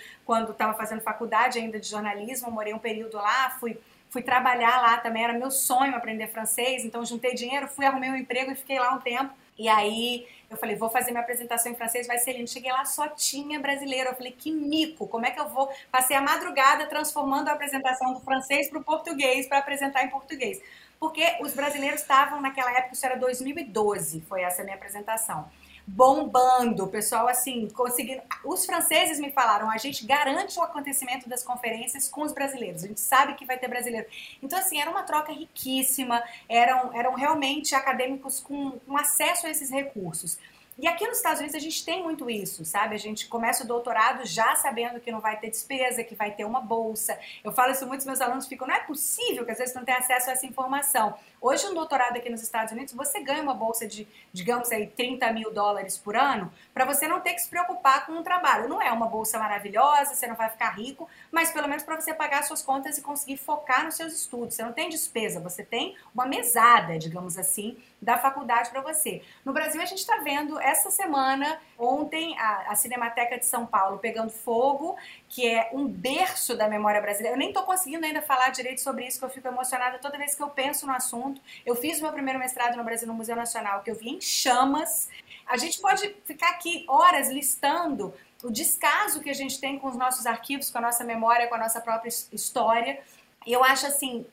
estava 0.50 0.72
fazendo 0.74 1.02
faculdade 1.02 1.58
ainda 1.58 1.78
de 1.78 1.88
jornalismo, 1.88 2.50
morei 2.50 2.72
um 2.72 2.78
período 2.78 3.16
lá, 3.16 3.50
fui 3.60 3.78
fui 4.10 4.22
trabalhar 4.22 4.82
lá 4.82 4.96
também, 4.98 5.24
era 5.24 5.32
meu 5.32 5.50
sonho 5.50 5.94
aprender 5.94 6.26
francês, 6.26 6.84
então 6.84 7.04
juntei 7.04 7.34
dinheiro, 7.34 7.68
fui 7.68 7.86
arrumei 7.86 8.10
um 8.10 8.16
emprego 8.16 8.50
e 8.50 8.54
fiquei 8.54 8.78
lá 8.78 8.92
um 8.92 8.98
tempo. 8.98 9.32
E 9.56 9.68
aí 9.68 10.26
eu 10.50 10.56
falei, 10.56 10.74
vou 10.74 10.90
fazer 10.90 11.12
minha 11.12 11.22
apresentação 11.22 11.70
em 11.70 11.76
francês, 11.76 12.06
vai 12.06 12.18
ser 12.18 12.32
lindo. 12.32 12.50
Cheguei 12.50 12.72
lá, 12.72 12.84
só 12.84 13.06
tinha 13.08 13.60
brasileiro. 13.60 14.08
Eu 14.08 14.14
falei, 14.14 14.32
que 14.32 14.50
mico, 14.50 15.06
como 15.06 15.26
é 15.26 15.30
que 15.30 15.38
eu 15.38 15.48
vou? 15.48 15.70
Passei 15.92 16.16
a 16.16 16.20
madrugada 16.20 16.86
transformando 16.86 17.48
a 17.48 17.52
apresentação 17.52 18.12
do 18.14 18.20
francês 18.20 18.68
para 18.68 18.78
o 18.80 18.84
português, 18.84 19.46
para 19.46 19.58
apresentar 19.58 20.02
em 20.02 20.08
português. 20.08 20.60
Porque 20.98 21.22
os 21.40 21.54
brasileiros 21.54 22.00
estavam 22.00 22.40
naquela 22.40 22.72
época, 22.72 22.94
isso 22.94 23.06
era 23.06 23.16
2012, 23.16 24.22
foi 24.22 24.42
essa 24.42 24.62
minha 24.62 24.76
apresentação 24.76 25.48
bombando, 25.92 26.84
o 26.84 26.88
pessoal 26.88 27.26
assim, 27.26 27.68
conseguindo. 27.70 28.22
Os 28.44 28.64
franceses 28.64 29.18
me 29.18 29.32
falaram, 29.32 29.68
a 29.68 29.76
gente 29.76 30.06
garante 30.06 30.58
o 30.58 30.62
acontecimento 30.62 31.28
das 31.28 31.42
conferências 31.42 32.08
com 32.08 32.22
os 32.22 32.32
brasileiros, 32.32 32.84
a 32.84 32.86
gente 32.86 33.00
sabe 33.00 33.34
que 33.34 33.44
vai 33.44 33.58
ter 33.58 33.68
brasileiro. 33.68 34.06
Então, 34.42 34.58
assim, 34.58 34.80
era 34.80 34.90
uma 34.90 35.02
troca 35.02 35.32
riquíssima, 35.32 36.22
eram, 36.48 36.94
eram 36.96 37.14
realmente 37.14 37.74
acadêmicos 37.74 38.38
com, 38.38 38.78
com 38.86 38.96
acesso 38.96 39.46
a 39.46 39.50
esses 39.50 39.70
recursos. 39.70 40.38
E 40.80 40.88
aqui 40.88 41.06
nos 41.06 41.18
Estados 41.18 41.40
Unidos 41.40 41.54
a 41.54 41.58
gente 41.58 41.84
tem 41.84 42.02
muito 42.02 42.30
isso, 42.30 42.64
sabe? 42.64 42.94
A 42.94 42.98
gente 42.98 43.28
começa 43.28 43.64
o 43.64 43.66
doutorado 43.66 44.24
já 44.24 44.56
sabendo 44.56 44.98
que 44.98 45.12
não 45.12 45.20
vai 45.20 45.38
ter 45.38 45.50
despesa, 45.50 46.02
que 46.02 46.14
vai 46.14 46.30
ter 46.30 46.46
uma 46.46 46.58
bolsa. 46.58 47.18
Eu 47.44 47.52
falo 47.52 47.70
isso, 47.70 47.86
muitos 47.86 48.06
meus 48.06 48.18
alunos 48.18 48.46
ficam, 48.46 48.66
não 48.66 48.74
é 48.74 48.80
possível 48.80 49.44
que 49.44 49.50
às 49.50 49.58
vezes 49.58 49.74
não 49.74 49.84
tenha 49.84 49.98
acesso 49.98 50.30
a 50.30 50.32
essa 50.32 50.46
informação. 50.46 51.14
Hoje, 51.38 51.66
um 51.66 51.74
doutorado 51.74 52.16
aqui 52.16 52.30
nos 52.30 52.42
Estados 52.42 52.72
Unidos, 52.72 52.94
você 52.94 53.20
ganha 53.20 53.42
uma 53.42 53.52
bolsa 53.52 53.86
de, 53.86 54.08
digamos 54.32 54.72
aí, 54.72 54.86
30 54.86 55.30
mil 55.32 55.52
dólares 55.52 55.98
por 55.98 56.16
ano, 56.16 56.50
para 56.72 56.86
você 56.86 57.06
não 57.06 57.20
ter 57.20 57.34
que 57.34 57.42
se 57.42 57.48
preocupar 57.48 58.06
com 58.06 58.12
um 58.12 58.22
trabalho. 58.22 58.66
Não 58.66 58.80
é 58.80 58.90
uma 58.90 59.06
bolsa 59.06 59.38
maravilhosa, 59.38 60.14
você 60.14 60.26
não 60.26 60.34
vai 60.34 60.48
ficar 60.48 60.70
rico, 60.70 61.06
mas 61.30 61.50
pelo 61.50 61.68
menos 61.68 61.82
para 61.82 62.00
você 62.00 62.14
pagar 62.14 62.42
suas 62.44 62.62
contas 62.62 62.96
e 62.96 63.02
conseguir 63.02 63.36
focar 63.36 63.84
nos 63.84 63.96
seus 63.96 64.14
estudos. 64.14 64.54
Você 64.54 64.62
não 64.62 64.72
tem 64.72 64.88
despesa, 64.88 65.40
você 65.40 65.62
tem 65.62 65.94
uma 66.14 66.24
mesada, 66.24 66.98
digamos 66.98 67.36
assim, 67.36 67.76
da 68.00 68.16
faculdade 68.18 68.70
para 68.70 68.80
você. 68.80 69.22
No 69.44 69.52
Brasil, 69.52 69.80
a 69.80 69.84
gente 69.84 69.98
está 69.98 70.16
vendo 70.18 70.58
essa 70.58 70.90
semana, 70.90 71.60
ontem, 71.78 72.38
a, 72.38 72.72
a, 72.72 72.74
Cinemateca 72.74 73.38
de 73.38 73.44
São 73.44 73.66
Paulo 73.66 73.98
pegando 73.98 74.30
fogo, 74.30 74.96
que 75.28 75.46
é 75.46 75.70
um 75.72 75.86
berço 75.86 76.56
da 76.56 76.68
memória 76.68 77.00
brasileira. 77.00 77.36
Eu 77.36 77.38
nem 77.38 77.48
estou 77.48 77.62
conseguindo 77.64 78.06
ainda 78.06 78.22
falar 78.22 78.48
direito 78.50 78.80
sobre 78.80 79.06
isso, 79.06 79.18
que 79.18 79.24
eu 79.24 79.30
fico 79.30 79.48
emocionada 79.48 79.98
toda 79.98 80.16
vez 80.16 80.34
que 80.34 80.42
eu 80.42 80.48
penso 80.48 80.86
no 80.86 80.92
assunto. 80.92 81.40
Eu 81.64 81.76
fiz 81.76 82.00
meu 82.00 82.12
primeiro 82.12 82.38
mestrado 82.38 82.76
no 82.76 82.84
Brasil 82.84 83.06
no 83.06 83.14
Museu 83.14 83.36
Nacional, 83.36 83.82
que 83.82 83.90
eu 83.90 83.94
vi 83.94 84.08
em 84.08 84.20
chamas. 84.20 85.08
A 85.46 85.56
gente 85.56 85.80
pode 85.80 86.16
ficar 86.24 86.50
aqui 86.50 86.84
horas 86.88 87.28
listando 87.28 88.14
o 88.42 88.50
descaso 88.50 89.20
que 89.20 89.28
a 89.28 89.34
gente 89.34 89.60
tem 89.60 89.78
com 89.78 89.88
os 89.88 89.96
nossos 89.96 90.24
arquivos, 90.24 90.70
com 90.70 90.78
a 90.78 90.82
nossa 90.82 91.04
memória, 91.04 91.46
com 91.46 91.54
a 91.54 91.58
nossa 91.58 91.80
própria 91.80 92.08
história. 92.32 93.00
Eu 93.46 93.64
acho 93.64 93.86
assim, 93.86 94.26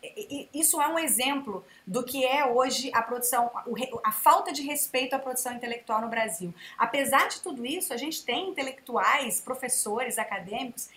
isso 0.53 0.81
é 0.81 0.87
um 0.87 0.99
exemplo 0.99 1.65
do 1.85 2.03
que 2.03 2.25
é 2.25 2.45
hoje 2.45 2.91
a 2.93 3.01
produção, 3.01 3.49
a 4.03 4.11
falta 4.11 4.51
de 4.51 4.61
respeito 4.61 5.15
à 5.15 5.19
produção 5.19 5.53
intelectual 5.53 6.01
no 6.01 6.09
Brasil. 6.09 6.53
Apesar 6.77 7.29
de 7.29 7.39
tudo 7.39 7.65
isso, 7.65 7.93
a 7.93 7.97
gente 7.97 8.25
tem 8.25 8.49
intelectuais, 8.49 9.39
professores, 9.39 10.17
acadêmicos 10.17 10.89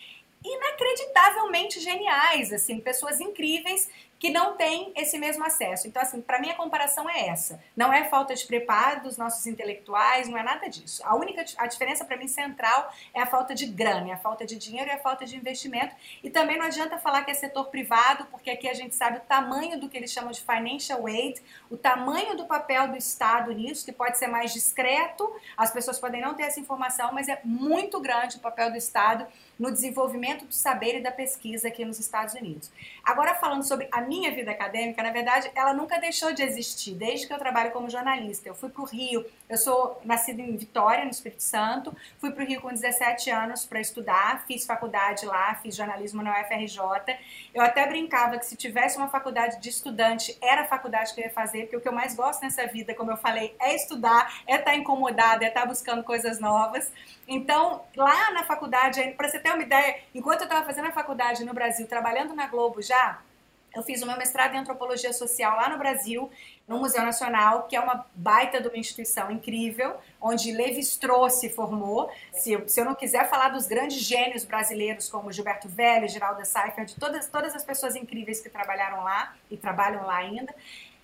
inacreditavelmente 0.45 1.81
geniais, 1.81 2.53
assim, 2.53 2.81
pessoas 2.81 3.21
incríveis 3.21 3.89
que 4.21 4.29
não 4.29 4.55
têm 4.55 4.93
esse 4.95 5.19
mesmo 5.19 5.43
acesso. 5.45 5.89
Então, 5.89 6.03
assim, 6.03 6.21
para 6.21 6.39
mim 6.39 6.51
a 6.51 6.55
comparação 6.55 7.09
é 7.09 7.29
essa. 7.29 7.59
Não 7.75 7.91
é 7.91 8.05
falta 8.05 8.35
de 8.35 8.45
preparo 8.45 9.03
dos 9.03 9.17
nossos 9.17 9.47
intelectuais, 9.47 10.29
não 10.29 10.37
é 10.37 10.43
nada 10.43 10.69
disso. 10.69 11.03
A 11.07 11.17
única 11.17 11.43
a 11.57 11.67
diferença 11.67 12.05
para 12.05 12.19
mim 12.19 12.29
central 12.29 12.93
é 13.15 13.23
a 13.23 13.27
falta 13.27 13.55
de 13.55 13.65
grana, 13.65 14.11
é 14.11 14.13
a 14.13 14.19
falta 14.19 14.45
de 14.45 14.57
dinheiro 14.57 14.91
e 14.91 14.93
a 14.93 14.99
falta 14.99 15.25
de 15.25 15.35
investimento. 15.35 15.97
E 16.23 16.29
também 16.29 16.59
não 16.59 16.67
adianta 16.67 16.99
falar 16.99 17.25
que 17.25 17.31
é 17.31 17.35
setor 17.35 17.69
privado, 17.69 18.27
porque 18.27 18.51
aqui 18.51 18.69
a 18.69 18.75
gente 18.75 18.95
sabe 18.95 19.17
o 19.17 19.21
tamanho 19.23 19.81
do 19.81 19.89
que 19.89 19.97
eles 19.97 20.13
chamam 20.13 20.31
de 20.31 20.43
financial 20.43 21.07
aid, 21.07 21.41
o 21.71 21.79
tamanho 21.79 22.37
do 22.37 22.45
papel 22.45 22.89
do 22.89 22.99
Estado 22.99 23.51
nisso, 23.53 23.87
que 23.87 23.93
pode 23.93 24.19
ser 24.19 24.27
mais 24.27 24.53
discreto, 24.53 25.35
as 25.57 25.71
pessoas 25.71 25.99
podem 25.99 26.21
não 26.21 26.35
ter 26.35 26.43
essa 26.43 26.61
informação, 26.61 27.11
mas 27.15 27.27
é 27.27 27.41
muito 27.43 27.99
grande 27.99 28.37
o 28.37 28.41
papel 28.41 28.71
do 28.71 28.77
Estado 28.77 29.27
no 29.61 29.71
desenvolvimento 29.71 30.47
do 30.47 30.55
saber 30.55 30.97
e 30.97 31.03
da 31.03 31.13
pesquisa 31.13 31.69
aqui 31.69 31.85
nos 31.85 32.01
Estados 32.01 32.35
Unidos. 32.35 32.73
Agora 33.05 33.35
falando 33.35 33.63
sobre 33.63 33.87
a 33.93 34.01
minha 34.01 34.35
vida 34.35 34.51
acadêmica, 34.51 35.03
na 35.03 35.11
verdade, 35.11 35.51
ela 35.55 35.75
nunca 35.75 36.01
deixou 36.01 36.33
de 36.33 36.43
existir, 36.43 36.95
desde 36.95 37.27
que 37.27 37.35
eu 37.35 37.39
trabalho 37.39 37.71
como 37.71 37.91
jornalista. 37.91 38.49
Eu 38.49 38.55
fui 38.55 38.71
para 38.71 38.81
o 38.81 38.87
Rio, 38.87 39.23
eu 39.51 39.59
sou 39.59 40.01
nascida 40.03 40.41
em 40.41 40.57
Vitória, 40.57 41.05
no 41.05 41.11
Espírito 41.11 41.43
Santo, 41.43 41.95
fui 42.19 42.31
para 42.31 42.43
o 42.43 42.47
Rio 42.47 42.63
com 42.63 42.73
17 42.73 43.31
anos 43.31 43.67
para 43.67 43.79
estudar, 43.81 44.47
fiz 44.47 44.65
faculdade 44.65 45.27
lá, 45.27 45.55
fiz 45.57 45.77
jornalismo 45.77 46.23
na 46.23 46.41
UFRJ. 46.41 47.19
Eu 47.53 47.63
até 47.63 47.87
brincava 47.87 48.39
que 48.39 48.47
se 48.47 48.57
tivesse 48.57 48.97
uma 48.97 49.09
faculdade 49.09 49.61
de 49.61 49.69
estudante, 49.69 50.39
era 50.41 50.63
a 50.63 50.67
faculdade 50.67 51.13
que 51.13 51.21
eu 51.21 51.25
ia 51.25 51.31
fazer, 51.31 51.65
porque 51.65 51.77
o 51.77 51.81
que 51.83 51.89
eu 51.89 51.93
mais 51.93 52.15
gosto 52.15 52.41
nessa 52.41 52.67
vida, 52.67 52.95
como 52.95 53.11
eu 53.11 53.19
falei, 53.19 53.55
é 53.61 53.75
estudar, 53.75 54.41
é 54.47 54.55
estar 54.55 54.71
tá 54.71 54.77
incomodada, 54.77 55.45
é 55.45 55.49
estar 55.49 55.63
tá 55.63 55.67
buscando 55.67 56.03
coisas 56.03 56.41
novas. 56.41 56.91
Então, 57.29 57.83
lá 57.95 58.33
na 58.33 58.43
faculdade, 58.43 59.15
para 59.17 59.29
você 59.29 59.39
ter 59.39 59.50
uma 59.55 59.63
ideia, 59.63 60.01
enquanto 60.15 60.41
eu 60.41 60.45
estava 60.45 60.65
fazendo 60.65 60.89
a 60.89 60.93
faculdade 60.93 61.45
no 61.45 61.53
Brasil, 61.55 61.87
trabalhando 61.87 62.35
na 62.35 62.47
Globo 62.47 62.83
já, 62.83 63.21
eu 63.75 63.83
fiz 63.85 64.03
o 64.03 64.07
meu 64.07 64.17
mestrado 64.17 64.55
em 64.55 64.59
antropologia 64.59 65.13
social 65.13 65.57
lá 65.57 65.69
no 65.69 65.79
Brasil, 65.79 66.29
no 66.67 66.79
Museu 66.79 67.03
Nacional, 67.05 67.65
que 67.69 67.77
é 67.77 67.81
uma 67.81 68.05
baita 68.15 68.61
de 68.61 68.69
uma 68.69 68.77
instituição 68.77 69.31
incrível, 69.31 69.95
onde 70.21 70.51
Levi 70.53 70.81
Strauss 70.81 71.35
se 71.35 71.49
formou. 71.51 72.11
Se 72.33 72.53
eu, 72.53 72.69
se 72.69 72.81
eu 72.81 72.85
não 72.85 72.95
quiser 72.95 73.29
falar 73.29 73.51
dos 73.51 73.67
grandes 73.67 73.99
gênios 73.99 74.45
brasileiros 74.45 75.09
como 75.09 75.33
Gilberto 75.33 75.69
Velho, 75.69 76.09
Geralda 76.09 76.45
Seifert, 76.45 76.95
todas, 76.99 77.29
todas 77.29 77.55
as 77.55 77.65
pessoas 77.65 77.95
incríveis 77.95 78.41
que 78.41 78.49
trabalharam 78.49 79.05
lá 79.05 79.35
e 79.51 79.57
trabalham 79.57 80.05
lá 80.05 80.17
ainda. 80.17 80.53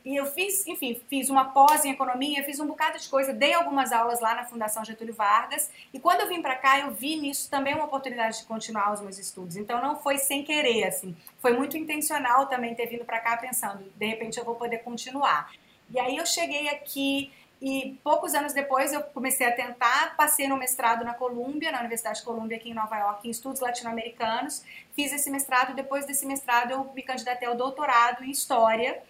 E 0.06 0.14
eu 0.14 0.24
fiz, 0.24 0.64
enfim, 0.68 1.02
fiz 1.08 1.28
uma 1.30 1.46
pós 1.46 1.84
em 1.84 1.90
economia, 1.90 2.44
fiz 2.44 2.60
um 2.60 2.66
bocado 2.68 2.96
de 2.96 3.08
coisa, 3.08 3.32
dei 3.32 3.52
algumas 3.52 3.90
aulas 3.90 4.20
lá 4.20 4.36
na 4.36 4.44
Fundação 4.44 4.84
Getúlio 4.84 5.12
Vargas. 5.12 5.68
E 5.92 5.98
quando 5.98 6.20
eu 6.20 6.28
vim 6.28 6.40
para 6.40 6.54
cá, 6.54 6.78
eu 6.78 6.92
vi 6.92 7.16
nisso 7.16 7.50
também 7.50 7.74
uma 7.74 7.86
oportunidade 7.86 8.38
de 8.38 8.44
continuar 8.44 8.92
os 8.92 9.00
meus 9.00 9.18
estudos. 9.18 9.56
Então 9.56 9.82
não 9.82 9.96
foi 9.96 10.18
sem 10.18 10.44
querer, 10.44 10.84
assim. 10.84 11.16
Foi 11.40 11.54
muito 11.54 11.76
intencional 11.76 12.46
também 12.46 12.72
ter 12.72 12.86
vindo 12.86 13.04
para 13.04 13.18
cá 13.18 13.36
pensando, 13.36 13.82
de 13.96 14.06
repente 14.06 14.38
eu 14.38 14.44
vou 14.44 14.54
poder 14.54 14.78
continuar. 14.78 15.50
E 15.90 15.98
aí 15.98 16.16
eu 16.16 16.24
cheguei 16.24 16.68
aqui 16.68 17.32
e 17.60 17.98
poucos 18.04 18.32
anos 18.32 18.52
depois 18.52 18.92
eu 18.92 19.02
comecei 19.02 19.44
a 19.44 19.50
tentar, 19.50 20.14
passei 20.16 20.46
no 20.46 20.56
mestrado 20.56 21.04
na 21.04 21.14
Colômbia, 21.14 21.72
na 21.72 21.80
Universidade 21.80 22.20
de 22.20 22.24
Colômbia 22.24 22.58
aqui 22.58 22.70
em 22.70 22.74
Nova 22.74 22.96
York, 22.96 23.26
em 23.26 23.30
estudos 23.32 23.60
latino-americanos. 23.60 24.62
Fiz 24.94 25.12
esse 25.12 25.28
mestrado, 25.32 25.74
depois 25.74 26.06
desse 26.06 26.24
mestrado 26.26 26.70
eu 26.70 26.92
me 26.94 27.02
candidatei 27.02 27.48
ao 27.48 27.56
doutorado 27.56 28.22
em 28.22 28.30
História 28.30 29.02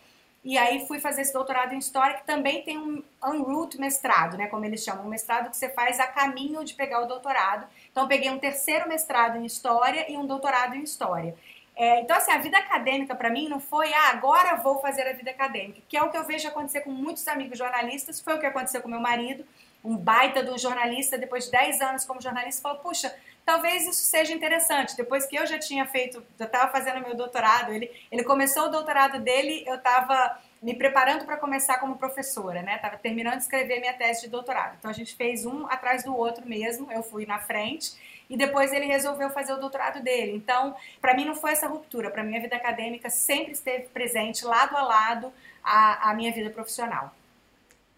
e 0.46 0.56
aí 0.56 0.86
fui 0.86 1.00
fazer 1.00 1.22
esse 1.22 1.32
doutorado 1.32 1.74
em 1.74 1.78
História, 1.78 2.18
que 2.18 2.24
também 2.24 2.62
tem 2.62 2.78
um 2.78 3.02
en 3.34 3.42
route 3.42 3.80
mestrado, 3.80 4.36
né, 4.36 4.46
como 4.46 4.64
eles 4.64 4.80
chamam, 4.80 5.04
um 5.04 5.08
mestrado 5.08 5.50
que 5.50 5.56
você 5.56 5.68
faz 5.68 5.98
a 5.98 6.06
caminho 6.06 6.64
de 6.64 6.72
pegar 6.74 7.02
o 7.02 7.06
doutorado. 7.06 7.66
Então 7.90 8.06
peguei 8.06 8.30
um 8.30 8.38
terceiro 8.38 8.88
mestrado 8.88 9.38
em 9.38 9.44
História 9.44 10.08
e 10.08 10.16
um 10.16 10.24
doutorado 10.24 10.76
em 10.76 10.84
História. 10.84 11.34
É, 11.74 12.00
então, 12.00 12.16
assim, 12.16 12.30
a 12.30 12.38
vida 12.38 12.56
acadêmica 12.56 13.12
para 13.12 13.28
mim 13.28 13.48
não 13.48 13.58
foi, 13.58 13.92
ah, 13.92 14.10
agora 14.10 14.54
vou 14.54 14.80
fazer 14.80 15.08
a 15.08 15.12
vida 15.14 15.32
acadêmica, 15.32 15.80
que 15.88 15.96
é 15.96 16.02
o 16.02 16.10
que 16.10 16.16
eu 16.16 16.22
vejo 16.22 16.46
acontecer 16.46 16.82
com 16.82 16.90
muitos 16.90 17.26
amigos 17.26 17.58
jornalistas, 17.58 18.20
foi 18.20 18.36
o 18.36 18.38
que 18.38 18.46
aconteceu 18.46 18.80
com 18.80 18.88
meu 18.88 19.00
marido, 19.00 19.44
um 19.84 19.96
baita 19.96 20.48
um 20.48 20.56
jornalista, 20.56 21.18
depois 21.18 21.46
de 21.46 21.50
10 21.50 21.80
anos 21.80 22.04
como 22.04 22.22
jornalista, 22.22 22.62
falou, 22.62 22.78
puxa, 22.78 23.12
talvez 23.44 23.86
isso 23.86 24.04
seja 24.04 24.32
interessante. 24.32 24.96
Depois 24.96 25.26
que 25.26 25.36
eu 25.36 25.46
já 25.46 25.58
tinha 25.58 25.86
feito, 25.86 26.22
já 26.38 26.46
estava 26.46 26.70
fazendo 26.72 27.00
meu 27.00 27.14
doutorado, 27.14 27.72
ele, 27.72 27.90
ele 28.10 28.24
começou 28.24 28.64
o 28.64 28.68
doutorado 28.68 29.20
dele, 29.20 29.62
eu 29.66 29.76
estava 29.76 30.40
me 30.62 30.74
preparando 30.74 31.24
para 31.24 31.36
começar 31.36 31.78
como 31.78 31.96
professora, 31.96 32.62
né? 32.62 32.76
Estava 32.76 32.96
terminando 32.96 33.36
de 33.36 33.42
escrever 33.42 33.80
minha 33.80 33.92
tese 33.92 34.22
de 34.22 34.28
doutorado. 34.28 34.76
Então 34.78 34.90
a 34.90 34.94
gente 34.94 35.14
fez 35.14 35.44
um 35.44 35.66
atrás 35.66 36.02
do 36.02 36.16
outro 36.16 36.46
mesmo, 36.46 36.90
eu 36.90 37.02
fui 37.02 37.26
na 37.26 37.38
frente 37.38 37.92
e 38.28 38.36
depois 38.36 38.72
ele 38.72 38.86
resolveu 38.86 39.30
fazer 39.30 39.52
o 39.52 39.58
doutorado 39.58 40.02
dele. 40.02 40.32
Então, 40.32 40.74
para 41.00 41.14
mim 41.14 41.24
não 41.24 41.34
foi 41.34 41.52
essa 41.52 41.68
ruptura, 41.68 42.10
para 42.10 42.24
mim 42.24 42.36
a 42.36 42.40
vida 42.40 42.56
acadêmica 42.56 43.08
sempre 43.10 43.52
esteve 43.52 43.84
presente 43.88 44.44
lado 44.44 44.76
a 44.76 44.82
lado 44.82 45.32
a, 45.62 46.10
a 46.10 46.14
minha 46.14 46.32
vida 46.32 46.50
profissional. 46.50 47.14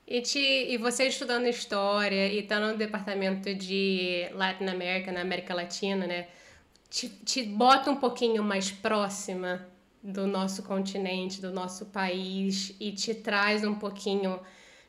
E, 0.06 0.22
te, 0.22 0.38
e 0.38 0.76
você 0.78 1.06
estudando 1.06 1.46
história 1.46 2.32
e 2.32 2.42
tá 2.42 2.58
no 2.58 2.76
departamento 2.76 3.54
de 3.54 4.26
Latin 4.32 4.66
America, 4.66 5.12
na 5.12 5.20
América 5.20 5.54
Latina, 5.54 6.06
né? 6.06 6.28
Te, 6.88 7.10
te 7.10 7.42
bota 7.42 7.90
um 7.90 7.96
pouquinho 7.96 8.42
mais 8.42 8.70
próxima 8.70 9.68
do 10.02 10.26
nosso 10.26 10.62
continente, 10.62 11.40
do 11.40 11.52
nosso 11.52 11.86
país 11.86 12.74
e 12.80 12.92
te 12.92 13.14
traz 13.14 13.64
um 13.64 13.74
pouquinho, 13.74 14.40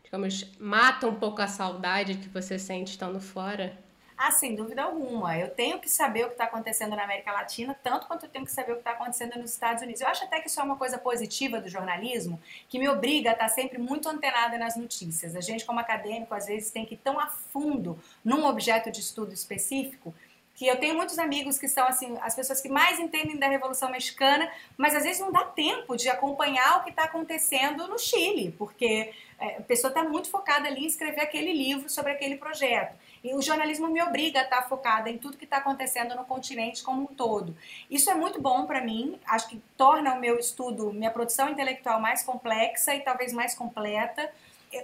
digamos, 0.03 0.45
mata 0.60 1.07
um 1.07 1.16
pouco 1.16 1.41
a 1.41 1.47
saudade 1.47 2.16
que 2.16 2.30
você 2.30 2.60
sente 2.60 2.91
estando 2.91 3.20
fora? 3.20 3.78
Ah, 4.22 4.32
sem 4.32 4.53
dúvida 4.53 4.84
alguma. 4.84 5.38
Eu 5.38 5.49
tenho 5.49 5.80
que 5.80 5.89
saber 5.89 6.26
o 6.26 6.28
que 6.28 6.34
está 6.34 6.43
acontecendo 6.43 6.93
na 6.93 7.05
América 7.05 7.32
Latina, 7.32 7.74
tanto 7.82 8.05
quanto 8.05 8.26
eu 8.26 8.30
tenho 8.30 8.43
que 8.43 8.51
saber 8.51 8.74
o 8.74 8.76
que 8.76 8.82
está 8.82 8.91
acontecendo 8.91 9.39
nos 9.39 9.53
Estados 9.53 9.82
Unidos. 9.82 10.01
Eu 10.01 10.10
acho 10.10 10.26
até 10.26 10.41
que 10.41 10.49
isso 10.49 10.60
é 10.60 10.64
uma 10.64 10.76
coisa 10.76 10.97
positiva 10.97 11.62
do 11.62 11.70
jornalismo, 11.70 12.38
que 12.68 12.78
me 12.78 12.89
obriga 12.89 13.30
a 13.30 13.34
estar 13.34 13.47
sempre 13.47 13.78
muito 13.78 14.10
antenada 14.10 14.57
nas 14.57 14.76
notícias. 14.76 15.38
A 15.38 15.39
gente, 15.39 15.64
como 15.64 15.80
acadêmico, 15.80 16.34
às 16.34 16.47
vezes 16.47 16.70
tem 16.70 16.86
que 16.86 16.95
ir 16.95 16.97
tão 16.97 17.18
a 17.18 17.28
fundo 17.28 17.97
num 18.22 18.45
objeto 18.45 18.91
de 18.91 18.99
estudo 18.99 19.34
específico 19.34 20.14
que 20.60 20.68
eu 20.68 20.78
tenho 20.78 20.93
muitos 20.93 21.18
amigos 21.18 21.57
que 21.57 21.70
são 21.70 21.88
assim 21.88 22.18
as 22.20 22.36
pessoas 22.36 22.60
que 22.60 22.68
mais 22.68 22.99
entendem 22.99 23.38
da 23.38 23.47
Revolução 23.47 23.89
Mexicana, 23.89 24.51
mas 24.76 24.93
às 24.93 25.03
vezes 25.03 25.22
não 25.22 25.32
dá 25.32 25.45
tempo 25.45 25.95
de 25.95 26.10
acompanhar 26.10 26.80
o 26.80 26.84
que 26.84 26.89
está 26.89 27.05
acontecendo 27.05 27.88
no 27.88 27.97
Chile, 27.97 28.53
porque 28.57 29.14
é, 29.39 29.55
a 29.55 29.62
pessoa 29.62 29.88
está 29.89 30.03
muito 30.03 30.30
focada 30.30 30.68
ali 30.68 30.84
em 30.84 30.86
escrever 30.86 31.22
aquele 31.22 31.53
livro 31.53 31.88
sobre 31.88 32.12
aquele 32.12 32.36
projeto. 32.36 32.93
E 33.24 33.34
o 33.34 33.41
jornalismo 33.41 33.88
me 33.88 34.03
obriga 34.03 34.41
a 34.41 34.43
estar 34.43 34.68
focada 34.68 35.10
em 35.10 35.18
tudo 35.18 35.38
que 35.38 35.45
está 35.45 35.60
acontecendo 35.60 36.14
no 36.14 36.26
continente 36.26 36.84
como 36.84 37.03
um 37.03 37.05
todo. 37.05 37.55
Isso 37.89 38.10
é 38.10 38.14
muito 38.14 38.41
bom 38.41 38.66
para 38.66 38.82
mim, 38.82 39.18
acho 39.28 39.47
que 39.47 39.62
torna 39.78 40.14
o 40.14 40.20
meu 40.20 40.38
estudo, 40.38 40.91
minha 40.91 41.10
produção 41.10 41.47
intelectual 41.47 42.01
mais 42.01 42.22
complexa 42.22 42.93
e 42.93 42.99
talvez 42.99 43.32
mais 43.32 43.55
completa. 43.55 44.30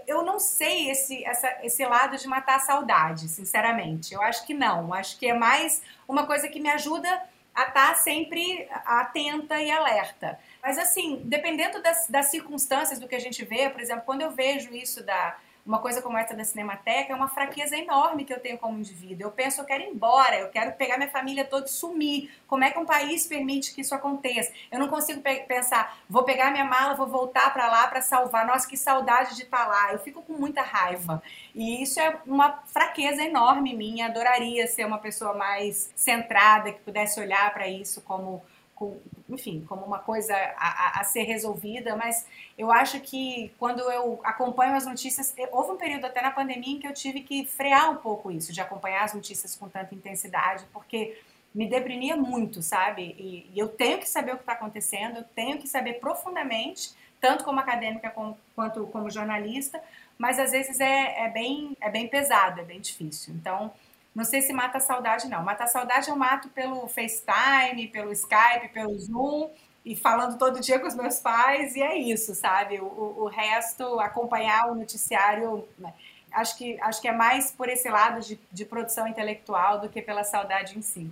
Eu 0.08 0.24
não 0.24 0.40
sei 0.40 0.90
esse, 0.90 1.24
essa, 1.26 1.60
esse 1.64 1.86
lado 1.86 2.18
de 2.18 2.28
matar 2.28 2.56
a 2.56 2.60
saudade, 2.60 3.28
sinceramente. 3.28 4.14
Eu 4.14 4.22
acho 4.22 4.46
que 4.46 4.54
não. 4.54 4.94
Acho 4.94 5.18
que 5.20 5.28
é 5.28 5.34
mais 5.34 5.82
uma 6.08 6.26
coisa 6.26 6.48
que 6.48 6.60
me 6.60 6.70
ajuda 6.70 7.22
a 7.54 7.64
estar 7.64 7.96
sempre 7.96 8.68
atenta 8.86 9.62
e 9.62 9.72
alerta. 9.72 10.38
Mas, 10.62 10.78
assim, 10.78 11.22
dependendo 11.24 11.82
das, 11.82 12.08
das 12.08 12.26
circunstâncias 12.26 13.00
do 13.00 13.08
que 13.08 13.16
a 13.16 13.20
gente 13.20 13.46
vê, 13.46 13.70
por 13.70 13.80
exemplo, 13.80 14.04
quando 14.06 14.22
eu 14.22 14.32
vejo 14.32 14.76
isso 14.76 15.04
da, 15.04 15.38
uma 15.66 15.80
coisa 15.80 16.00
como 16.02 16.16
essa 16.16 16.36
da 16.36 16.44
Cinemateca 16.44 17.12
é 17.12 17.16
uma 17.16 17.28
fraqueza 17.28 17.76
enorme 17.76 18.24
que 18.24 18.32
eu 18.32 18.40
tenho 18.40 18.58
como 18.58 18.78
indivíduo. 18.78 19.28
Eu 19.28 19.32
penso, 19.32 19.60
eu 19.60 19.66
quero 19.66 19.84
ir 19.84 19.88
embora, 19.88 20.38
eu 20.38 20.50
quero 20.50 20.74
pegar 20.74 20.98
minha 20.98 21.10
família 21.10 21.44
toda 21.44 21.66
e 21.66 21.70
sumir. 21.70 22.32
Como 22.46 22.64
é 22.64 22.70
que 22.70 22.78
um 22.78 22.86
país 22.86 23.26
permite 23.26 23.74
que 23.74 23.82
isso 23.82 23.96
aconteça? 23.96 24.54
Eu 24.72 24.80
não 24.80 24.88
consigo 24.88 25.22
pensar, 25.48 25.98
vou 26.08 26.24
pegar 26.24 26.52
minha 26.52 26.66
mala, 26.66 26.94
vou 26.94 27.08
voltar 27.08 27.52
para 27.52 27.68
lá 27.68 27.88
para 27.88 28.00
salvar. 28.02 28.46
Nossa, 28.46 28.68
que 28.68 28.78
saudade 28.78 29.36
de 29.36 29.42
estar 29.42 29.66
tá 29.66 29.68
lá. 29.68 29.94
Eu 29.94 30.00
fico 30.00 30.22
com 30.22 30.34
muita 30.34 30.62
raiva. 30.62 31.22
E 31.56 31.82
isso 31.82 32.00
é 32.00 32.16
uma 32.28 32.64
fraqueza 32.68 33.24
enorme 33.24 33.76
minha. 33.76 34.06
Adoraria 34.06 34.68
ser 34.68 34.86
uma 34.86 35.00
pessoa 35.00 35.34
mais 35.34 35.90
centrada, 35.96 36.72
que 36.72 36.82
pudesse 36.82 37.20
olhar 37.20 37.52
para 37.54 37.68
isso 37.68 38.02
como 38.02 38.44
com, 38.76 39.00
enfim, 39.30 39.66
como 39.68 39.86
uma 39.86 40.00
coisa 40.00 40.36
a, 40.58 41.00
a, 41.00 41.04
ser 41.06 41.24
resolvida, 41.24 41.96
mas 41.96 42.28
eu 42.58 42.72
acho 42.72 43.00
que 43.00 43.52
quando 43.58 43.80
eu 43.80 44.20
acompanho 44.24 44.76
as 44.76 44.86
notícias, 44.86 45.34
houve 45.52 45.72
um 45.72 45.78
período 45.78 46.06
até 46.06 46.22
na 46.22 46.30
pandemia 46.30 46.76
em 46.76 46.80
que 46.80 46.88
eu 46.88 46.94
tive 46.94 47.22
que 47.22 47.46
frear 47.46 47.90
um 47.90 47.96
pouco 47.96 48.30
isso, 48.30 48.52
de 48.52 48.60
acompanhar 48.60 49.06
as 49.06 49.14
notícias 49.14 49.56
com 49.56 49.70
tanta 49.70 49.96
intensidade, 49.96 50.66
porque 50.74 51.18
me 51.54 51.70
deprimia 51.70 52.18
muito, 52.18 52.62
sabe? 52.62 53.16
E, 53.18 53.50
e 53.54 53.58
eu 53.58 53.70
tenho 53.70 53.98
que 53.98 54.10
saber 54.10 54.34
o 54.34 54.36
que 54.36 54.44
está 54.44 54.54
acontecendo, 54.54 55.20
eu 55.20 55.24
tenho 55.24 55.58
que 55.58 55.70
saber 55.70 55.94
profundamente, 55.94 56.94
tanto 57.22 57.46
como 57.46 57.62
acadêmica 57.62 58.10
como, 58.10 58.38
quanto 58.54 58.86
como 58.88 59.10
jornalista, 59.10 59.82
mas 60.18 60.38
às 60.38 60.52
vezes 60.52 60.82
é, 60.82 61.26
é, 61.26 61.30
bem, 61.30 61.76
é 61.80 61.90
bem 61.90 62.10
pesado, 62.10 62.60
é 62.60 62.64
bem 62.64 62.82
difícil. 62.82 63.34
Então, 63.34 63.72
não 64.16 64.24
sei 64.24 64.42
se 64.42 64.54
mata 64.54 64.78
a 64.78 64.82
saudade, 64.82 65.28
não. 65.28 65.44
Mata 65.44 65.66
a 65.66 65.68
saudade 65.68 66.10
eu 66.10 66.16
mato 66.16 66.48
pelo 66.50 66.88
FaceTime, 66.88 67.90
pelo 67.90 68.14
Skype, 68.14 68.70
pelo 68.74 68.98
Zoom 68.98 69.50
e 69.84 69.96
falando 69.96 70.38
todo 70.38 70.60
dia 70.60 70.80
com 70.80 70.88
os 70.88 70.96
meus 70.96 71.20
pais, 71.20 71.76
e 71.76 71.82
é 71.82 71.96
isso, 71.96 72.34
sabe? 72.34 72.80
O, 72.80 72.86
o 72.86 73.28
resto, 73.28 74.00
acompanhar 74.00 74.72
o 74.72 74.76
noticiário, 74.76 75.68
né? 75.78 75.94
acho 76.32 76.58
que, 76.58 76.80
acho 76.82 77.02
que 77.02 77.08
é 77.08 77.12
mais 77.12 77.52
por 77.52 77.70
esse 77.70 77.88
lado 77.90 78.20
de, 78.22 78.40
de 78.52 78.66
produção 78.66 79.08
intelectual 79.08 79.80
do 79.80 79.90
que 79.90 80.02
pela 80.02 80.24
saudade 80.24 80.78
em 80.78 80.82
si. 80.82 81.10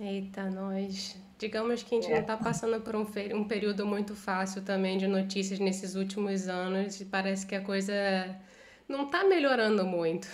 Eita, 0.00 0.44
nós. 0.50 1.16
Digamos 1.38 1.82
que 1.82 1.96
a 1.96 2.00
gente 2.00 2.10
é. 2.10 2.14
não 2.14 2.20
está 2.20 2.36
passando 2.36 2.80
por 2.80 2.96
um, 2.96 3.06
um 3.34 3.44
período 3.44 3.84
muito 3.84 4.14
fácil 4.14 4.62
também 4.62 4.96
de 4.96 5.06
notícias 5.06 5.58
nesses 5.58 5.94
últimos 5.94 6.48
anos, 6.48 7.00
e 7.00 7.04
parece 7.04 7.44
que 7.46 7.54
a 7.54 7.60
coisa 7.60 7.92
não 8.88 9.06
está 9.06 9.24
melhorando 9.24 9.84
muito. 9.84 10.28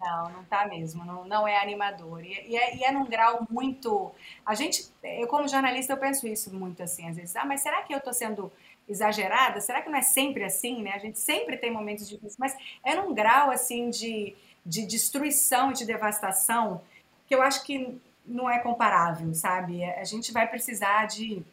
Não, 0.00 0.28
não 0.30 0.44
tá 0.44 0.66
mesmo, 0.66 1.04
não, 1.04 1.24
não 1.24 1.46
é 1.48 1.60
animador. 1.60 2.24
E, 2.24 2.32
e, 2.48 2.56
é, 2.56 2.76
e 2.76 2.84
é 2.84 2.92
num 2.92 3.04
grau 3.04 3.46
muito. 3.48 4.12
A 4.44 4.54
gente, 4.54 4.86
eu 5.02 5.26
como 5.26 5.48
jornalista, 5.48 5.92
eu 5.92 5.96
penso 5.96 6.26
isso 6.26 6.54
muito 6.54 6.82
assim, 6.82 7.08
às 7.08 7.16
vezes, 7.16 7.36
ah, 7.36 7.44
mas 7.44 7.60
será 7.60 7.82
que 7.82 7.94
eu 7.94 8.00
tô 8.00 8.12
sendo 8.12 8.50
exagerada? 8.88 9.60
Será 9.60 9.82
que 9.82 9.88
não 9.88 9.98
é 9.98 10.02
sempre 10.02 10.44
assim, 10.44 10.82
né? 10.82 10.92
A 10.92 10.98
gente 10.98 11.18
sempre 11.18 11.56
tem 11.56 11.70
momentos 11.70 12.08
difíceis, 12.08 12.36
mas 12.38 12.56
é 12.84 12.94
num 12.94 13.14
grau 13.14 13.50
assim 13.50 13.90
de, 13.90 14.34
de 14.64 14.86
destruição 14.86 15.70
e 15.70 15.74
de 15.74 15.86
devastação 15.86 16.82
que 17.26 17.34
eu 17.34 17.40
acho 17.40 17.64
que 17.64 17.98
não 18.26 18.48
é 18.48 18.58
comparável, 18.58 19.34
sabe? 19.34 19.84
A 19.84 20.04
gente 20.04 20.32
vai 20.32 20.46
precisar 20.46 21.06
de 21.06 21.44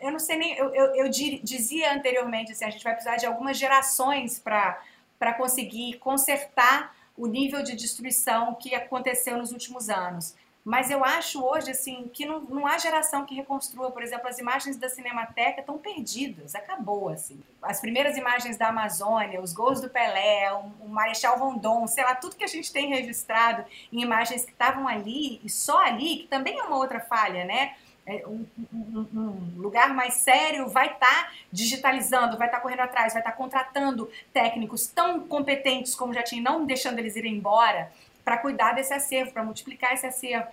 eu 0.00 0.10
não 0.10 0.18
sei 0.18 0.36
nem, 0.36 0.56
eu, 0.56 0.74
eu, 0.74 0.94
eu 0.96 1.08
dizia 1.08 1.94
anteriormente 1.94 2.52
assim, 2.52 2.64
a 2.64 2.70
gente 2.70 2.82
vai 2.82 2.92
precisar 2.92 3.16
de 3.16 3.26
algumas 3.26 3.56
gerações 3.56 4.38
para 4.38 5.32
conseguir 5.36 5.98
consertar 5.98 6.94
o 7.16 7.26
nível 7.26 7.62
de 7.62 7.74
destruição 7.74 8.54
que 8.54 8.74
aconteceu 8.74 9.36
nos 9.36 9.52
últimos 9.52 9.88
anos. 9.88 10.34
Mas 10.64 10.90
eu 10.90 11.04
acho 11.04 11.44
hoje 11.44 11.72
assim 11.72 12.08
que 12.10 12.24
não, 12.24 12.40
não 12.40 12.66
há 12.66 12.78
geração 12.78 13.26
que 13.26 13.34
reconstrua, 13.34 13.90
por 13.90 14.02
exemplo, 14.02 14.26
as 14.26 14.38
imagens 14.38 14.78
da 14.78 14.88
Cinemateca 14.88 15.60
estão 15.60 15.76
perdidas, 15.76 16.54
acabou 16.54 17.10
assim. 17.10 17.38
As 17.60 17.80
primeiras 17.80 18.16
imagens 18.16 18.56
da 18.56 18.68
Amazônia, 18.68 19.42
os 19.42 19.52
gols 19.52 19.82
do 19.82 19.90
Pelé, 19.90 20.50
o, 20.54 20.86
o 20.86 20.88
Marechal 20.88 21.38
Rondon, 21.38 21.86
sei 21.86 22.02
lá, 22.02 22.14
tudo 22.14 22.36
que 22.36 22.44
a 22.44 22.48
gente 22.48 22.72
tem 22.72 22.88
registrado 22.88 23.62
em 23.92 24.00
imagens 24.00 24.46
que 24.46 24.52
estavam 24.52 24.88
ali 24.88 25.38
e 25.44 25.50
só 25.50 25.84
ali, 25.84 26.20
que 26.20 26.28
também 26.28 26.58
é 26.58 26.62
uma 26.62 26.78
outra 26.78 26.98
falha, 26.98 27.44
né? 27.44 27.74
É, 28.06 28.26
um, 28.26 28.44
um, 28.72 29.06
um, 29.14 29.52
lugar 29.56 29.94
mais 29.94 30.14
sério 30.14 30.68
vai 30.68 30.92
estar 30.92 31.06
tá 31.06 31.32
digitalizando, 31.50 32.36
vai 32.36 32.48
estar 32.48 32.58
tá 32.58 32.62
correndo 32.62 32.80
atrás, 32.80 33.14
vai 33.14 33.22
estar 33.22 33.32
tá 33.32 33.36
contratando 33.36 34.10
técnicos 34.32 34.86
tão 34.86 35.26
competentes 35.26 35.94
como 35.94 36.12
já 36.12 36.22
tinha, 36.22 36.42
não 36.42 36.66
deixando 36.66 36.98
eles 36.98 37.16
irem 37.16 37.36
embora, 37.36 37.90
para 38.22 38.38
cuidar 38.38 38.74
desse 38.74 38.92
acervo, 38.92 39.32
para 39.32 39.42
multiplicar 39.42 39.94
esse 39.94 40.06
acervo. 40.06 40.46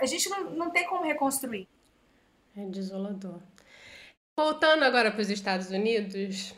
A 0.00 0.04
gente 0.04 0.28
não, 0.28 0.50
não 0.50 0.70
tem 0.70 0.86
como 0.86 1.04
reconstruir. 1.04 1.66
É 2.56 2.64
desolador. 2.66 3.40
Voltando 4.38 4.84
agora 4.84 5.10
para 5.10 5.22
os 5.22 5.30
Estados 5.30 5.70
Unidos, 5.70 6.54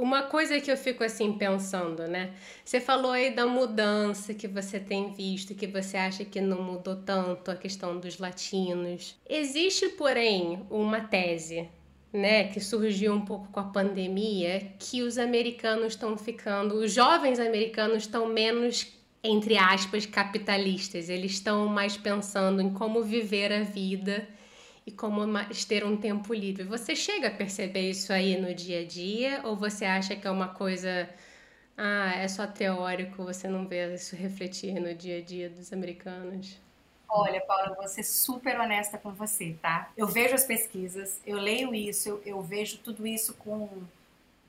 uma 0.00 0.22
coisa 0.22 0.60
que 0.60 0.70
eu 0.70 0.76
fico 0.76 1.04
assim 1.04 1.32
pensando, 1.32 2.08
né? 2.08 2.32
Você 2.64 2.80
falou 2.80 3.12
aí 3.12 3.34
da 3.34 3.46
mudança 3.46 4.32
que 4.32 4.48
você 4.48 4.80
tem 4.80 5.12
visto, 5.12 5.54
que 5.54 5.66
você 5.66 5.96
acha 5.96 6.24
que 6.24 6.40
não 6.40 6.62
mudou 6.62 6.96
tanto 6.96 7.50
a 7.50 7.56
questão 7.56 7.98
dos 7.98 8.18
latinos. 8.18 9.16
Existe, 9.28 9.90
porém, 9.90 10.64
uma 10.70 11.00
tese, 11.00 11.68
né, 12.12 12.44
que 12.44 12.60
surgiu 12.60 13.12
um 13.12 13.24
pouco 13.24 13.48
com 13.52 13.60
a 13.60 13.64
pandemia, 13.64 14.72
que 14.78 15.02
os 15.02 15.18
americanos 15.18 15.92
estão 15.92 16.16
ficando, 16.16 16.76
os 16.76 16.92
jovens 16.92 17.38
americanos 17.38 17.98
estão 18.04 18.26
menos 18.26 18.98
entre 19.22 19.58
aspas 19.58 20.06
capitalistas, 20.06 21.10
eles 21.10 21.32
estão 21.32 21.66
mais 21.66 21.94
pensando 21.94 22.62
em 22.62 22.70
como 22.70 23.02
viver 23.02 23.52
a 23.52 23.62
vida 23.62 24.26
e 24.86 24.92
como 24.92 25.22
ter 25.68 25.84
um 25.84 25.96
tempo 25.96 26.32
livre. 26.32 26.64
Você 26.64 26.96
chega 26.96 27.28
a 27.28 27.30
perceber 27.30 27.90
isso 27.90 28.12
aí 28.12 28.40
no 28.40 28.54
dia 28.54 28.80
a 28.80 28.84
dia 28.84 29.40
ou 29.44 29.56
você 29.56 29.84
acha 29.84 30.16
que 30.16 30.26
é 30.26 30.30
uma 30.30 30.48
coisa 30.48 31.08
ah, 31.82 32.12
é 32.14 32.28
só 32.28 32.46
teórico, 32.46 33.24
você 33.24 33.48
não 33.48 33.66
vê 33.66 33.94
isso 33.94 34.14
refletir 34.14 34.74
no 34.74 34.94
dia 34.94 35.16
a 35.18 35.22
dia 35.22 35.48
dos 35.48 35.72
americanos? 35.72 36.60
Olha, 37.08 37.40
Paula, 37.40 37.74
vou 37.74 37.88
ser 37.88 38.04
super 38.04 38.60
honesta 38.60 38.98
com 38.98 39.12
você, 39.12 39.56
tá? 39.62 39.90
Eu 39.96 40.06
vejo 40.06 40.34
as 40.34 40.44
pesquisas, 40.44 41.20
eu 41.26 41.38
leio 41.38 41.74
isso, 41.74 42.08
eu, 42.08 42.22
eu 42.24 42.42
vejo 42.42 42.78
tudo 42.78 43.06
isso 43.06 43.32
com 43.34 43.68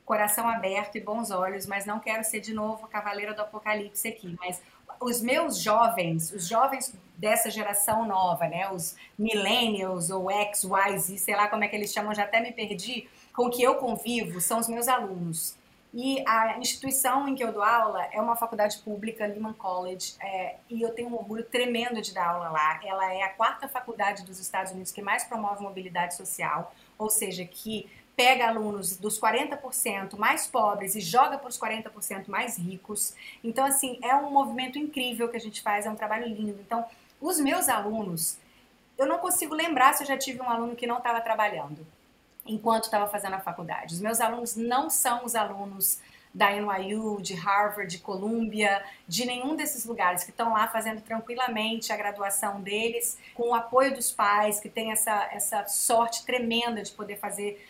coração 0.04 0.46
aberto 0.46 0.96
e 0.96 1.00
bons 1.00 1.30
olhos, 1.30 1.66
mas 1.66 1.86
não 1.86 1.98
quero 1.98 2.22
ser 2.22 2.40
de 2.40 2.52
novo 2.52 2.84
a 2.84 2.88
cavaleira 2.88 3.32
do 3.32 3.40
apocalipse 3.40 4.06
aqui. 4.06 4.36
Mas 4.38 4.60
os 5.00 5.22
meus 5.22 5.58
jovens, 5.58 6.30
os 6.32 6.46
jovens 6.46 6.94
dessa 7.22 7.48
geração 7.48 8.04
nova, 8.04 8.48
né, 8.48 8.68
os 8.72 8.96
millennials 9.16 10.10
ou 10.10 10.28
X, 10.28 10.64
Y, 10.64 10.98
Z, 10.98 11.18
sei 11.18 11.36
lá 11.36 11.46
como 11.46 11.62
é 11.62 11.68
que 11.68 11.76
eles 11.76 11.92
chamam, 11.92 12.12
já 12.12 12.24
até 12.24 12.40
me 12.40 12.50
perdi, 12.50 13.08
com 13.32 13.48
que 13.48 13.62
eu 13.62 13.76
convivo, 13.76 14.40
são 14.40 14.58
os 14.58 14.66
meus 14.66 14.88
alunos. 14.88 15.56
E 15.94 16.24
a 16.26 16.58
instituição 16.58 17.28
em 17.28 17.36
que 17.36 17.44
eu 17.44 17.52
dou 17.52 17.62
aula 17.62 18.04
é 18.10 18.20
uma 18.20 18.34
faculdade 18.34 18.78
pública, 18.78 19.24
Lehman 19.24 19.52
College, 19.52 20.14
é, 20.20 20.56
e 20.68 20.82
eu 20.82 20.92
tenho 20.94 21.10
um 21.10 21.14
orgulho 21.14 21.44
tremendo 21.44 22.02
de 22.02 22.12
dar 22.12 22.26
aula 22.26 22.48
lá. 22.48 22.80
Ela 22.82 23.14
é 23.14 23.22
a 23.22 23.28
quarta 23.28 23.68
faculdade 23.68 24.24
dos 24.24 24.40
Estados 24.40 24.72
Unidos 24.72 24.90
que 24.90 25.00
mais 25.00 25.22
promove 25.22 25.62
mobilidade 25.62 26.16
social, 26.16 26.74
ou 26.98 27.08
seja, 27.08 27.44
que 27.44 27.88
pega 28.16 28.48
alunos 28.48 28.96
dos 28.96 29.20
40% 29.20 30.16
mais 30.16 30.46
pobres 30.46 30.96
e 30.96 31.00
joga 31.00 31.38
para 31.38 31.48
os 31.48 31.58
40% 31.58 32.28
mais 32.28 32.58
ricos. 32.58 33.14
Então, 33.44 33.64
assim, 33.64 33.98
é 34.02 34.14
um 34.16 34.30
movimento 34.30 34.78
incrível 34.78 35.28
que 35.28 35.36
a 35.36 35.40
gente 35.40 35.62
faz, 35.62 35.86
é 35.86 35.90
um 35.90 35.96
trabalho 35.96 36.26
lindo. 36.26 36.58
Então, 36.60 36.84
os 37.22 37.38
meus 37.38 37.68
alunos, 37.68 38.36
eu 38.98 39.06
não 39.06 39.18
consigo 39.18 39.54
lembrar 39.54 39.94
se 39.94 40.02
eu 40.02 40.06
já 40.06 40.18
tive 40.18 40.42
um 40.42 40.50
aluno 40.50 40.74
que 40.74 40.86
não 40.86 40.98
estava 40.98 41.20
trabalhando 41.20 41.86
enquanto 42.44 42.84
estava 42.84 43.08
fazendo 43.08 43.34
a 43.34 43.40
faculdade. 43.40 43.94
Os 43.94 44.00
meus 44.00 44.20
alunos 44.20 44.56
não 44.56 44.90
são 44.90 45.24
os 45.24 45.36
alunos 45.36 46.00
da 46.34 46.50
NYU, 46.50 47.20
de 47.20 47.34
Harvard, 47.34 47.88
de 47.88 48.02
Columbia, 48.02 48.82
de 49.06 49.24
nenhum 49.24 49.54
desses 49.54 49.84
lugares 49.84 50.24
que 50.24 50.30
estão 50.30 50.54
lá 50.54 50.66
fazendo 50.66 51.00
tranquilamente 51.02 51.92
a 51.92 51.96
graduação 51.96 52.60
deles, 52.60 53.18
com 53.34 53.50
o 53.50 53.54
apoio 53.54 53.94
dos 53.94 54.10
pais, 54.10 54.58
que 54.58 54.68
tem 54.68 54.90
essa, 54.90 55.28
essa 55.30 55.66
sorte 55.68 56.24
tremenda 56.24 56.82
de 56.82 56.90
poder 56.90 57.18
fazer 57.18 57.64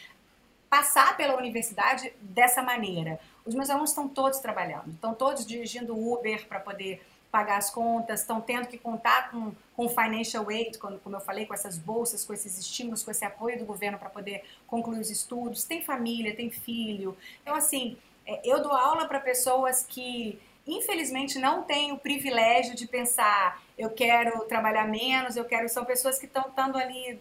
passar 0.70 1.16
pela 1.18 1.36
universidade 1.36 2.14
dessa 2.20 2.62
maneira. 2.62 3.20
Os 3.44 3.54
meus 3.54 3.68
alunos 3.68 3.90
estão 3.90 4.08
todos 4.08 4.38
trabalhando, 4.38 4.90
estão 4.92 5.12
todos 5.12 5.44
dirigindo 5.44 5.94
Uber 5.94 6.46
para 6.46 6.60
poder 6.60 7.04
pagar 7.32 7.56
as 7.56 7.70
contas, 7.70 8.20
estão 8.20 8.42
tendo 8.42 8.68
que 8.68 8.76
contar 8.76 9.30
com, 9.30 9.52
com 9.74 9.88
financial 9.88 10.48
aid, 10.50 10.76
como, 10.76 10.98
como 10.98 11.16
eu 11.16 11.20
falei, 11.20 11.46
com 11.46 11.54
essas 11.54 11.78
bolsas, 11.78 12.24
com 12.24 12.34
esses 12.34 12.58
estímulos, 12.58 13.02
com 13.02 13.10
esse 13.10 13.24
apoio 13.24 13.58
do 13.58 13.64
governo 13.64 13.98
para 13.98 14.10
poder 14.10 14.44
concluir 14.66 15.00
os 15.00 15.10
estudos. 15.10 15.64
Tem 15.64 15.82
família, 15.82 16.36
tem 16.36 16.50
filho. 16.50 17.16
Então, 17.40 17.54
assim, 17.54 17.96
é, 18.26 18.42
eu 18.44 18.62
dou 18.62 18.72
aula 18.72 19.08
para 19.08 19.18
pessoas 19.18 19.84
que 19.88 20.38
infelizmente 20.64 21.38
não 21.40 21.64
têm 21.64 21.90
o 21.90 21.98
privilégio 21.98 22.76
de 22.76 22.86
pensar 22.86 23.60
eu 23.76 23.90
quero 23.90 24.44
trabalhar 24.44 24.86
menos, 24.86 25.36
eu 25.36 25.44
quero 25.44 25.68
são 25.68 25.84
pessoas 25.84 26.18
que 26.18 26.26
estão 26.26 26.42
estando 26.42 26.78
ali 26.78 27.18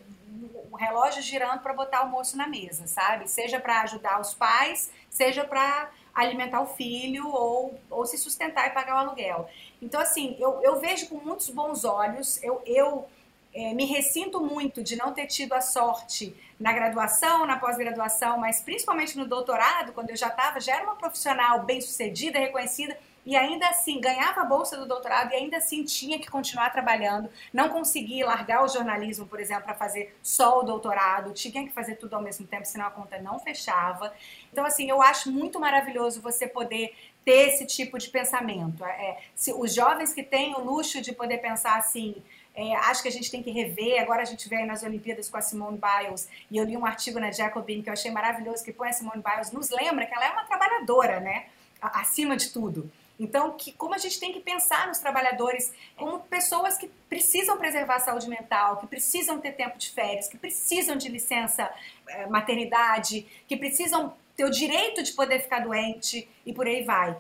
o 0.72 0.76
relógio 0.76 1.22
girando 1.22 1.62
para 1.62 1.74
botar 1.74 2.02
o 2.02 2.04
almoço 2.04 2.38
na 2.38 2.48
mesa, 2.48 2.86
sabe? 2.86 3.30
Seja 3.30 3.60
para 3.60 3.82
ajudar 3.82 4.20
os 4.20 4.34
pais, 4.34 4.92
seja 5.10 5.44
para 5.44 5.90
alimentar 6.14 6.62
o 6.62 6.68
filho 6.68 7.28
ou, 7.28 7.80
ou 7.90 8.06
se 8.06 8.18
sustentar 8.18 8.68
e 8.68 8.72
pagar 8.72 8.96
o 8.96 8.98
aluguel. 9.00 9.50
Então, 9.82 10.00
assim, 10.00 10.36
eu, 10.40 10.62
eu 10.62 10.80
vejo 10.80 11.08
com 11.08 11.16
muitos 11.16 11.50
bons 11.50 11.86
olhos, 11.86 12.42
eu, 12.44 12.62
eu 12.66 13.08
é, 13.54 13.74
me 13.74 13.86
ressinto 13.86 14.40
muito 14.40 14.84
de 14.84 14.96
não 14.96 15.14
ter 15.14 15.28
tido 15.28 15.54
a 15.54 15.62
sorte 15.62 16.36
na 16.60 16.72
graduação, 16.72 17.46
na 17.46 17.58
pós-graduação, 17.58 18.38
mas 18.38 18.62
principalmente 18.62 19.18
no 19.18 19.26
doutorado, 19.26 19.94
quando 19.94 20.10
eu 20.10 20.16
já 20.16 20.28
estava, 20.28 20.60
já 20.60 20.76
era 20.76 20.84
uma 20.84 20.96
profissional 20.96 21.64
bem 21.64 21.82
sucedida, 21.82 22.40
reconhecida, 22.40 22.98
e 23.26 23.36
ainda 23.36 23.68
assim 23.68 24.00
ganhava 24.00 24.42
a 24.42 24.46
bolsa 24.46 24.78
do 24.78 24.86
doutorado 24.86 25.32
e 25.32 25.36
ainda 25.36 25.58
assim 25.58 25.84
tinha 25.84 26.20
que 26.20 26.30
continuar 26.30 26.72
trabalhando, 26.72 27.30
não 27.54 27.70
conseguia 27.70 28.26
largar 28.26 28.64
o 28.64 28.68
jornalismo, 28.68 29.28
por 29.28 29.40
exemplo, 29.40 29.64
para 29.64 29.76
fazer 29.76 30.16
só 30.24 30.60
o 30.60 30.64
doutorado, 30.64 31.34
tinha 31.34 31.64
que 31.64 31.72
fazer 31.72 31.96
tudo 31.96 32.16
ao 32.16 32.22
mesmo 32.22 32.48
tempo, 32.48 32.66
senão 32.66 32.88
a 32.88 32.92
conta 32.92 33.20
não 33.20 33.40
fechava. 33.40 34.14
Então, 34.52 34.66
assim, 34.66 34.90
eu 34.90 35.02
acho 35.02 35.32
muito 35.32 35.60
maravilhoso 35.60 36.22
você 36.22 36.48
poder 36.48 36.96
ter 37.24 37.50
esse 37.50 37.66
tipo 37.66 37.98
de 37.98 38.10
pensamento. 38.10 38.84
É, 38.84 39.20
se 39.36 39.54
os 39.54 39.74
jovens 39.74 40.14
que 40.14 40.24
têm 40.24 40.56
o 40.56 40.60
luxo 40.60 41.02
de 41.02 41.12
poder 41.12 41.38
pensar 41.38 41.78
assim, 41.78 42.16
é, 42.56 42.76
acho 42.76 43.02
que 43.02 43.08
a 43.08 43.12
gente 43.12 43.32
tem 43.32 43.42
que 43.42 43.52
rever. 43.52 44.02
Agora 44.02 44.22
a 44.22 44.26
gente 44.26 44.48
vê 44.50 44.58
aí 44.58 44.66
nas 44.66 44.84
Olimpíadas 44.84 45.30
com 45.30 45.38
a 45.38 45.42
Simone 45.42 45.80
Biles, 45.80 46.28
e 46.50 46.58
eu 46.58 46.66
li 46.66 46.76
um 46.76 46.86
artigo 46.86 47.20
na 47.20 47.32
Jacobin 47.32 47.82
que 47.82 47.90
eu 47.90 47.94
achei 47.94 48.12
maravilhoso, 48.12 48.64
que 48.64 48.74
põe 48.74 48.90
a 48.90 48.94
Simone 48.94 49.24
Biles, 49.24 49.52
nos 49.52 49.70
lembra 49.70 50.06
que 50.06 50.14
ela 50.14 50.26
é 50.26 50.32
uma 50.32 50.44
trabalhadora, 50.44 51.20
né? 51.20 51.46
Acima 51.82 52.36
de 52.36 52.52
tudo. 52.52 52.92
Então, 53.22 53.52
que, 53.52 53.72
como 53.74 53.94
a 53.94 54.00
gente 54.00 54.20
tem 54.20 54.34
que 54.34 54.40
pensar 54.40 54.88
nos 54.88 54.98
trabalhadores 54.98 55.72
como 55.96 56.22
pessoas 56.22 56.76
que 56.76 56.88
precisam 57.08 57.56
preservar 57.56 57.98
a 57.98 58.00
saúde 58.00 58.28
mental, 58.28 58.78
que 58.78 58.88
precisam 58.88 59.40
ter 59.40 59.52
tempo 59.52 59.78
de 59.78 59.92
férias, 59.92 60.28
que 60.28 60.40
precisam 60.40 60.96
de 60.96 61.08
licença 61.08 61.72
é, 62.08 62.26
maternidade, 62.26 63.28
que 63.48 63.56
precisam 63.56 64.18
ter 64.36 64.44
o 64.44 64.50
direito 64.50 65.04
de 65.04 65.14
poder 65.14 65.40
ficar 65.40 65.60
doente 65.60 66.28
e 66.44 66.52
por 66.52 66.66
aí 66.66 66.84
vai. 66.84 67.16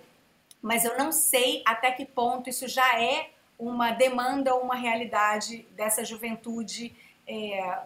Mas 0.59 0.83
eu 0.83 0.97
não 0.97 1.11
sei 1.11 1.61
até 1.67 1.91
que 1.91 2.03
ponto 2.03 2.49
isso 2.49 2.67
já 2.67 2.99
é 2.99 3.29
uma 3.59 3.91
demanda 3.91 4.55
ou 4.55 4.63
uma 4.63 4.75
realidade 4.75 5.67
dessa 5.75 6.03
juventude, 6.03 6.95
é, 7.27 7.77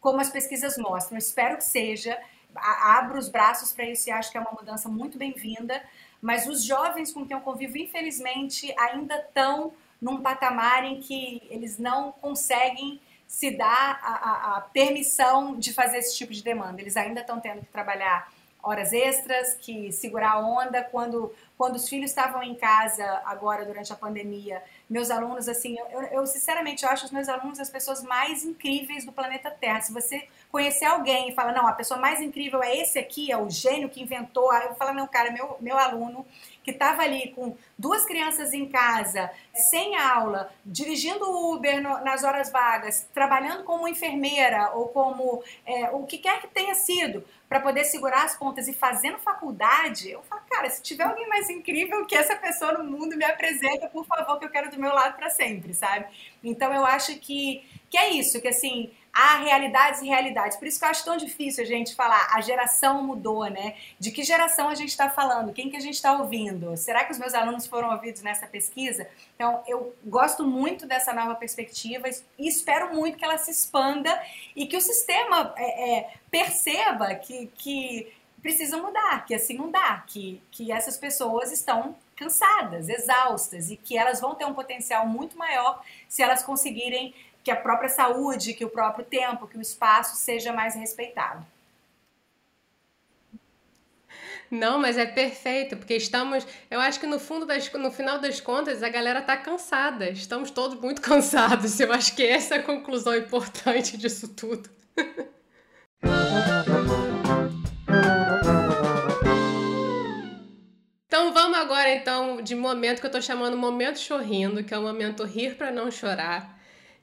como 0.00 0.20
as 0.20 0.30
pesquisas 0.30 0.78
mostram. 0.78 1.18
espero 1.18 1.56
que 1.56 1.64
seja. 1.64 2.16
Abro 2.54 3.18
os 3.18 3.28
braços 3.28 3.72
para 3.72 3.86
isso 3.86 4.08
e 4.08 4.12
acho 4.12 4.30
que 4.30 4.38
é 4.38 4.40
uma 4.40 4.52
mudança 4.52 4.88
muito 4.88 5.18
bem-vinda. 5.18 5.82
Mas 6.20 6.46
os 6.46 6.64
jovens 6.64 7.12
com 7.12 7.26
quem 7.26 7.36
eu 7.36 7.40
convivo, 7.40 7.78
infelizmente, 7.78 8.74
ainda 8.78 9.16
estão 9.16 9.72
num 10.00 10.20
patamar 10.20 10.84
em 10.84 11.00
que 11.00 11.42
eles 11.50 11.78
não 11.78 12.12
conseguem 12.12 13.00
se 13.26 13.50
dar 13.52 14.00
a, 14.02 14.14
a, 14.14 14.56
a 14.56 14.60
permissão 14.60 15.56
de 15.56 15.72
fazer 15.72 15.98
esse 15.98 16.16
tipo 16.16 16.32
de 16.32 16.42
demanda. 16.42 16.80
Eles 16.80 16.96
ainda 16.96 17.20
estão 17.20 17.38
tendo 17.38 17.60
que 17.60 17.66
trabalhar 17.66 18.32
horas 18.62 18.92
extras, 18.92 19.54
que 19.54 19.92
segurar 19.92 20.32
a 20.32 20.38
onda. 20.40 20.82
Quando, 20.82 21.32
quando 21.56 21.76
os 21.76 21.88
filhos 21.88 22.10
estavam 22.10 22.42
em 22.42 22.54
casa 22.54 23.22
agora 23.24 23.64
durante 23.64 23.92
a 23.92 23.96
pandemia, 23.96 24.62
meus 24.90 25.08
alunos, 25.08 25.48
assim, 25.48 25.78
eu, 25.78 26.02
eu 26.02 26.26
sinceramente 26.26 26.82
eu 26.84 26.90
acho 26.90 27.04
os 27.06 27.12
meus 27.12 27.28
alunos 27.28 27.60
as 27.60 27.70
pessoas 27.70 28.02
mais 28.02 28.44
incríveis 28.44 29.04
do 29.04 29.12
planeta 29.12 29.48
Terra. 29.48 29.80
Se 29.80 29.92
você 29.92 30.26
conhecer 30.50 30.84
alguém 30.84 31.28
e 31.28 31.34
falar, 31.34 31.52
não, 31.52 31.68
a 31.68 31.72
pessoa 31.72 32.00
mais 32.00 32.20
incrível 32.20 32.60
é 32.60 32.76
esse 32.76 32.98
aqui, 32.98 33.30
é 33.30 33.38
o 33.38 33.48
gênio 33.48 33.88
que 33.88 34.02
inventou, 34.02 34.50
aí 34.50 34.66
eu 34.66 34.74
falo, 34.74 34.92
não, 34.92 35.06
cara, 35.06 35.30
meu, 35.30 35.56
meu 35.60 35.78
aluno 35.78 36.26
que 36.62 36.72
estava 36.72 37.02
ali 37.02 37.32
com 37.34 37.56
duas 37.78 38.04
crianças 38.04 38.52
em 38.52 38.66
casa, 38.66 39.30
sem 39.54 39.96
aula, 39.96 40.52
dirigindo 40.64 41.24
Uber 41.24 41.80
no, 41.80 42.04
nas 42.04 42.24
horas 42.24 42.50
vagas, 42.50 43.06
trabalhando 43.14 43.64
como 43.64 43.88
enfermeira 43.88 44.72
ou 44.74 44.88
como 44.88 45.42
é, 45.64 45.90
o 45.90 46.04
que 46.04 46.18
quer 46.18 46.40
que 46.40 46.48
tenha 46.48 46.74
sido, 46.74 47.24
para 47.50 47.58
poder 47.58 47.84
segurar 47.84 48.22
as 48.22 48.36
pontas 48.36 48.68
e 48.68 48.72
fazendo 48.72 49.18
faculdade, 49.18 50.08
eu 50.08 50.22
falo, 50.22 50.40
cara, 50.48 50.70
se 50.70 50.80
tiver 50.80 51.02
alguém 51.02 51.28
mais 51.28 51.50
incrível 51.50 52.06
que 52.06 52.14
essa 52.14 52.36
pessoa 52.36 52.78
no 52.78 52.84
mundo, 52.84 53.16
me 53.16 53.24
apresenta, 53.24 53.88
por 53.88 54.06
favor, 54.06 54.38
que 54.38 54.44
eu 54.44 54.50
quero 54.50 54.70
do 54.70 54.78
meu 54.78 54.94
lado 54.94 55.16
para 55.16 55.28
sempre, 55.28 55.74
sabe? 55.74 56.06
Então 56.44 56.72
eu 56.72 56.86
acho 56.86 57.18
que, 57.18 57.68
que 57.90 57.98
é 57.98 58.10
isso, 58.10 58.40
que 58.40 58.46
assim, 58.46 58.92
há 59.12 59.38
realidades 59.38 60.00
e 60.02 60.06
realidades. 60.06 60.56
Por 60.56 60.66
isso 60.66 60.78
que 60.78 60.84
eu 60.84 60.88
acho 60.88 61.04
tão 61.04 61.16
difícil 61.16 61.64
a 61.64 61.66
gente 61.66 61.94
falar, 61.94 62.28
a 62.32 62.40
geração 62.40 63.02
mudou, 63.02 63.44
né? 63.46 63.74
De 63.98 64.10
que 64.10 64.22
geração 64.22 64.68
a 64.68 64.74
gente 64.74 64.90
está 64.90 65.10
falando? 65.10 65.52
Quem 65.52 65.70
que 65.70 65.76
a 65.76 65.80
gente 65.80 65.94
está 65.94 66.12
ouvindo? 66.12 66.76
Será 66.76 67.04
que 67.04 67.12
os 67.12 67.18
meus 67.18 67.34
alunos 67.34 67.66
foram 67.66 67.90
ouvidos 67.90 68.22
nessa 68.22 68.46
pesquisa? 68.46 69.08
Então, 69.34 69.62
eu 69.66 69.94
gosto 70.04 70.44
muito 70.44 70.86
dessa 70.86 71.12
nova 71.12 71.34
perspectiva 71.34 72.08
e 72.38 72.48
espero 72.48 72.94
muito 72.94 73.18
que 73.18 73.24
ela 73.24 73.38
se 73.38 73.50
expanda 73.50 74.10
e 74.54 74.66
que 74.66 74.76
o 74.76 74.80
sistema 74.80 75.52
é, 75.56 75.98
é, 75.98 76.10
perceba 76.30 77.14
que, 77.14 77.46
que 77.56 78.12
precisa 78.40 78.76
mudar, 78.78 79.24
que 79.26 79.34
assim 79.34 79.56
não 79.56 79.70
dá, 79.70 80.02
que, 80.06 80.42
que 80.50 80.72
essas 80.72 80.96
pessoas 80.96 81.52
estão 81.52 81.94
cansadas, 82.16 82.90
exaustas 82.90 83.70
e 83.70 83.76
que 83.76 83.96
elas 83.96 84.20
vão 84.20 84.34
ter 84.34 84.44
um 84.44 84.52
potencial 84.52 85.06
muito 85.06 85.38
maior 85.38 85.82
se 86.06 86.22
elas 86.22 86.42
conseguirem 86.42 87.14
que 87.42 87.50
a 87.50 87.56
própria 87.56 87.88
saúde, 87.88 88.54
que 88.54 88.64
o 88.64 88.70
próprio 88.70 89.04
tempo, 89.04 89.46
que 89.46 89.56
o 89.56 89.60
espaço 89.60 90.16
seja 90.16 90.52
mais 90.52 90.74
respeitado. 90.74 91.44
Não, 94.50 94.80
mas 94.80 94.98
é 94.98 95.06
perfeito, 95.06 95.76
porque 95.76 95.94
estamos. 95.94 96.44
Eu 96.68 96.80
acho 96.80 96.98
que 96.98 97.06
no 97.06 97.20
fundo 97.20 97.46
das, 97.46 97.72
no 97.72 97.92
final 97.92 98.18
das 98.18 98.40
contas 98.40 98.82
a 98.82 98.88
galera 98.88 99.22
tá 99.22 99.36
cansada. 99.36 100.10
Estamos 100.10 100.50
todos 100.50 100.78
muito 100.80 101.00
cansados. 101.02 101.78
Eu 101.78 101.92
acho 101.92 102.16
que 102.16 102.22
essa 102.24 102.56
é 102.56 102.58
a 102.58 102.62
conclusão 102.62 103.16
importante 103.16 103.96
disso 103.96 104.26
tudo. 104.28 104.68
Então 111.06 111.32
vamos 111.32 111.58
agora 111.58 111.94
então 111.94 112.42
de 112.42 112.56
momento 112.56 113.00
que 113.00 113.06
eu 113.06 113.10
tô 113.10 113.20
chamando 113.22 113.56
momento 113.56 114.00
chorrindo, 114.00 114.64
que 114.64 114.74
é 114.74 114.78
o 114.78 114.82
momento 114.82 115.22
rir 115.24 115.54
para 115.54 115.70
não 115.70 115.92
chorar 115.92 116.59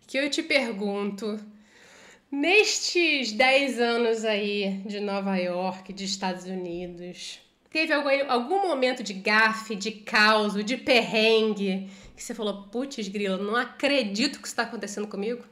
que 0.07 0.17
eu 0.17 0.29
te 0.29 0.41
pergunto, 0.41 1.37
nestes 2.31 3.33
10 3.33 3.79
anos 3.79 4.23
aí 4.23 4.81
de 4.85 5.01
Nova 5.01 5.35
York, 5.35 5.91
de 5.91 6.05
Estados 6.05 6.45
Unidos, 6.45 7.41
teve 7.69 7.91
algum, 7.91 8.09
algum 8.29 8.67
momento 8.67 9.03
de 9.03 9.13
gafe, 9.13 9.75
de 9.75 9.91
caos, 9.91 10.63
de 10.63 10.77
perrengue, 10.77 11.89
que 12.15 12.23
você 12.23 12.33
falou, 12.33 12.63
putz, 12.69 13.05
grilo, 13.09 13.43
não 13.43 13.57
acredito 13.57 14.39
que 14.39 14.47
isso 14.47 14.53
está 14.53 14.63
acontecendo 14.63 15.07
comigo? 15.07 15.43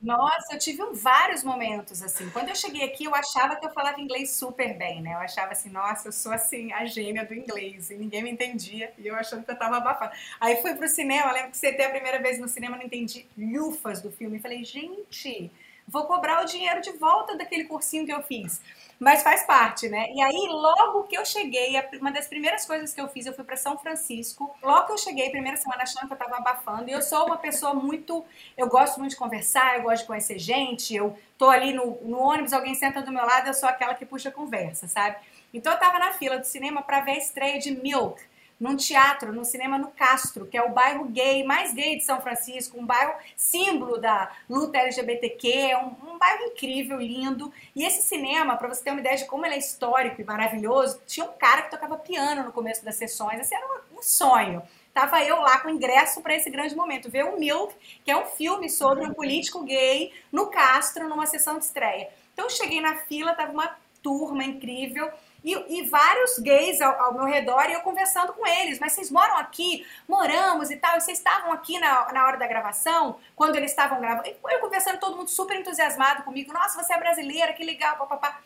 Nossa, 0.00 0.54
eu 0.54 0.58
tive 0.60 0.80
vários 0.92 1.42
momentos 1.42 2.00
assim. 2.02 2.30
Quando 2.30 2.50
eu 2.50 2.54
cheguei 2.54 2.84
aqui, 2.84 3.04
eu 3.04 3.14
achava 3.16 3.56
que 3.56 3.66
eu 3.66 3.70
falava 3.72 4.00
inglês 4.00 4.30
super 4.30 4.78
bem, 4.78 5.02
né? 5.02 5.12
Eu 5.14 5.18
achava 5.18 5.50
assim, 5.52 5.70
nossa, 5.70 6.06
eu 6.08 6.12
sou 6.12 6.30
assim, 6.30 6.72
a 6.72 6.86
gêmea 6.86 7.24
do 7.26 7.34
inglês. 7.34 7.90
E 7.90 7.96
ninguém 7.96 8.22
me 8.22 8.30
entendia. 8.30 8.92
E 8.96 9.08
eu 9.08 9.16
achando 9.16 9.44
que 9.44 9.50
eu 9.50 9.58
tava 9.58 9.76
abafando. 9.78 10.12
Aí 10.40 10.62
fui 10.62 10.74
pro 10.76 10.88
cinema, 10.88 11.32
lembro 11.32 11.50
que 11.50 11.56
você 11.58 11.72
teve 11.72 11.82
a 11.84 11.90
primeira 11.90 12.22
vez 12.22 12.38
no 12.38 12.46
cinema, 12.48 12.76
não 12.76 12.84
entendi 12.84 13.26
lufas 13.36 14.00
do 14.00 14.12
filme. 14.12 14.38
Falei, 14.38 14.64
gente, 14.64 15.50
vou 15.86 16.06
cobrar 16.06 16.42
o 16.42 16.46
dinheiro 16.46 16.80
de 16.80 16.92
volta 16.92 17.36
daquele 17.36 17.64
cursinho 17.64 18.06
que 18.06 18.12
eu 18.12 18.22
fiz. 18.22 18.60
Mas 18.98 19.22
faz 19.22 19.44
parte, 19.44 19.88
né? 19.88 20.08
E 20.12 20.20
aí, 20.20 20.48
logo 20.50 21.04
que 21.04 21.16
eu 21.16 21.24
cheguei, 21.24 21.80
uma 22.00 22.10
das 22.10 22.26
primeiras 22.26 22.66
coisas 22.66 22.92
que 22.92 23.00
eu 23.00 23.06
fiz, 23.08 23.26
eu 23.26 23.32
fui 23.32 23.44
para 23.44 23.56
São 23.56 23.78
Francisco. 23.78 24.52
Logo 24.60 24.86
que 24.86 24.92
eu 24.92 24.98
cheguei, 24.98 25.30
primeira 25.30 25.56
semana 25.56 25.84
achando 25.84 26.08
que 26.08 26.12
eu 26.12 26.18
tava 26.18 26.36
abafando. 26.36 26.90
E 26.90 26.92
eu 26.92 27.00
sou 27.00 27.26
uma 27.26 27.36
pessoa 27.36 27.72
muito. 27.72 28.24
Eu 28.56 28.68
gosto 28.68 28.98
muito 28.98 29.12
de 29.12 29.16
conversar, 29.16 29.76
eu 29.76 29.82
gosto 29.82 30.02
de 30.02 30.06
conhecer 30.08 30.38
gente. 30.38 30.96
Eu 30.96 31.16
tô 31.36 31.48
ali 31.48 31.72
no, 31.72 31.98
no 32.02 32.18
ônibus, 32.18 32.52
alguém 32.52 32.74
senta 32.74 33.00
do 33.00 33.12
meu 33.12 33.24
lado, 33.24 33.46
eu 33.46 33.54
sou 33.54 33.68
aquela 33.68 33.94
que 33.94 34.04
puxa 34.04 34.32
conversa, 34.32 34.88
sabe? 34.88 35.16
Então 35.54 35.72
eu 35.72 35.78
tava 35.78 35.98
na 36.00 36.12
fila 36.12 36.38
do 36.38 36.44
cinema 36.44 36.82
para 36.82 37.00
ver 37.00 37.12
a 37.12 37.18
estreia 37.18 37.58
de 37.58 37.70
Milk 37.70 38.20
num 38.58 38.76
teatro, 38.76 39.32
no 39.32 39.44
cinema 39.44 39.78
no 39.78 39.88
Castro, 39.88 40.46
que 40.46 40.56
é 40.56 40.62
o 40.62 40.72
bairro 40.72 41.04
gay, 41.04 41.44
mais 41.44 41.72
gay 41.72 41.96
de 41.96 42.04
São 42.04 42.20
Francisco, 42.20 42.78
um 42.78 42.84
bairro 42.84 43.14
símbolo 43.36 43.98
da 43.98 44.30
luta 44.48 44.78
LGBTQ, 44.78 45.48
é 45.48 45.78
um, 45.78 45.94
um 46.12 46.18
bairro 46.18 46.44
incrível, 46.44 46.98
lindo. 46.98 47.52
E 47.74 47.84
esse 47.84 48.02
cinema, 48.02 48.56
para 48.56 48.68
você 48.68 48.82
ter 48.82 48.90
uma 48.90 49.00
ideia 49.00 49.16
de 49.16 49.26
como 49.26 49.46
ele 49.46 49.54
é 49.54 49.58
histórico 49.58 50.20
e 50.20 50.24
maravilhoso, 50.24 51.00
tinha 51.06 51.24
um 51.24 51.32
cara 51.32 51.62
que 51.62 51.70
tocava 51.70 51.96
piano 51.96 52.42
no 52.42 52.52
começo 52.52 52.84
das 52.84 52.96
sessões, 52.96 53.40
assim, 53.40 53.54
era 53.54 53.66
um, 53.66 53.98
um 53.98 54.02
sonho. 54.02 54.62
Tava 54.92 55.22
eu 55.22 55.36
lá 55.40 55.60
com 55.60 55.68
ingresso 55.68 56.20
para 56.20 56.34
esse 56.34 56.50
grande 56.50 56.74
momento, 56.74 57.08
ver 57.08 57.24
o 57.24 57.38
Milk, 57.38 57.72
que 58.04 58.10
é 58.10 58.16
um 58.16 58.26
filme 58.26 58.68
sobre 58.68 59.04
um 59.04 59.14
político 59.14 59.62
gay 59.62 60.12
no 60.32 60.48
Castro, 60.48 61.08
numa 61.08 61.26
sessão 61.26 61.56
de 61.58 61.64
estreia. 61.64 62.08
Então 62.32 62.46
eu 62.46 62.50
cheguei 62.50 62.80
na 62.80 62.96
fila, 62.96 63.34
tava 63.34 63.52
uma 63.52 63.76
turma 64.02 64.42
incrível, 64.42 65.08
e, 65.48 65.78
e, 65.78 65.82
vários 65.84 66.38
gays 66.38 66.78
ao, 66.82 67.00
ao, 67.00 67.14
meu 67.14 67.24
redor 67.24 67.70
e 67.70 67.72
eu 67.72 67.80
conversando 67.80 68.34
com 68.34 68.46
eles. 68.46 68.78
Mas 68.78 68.92
vocês 68.92 69.10
moram 69.10 69.38
aqui? 69.38 69.86
Moramos 70.06 70.70
e 70.70 70.76
tal. 70.76 70.98
E 70.98 71.00
vocês 71.00 71.16
estavam 71.16 71.50
aqui 71.52 71.78
na, 71.78 72.12
na 72.12 72.26
hora 72.26 72.36
da 72.36 72.46
gravação? 72.46 73.18
Quando 73.34 73.56
eles 73.56 73.70
estavam 73.70 73.98
gravando? 73.98 74.28
Eu 74.28 74.60
conversando, 74.60 75.00
todo 75.00 75.16
mundo 75.16 75.30
super 75.30 75.58
entusiasmado 75.58 76.22
comigo. 76.22 76.52
Nossa, 76.52 76.82
você 76.82 76.92
é 76.92 76.98
brasileira, 76.98 77.54
que 77.54 77.64
legal, 77.64 77.96
papapá. 77.96 78.38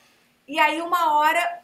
E 0.47 0.61
aí, 0.61 0.81
uma 0.81 1.19
hora, 1.19 1.61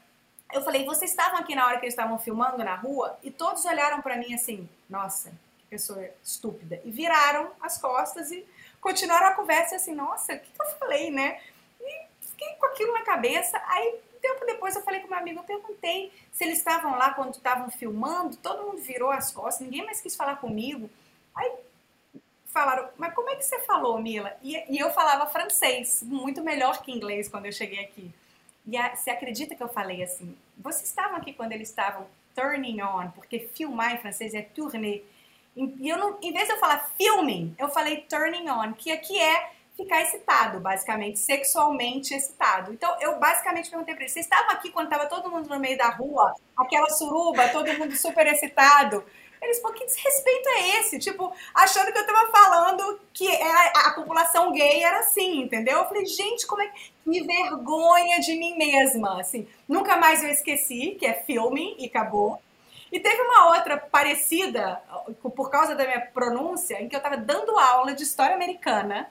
eu 0.53 0.61
falei: 0.63 0.85
vocês 0.85 1.13
estavam 1.13 1.39
aqui 1.39 1.55
na 1.55 1.67
hora 1.67 1.79
que 1.79 1.85
eles 1.85 1.95
estavam 1.95 2.19
filmando 2.19 2.59
na 2.65 2.75
rua? 2.75 3.17
E 3.23 3.31
todos 3.31 3.65
olharam 3.65 4.03
para 4.03 4.17
mim 4.17 4.35
assim: 4.35 4.69
nossa, 4.91 5.31
que 5.57 5.67
pessoa 5.71 6.05
estúpida. 6.21 6.81
E 6.85 6.91
viraram 6.91 7.53
as 7.61 7.79
costas 7.79 8.33
e 8.33 8.45
continuaram 8.81 9.29
a 9.29 9.35
conversa 9.35 9.77
assim: 9.77 9.95
nossa, 9.95 10.35
o 10.35 10.41
que, 10.41 10.51
que 10.51 10.61
eu 10.61 10.67
falei, 10.81 11.13
né? 11.13 11.41
E 11.81 12.07
fiquei 12.23 12.55
com 12.55 12.67
aquilo 12.67 12.93
na 12.93 13.03
cabeça. 13.03 13.63
Aí 13.69 14.08
tempo 14.21 14.47
depois 14.47 14.77
eu 14.77 14.83
falei 14.83 15.01
com 15.01 15.09
meu 15.09 15.19
amigo, 15.19 15.41
eu 15.41 15.45
perguntei 15.45 16.13
se 16.33 16.45
eles 16.45 16.59
estavam 16.59 16.93
lá 16.93 17.15
quando 17.15 17.35
estavam 17.35 17.71
filmando, 17.71 18.37
todo 18.37 18.65
mundo 18.65 18.83
virou 18.83 19.11
as 19.11 19.33
costas, 19.33 19.67
ninguém 19.67 19.85
mais 19.85 20.01
quis 20.01 20.15
falar 20.15 20.37
comigo. 20.37 20.91
Aí 21.35 21.53
falaram, 22.47 22.89
mas 22.97 23.15
como 23.15 23.31
é 23.31 23.37
que 23.37 23.45
você 23.45 23.61
falou, 23.61 24.01
Mila? 24.01 24.37
E, 24.43 24.57
e 24.75 24.79
eu 24.79 24.91
falava 24.91 25.31
francês, 25.31 26.03
muito 26.03 26.43
melhor 26.43 26.83
que 26.83 26.93
inglês 26.93 27.29
quando 27.29 27.47
eu 27.47 27.53
cheguei 27.53 27.81
aqui. 27.81 28.13
E 28.67 28.77
a, 28.77 28.95
você 28.95 29.11
acredita 29.11 29.55
que 29.55 29.63
eu 29.63 29.69
falei 29.69 30.03
assim? 30.03 30.37
Vocês 30.57 30.89
estavam 30.89 31.17
aqui 31.17 31.33
quando 31.33 31.53
eles 31.53 31.69
estavam 31.69 32.07
turning 32.35 32.83
on, 32.83 33.11
porque 33.11 33.41
filmar 33.41 33.95
em 33.95 33.99
francês 33.99 34.35
é 34.35 34.43
tourner. 34.43 35.05
E 35.57 35.89
eu 35.89 35.99
não, 35.99 36.19
em 36.23 36.33
vez 36.33 36.47
de 36.47 36.55
eu 36.55 36.59
falar 36.59 36.91
filming, 36.97 37.55
eu 37.59 37.69
falei 37.69 38.03
turning 38.09 38.49
on, 38.49 38.73
que 38.75 38.93
aqui 38.93 39.19
é 39.19 39.53
ficar 39.79 40.03
excitado, 40.03 40.59
basicamente, 40.59 41.21
sexualmente 41.21 42.13
excitado. 42.13 42.73
Então, 42.73 42.95
eu 43.01 43.19
basicamente 43.21 43.71
perguntei 43.71 43.95
para 43.95 44.03
eles: 44.03 44.13
vocês 44.13 44.27
estavam 44.27 44.51
aqui 44.51 44.71
quando 44.71 44.93
estava 44.93 45.07
todo 45.07 45.31
mundo 45.31 45.49
no 45.49 45.61
meio 45.61 45.79
da 45.79 45.89
rua, 45.89 46.35
aquela 46.57 46.91
suruba, 46.91 47.49
todo 47.51 47.73
mundo 47.79 47.97
super 47.97 48.27
excitado? 48.27 49.05
Eles, 49.41 49.61
pô, 49.61 49.73
que 49.73 49.87
desrespeito 49.87 50.49
é 50.49 50.81
esse? 50.81 50.99
Tipo, 50.99 51.33
achando 51.55 51.93
que 51.93 51.99
eu 51.99 52.05
tava 52.05 52.29
falando 52.33 53.01
que 53.13 53.29
a, 53.41 53.87
a 53.87 53.93
população 53.93 54.51
gay 54.51 54.83
era 54.83 54.99
assim, 54.99 55.43
entendeu? 55.43 55.79
Eu 55.79 55.85
falei, 55.85 56.05
gente, 56.07 56.45
como 56.45 56.61
é 56.61 56.67
que. 56.67 56.99
Me 57.07 57.23
vergonha 57.23 58.21
de 58.21 58.35
mim 58.35 58.59
mesma, 58.59 59.19
assim. 59.21 59.49
Nunca 59.67 59.97
mais 59.97 60.23
eu 60.23 60.29
esqueci, 60.29 60.95
que 60.99 61.07
é 61.07 61.15
filme 61.15 61.75
e 61.79 61.87
acabou. 61.87 62.39
E 62.93 63.01
teve 63.01 63.23
uma 63.23 63.55
outra 63.57 63.79
parecida, 63.79 64.83
por 65.23 65.51
causa 65.51 65.75
da 65.75 65.87
minha 65.87 66.01
pronúncia, 66.01 66.83
em 66.83 66.89
que 66.89 66.95
eu 66.95 67.01
tava 67.01 67.17
dando 67.17 67.59
aula 67.59 67.95
de 67.95 68.03
história 68.03 68.35
americana 68.35 69.09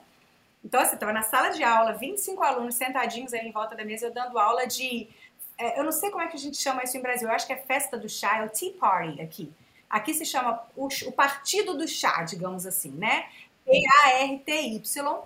então, 0.64 0.80
assim, 0.80 0.94
estava 0.94 1.12
na 1.12 1.22
sala 1.22 1.50
de 1.50 1.62
aula, 1.62 1.92
25 1.92 2.42
alunos 2.42 2.74
sentadinhos 2.74 3.32
aí 3.32 3.46
em 3.46 3.52
volta 3.52 3.74
da 3.74 3.84
mesa, 3.84 4.06
eu 4.06 4.12
dando 4.12 4.38
aula 4.38 4.66
de. 4.66 5.08
É, 5.56 5.78
eu 5.78 5.84
não 5.84 5.92
sei 5.92 6.10
como 6.10 6.22
é 6.22 6.28
que 6.28 6.36
a 6.36 6.40
gente 6.40 6.56
chama 6.56 6.84
isso 6.84 6.96
em 6.96 7.00
Brasil, 7.00 7.28
eu 7.28 7.34
acho 7.34 7.46
que 7.46 7.52
é 7.52 7.56
festa 7.56 7.96
do 7.96 8.08
chá, 8.08 8.38
é 8.38 8.44
o 8.44 8.48
Tea 8.48 8.72
Party 8.78 9.20
aqui. 9.20 9.52
Aqui 9.88 10.12
se 10.12 10.24
chama 10.24 10.62
o, 10.76 10.88
o 11.06 11.12
Partido 11.12 11.76
do 11.76 11.88
Chá, 11.88 12.22
digamos 12.22 12.66
assim, 12.66 12.90
né? 12.90 13.26
P-A-R-T-Y 13.64 15.22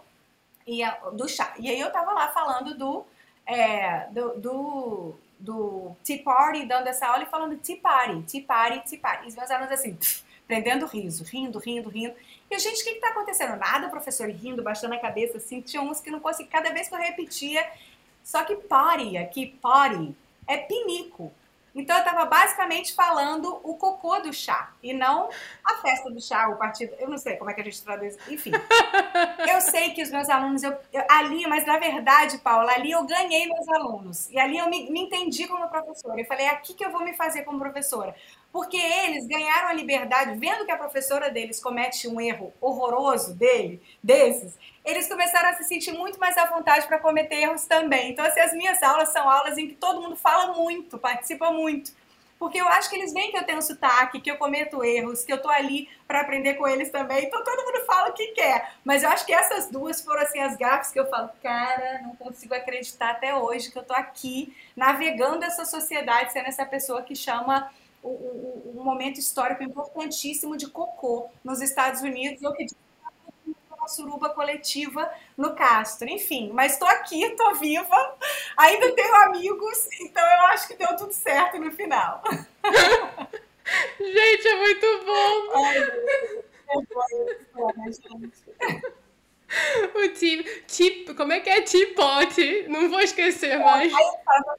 e 0.67 0.83
do 1.15 1.29
chá. 1.29 1.53
E 1.59 1.69
aí 1.69 1.81
eu 1.81 1.91
tava 1.91 2.13
lá 2.13 2.29
falando 2.29 2.77
do, 2.77 3.05
é, 3.45 4.07
do, 4.11 4.39
do, 4.39 5.15
do 5.39 5.97
Tea 6.05 6.23
Party, 6.23 6.65
dando 6.65 6.87
essa 6.87 7.07
aula 7.07 7.25
e 7.25 7.27
falando 7.27 7.57
Tea 7.59 7.77
Party, 7.77 8.23
Tea 8.23 8.45
Party, 8.47 8.91
Tea 8.91 8.99
Party. 9.01 9.25
E 9.25 9.29
os 9.29 9.35
meus 9.35 9.51
alunos 9.51 9.73
assim, 9.73 9.99
prendendo 10.47 10.87
riso, 10.87 11.25
rindo, 11.25 11.59
rindo, 11.59 11.89
rindo. 11.89 12.15
E 12.53 12.55
a 12.55 12.59
gente, 12.59 12.83
o 12.83 12.85
que 12.85 12.91
está 12.91 13.09
acontecendo? 13.09 13.57
Nada, 13.57 13.89
professor 13.89 14.29
rindo, 14.29 14.63
baixando 14.63 14.93
a 14.93 14.99
cabeça, 14.99 15.39
assim. 15.39 15.63
Tinha 15.63 15.81
uns 15.81 16.03
que 16.03 16.11
não 16.11 16.21
conseguiam, 16.21 16.53
cada 16.53 16.71
vez 16.71 16.87
que 16.87 16.95
eu 16.95 16.99
repetia. 16.99 17.67
Só 18.23 18.45
que 18.45 18.55
party, 18.57 19.17
aqui, 19.17 19.47
party, 19.63 20.15
é 20.47 20.59
pinico. 20.59 21.33
Então 21.75 21.97
eu 21.97 22.05
estava 22.05 22.27
basicamente 22.27 22.93
falando 22.93 23.59
o 23.63 23.75
cocô 23.77 24.21
do 24.21 24.31
chá 24.35 24.75
e 24.83 24.93
não 24.93 25.31
a 25.65 25.77
festa 25.79 26.11
do 26.11 26.21
chá, 26.21 26.47
o 26.51 26.57
partido. 26.57 26.95
Eu 26.99 27.09
não 27.09 27.17
sei 27.17 27.37
como 27.37 27.49
é 27.49 27.55
que 27.55 27.63
a 27.63 27.65
gente 27.65 27.83
traduz. 27.83 28.19
Enfim. 28.29 28.51
eu 29.51 29.59
sei 29.63 29.95
que 29.95 30.03
os 30.03 30.11
meus 30.11 30.29
alunos, 30.29 30.63
eu, 30.63 30.77
eu, 30.93 31.03
ali, 31.09 31.47
mas 31.47 31.65
na 31.65 31.79
verdade, 31.79 32.37
Paula, 32.37 32.71
ali 32.73 32.91
eu 32.91 33.03
ganhei 33.07 33.47
meus 33.47 33.67
alunos. 33.71 34.29
E 34.29 34.39
ali 34.39 34.59
eu 34.59 34.69
me, 34.69 34.91
me 34.91 35.01
entendi 35.01 35.49
como 35.49 35.67
professora. 35.71 36.21
Eu 36.21 36.27
falei, 36.27 36.45
é 36.45 36.51
aqui 36.51 36.75
que 36.75 36.85
eu 36.85 36.93
vou 36.93 37.03
me 37.03 37.15
fazer 37.15 37.45
como 37.45 37.59
professora 37.59 38.15
porque 38.53 38.77
eles 38.77 39.27
ganharam 39.27 39.69
a 39.69 39.73
liberdade, 39.73 40.39
vendo 40.39 40.67
que 40.67 40.71
a 40.71 40.77
professora 40.77 41.31
deles 41.31 41.59
comete 41.59 42.07
um 42.07 42.21
erro 42.21 42.53
horroroso 42.61 43.35
dele, 43.35 43.83
desses, 44.03 44.59
eles 44.85 45.09
começaram 45.09 45.49
a 45.49 45.55
se 45.55 45.65
sentir 45.65 45.93
muito 45.93 46.21
mais 46.21 46.37
à 46.37 46.45
vontade 46.45 46.87
para 46.87 46.99
cometer 46.99 47.37
erros 47.37 47.65
também. 47.65 48.11
Então, 48.11 48.25
assim, 48.25 48.41
as 48.41 48.53
minhas 48.53 48.83
aulas 48.83 49.09
são 49.09 49.29
aulas 49.29 49.57
em 49.57 49.69
que 49.69 49.75
todo 49.75 50.03
mundo 50.03 50.17
fala 50.17 50.53
muito, 50.53 50.99
participa 50.99 51.51
muito. 51.51 51.93
Porque 52.39 52.61
eu 52.61 52.67
acho 52.67 52.91
que 52.91 52.97
eles 52.97 53.13
veem 53.13 53.31
que 53.31 53.39
eu 53.39 53.45
tenho 53.45 53.63
sotaque, 53.63 54.21
que 54.21 54.29
eu 54.29 54.37
cometo 54.37 54.85
erros, 54.85 55.25
que 55.25 55.33
eu 55.33 55.41
tô 55.41 55.49
ali 55.49 55.89
para 56.09 56.23
aprender 56.23 56.55
com 56.55 56.67
eles 56.67 56.91
também. 56.91 57.25
Então 57.25 57.45
todo 57.45 57.65
mundo 57.65 57.87
fala 57.87 58.11
o 58.11 58.13
que 58.13 58.33
quer. 58.33 58.75
Mas 58.85 59.05
eu 59.05 59.11
acho 59.11 59.25
que 59.25 59.33
essas 59.33 59.71
duas 59.71 60.03
foram 60.03 60.23
assim 60.23 60.41
as 60.41 60.57
gafes 60.57 60.91
que 60.91 60.99
eu 60.99 61.09
falo, 61.09 61.31
cara, 61.41 62.01
não 62.03 62.17
consigo 62.17 62.53
acreditar 62.53 63.13
até 63.13 63.33
hoje 63.33 63.71
que 63.71 63.79
eu 63.79 63.85
tô 63.85 63.95
aqui 63.95 64.53
navegando 64.75 65.45
essa 65.45 65.65
sociedade, 65.65 66.33
sendo 66.33 66.49
essa 66.49 66.67
pessoa 66.67 67.03
que 67.03 67.15
chama 67.15 67.71
um, 68.03 68.81
um 68.81 68.85
momento 68.85 69.19
histórico 69.19 69.63
importantíssimo 69.63 70.57
de 70.57 70.69
cocô 70.69 71.29
nos 71.45 71.61
Estados 71.61 72.03
Unidos, 72.03 72.43
eu 72.43 72.53
pedi 72.53 72.75
uma 73.71 73.89
suruba 73.89 74.31
coletiva 74.31 75.11
no 75.37 75.55
Castro. 75.55 76.09
Enfim, 76.09 76.51
mas 76.53 76.73
estou 76.73 76.89
aqui, 76.89 77.23
estou 77.23 77.55
viva, 77.57 78.17
ainda 78.57 78.93
tenho 78.93 79.15
amigos, 79.17 79.89
então 80.01 80.23
eu 80.23 80.47
acho 80.47 80.69
que 80.69 80.75
deu 80.75 80.97
tudo 80.97 81.13
certo 81.13 81.59
no 81.59 81.71
final. 81.71 82.23
Gente, 83.99 84.49
é 84.49 84.57
muito 84.57 84.87
bom! 85.05 85.53
Ai, 85.55 85.81
o 89.95 90.09
tip, 90.67 91.15
como 91.15 91.33
é 91.33 91.41
que 91.41 91.51
é 91.51 91.61
teapot? 91.61 92.67
Não 92.69 92.89
vou 92.89 93.01
esquecer 93.01 93.59
mais. 93.59 93.93
Aí 93.93 94.05
fala, 94.25 94.57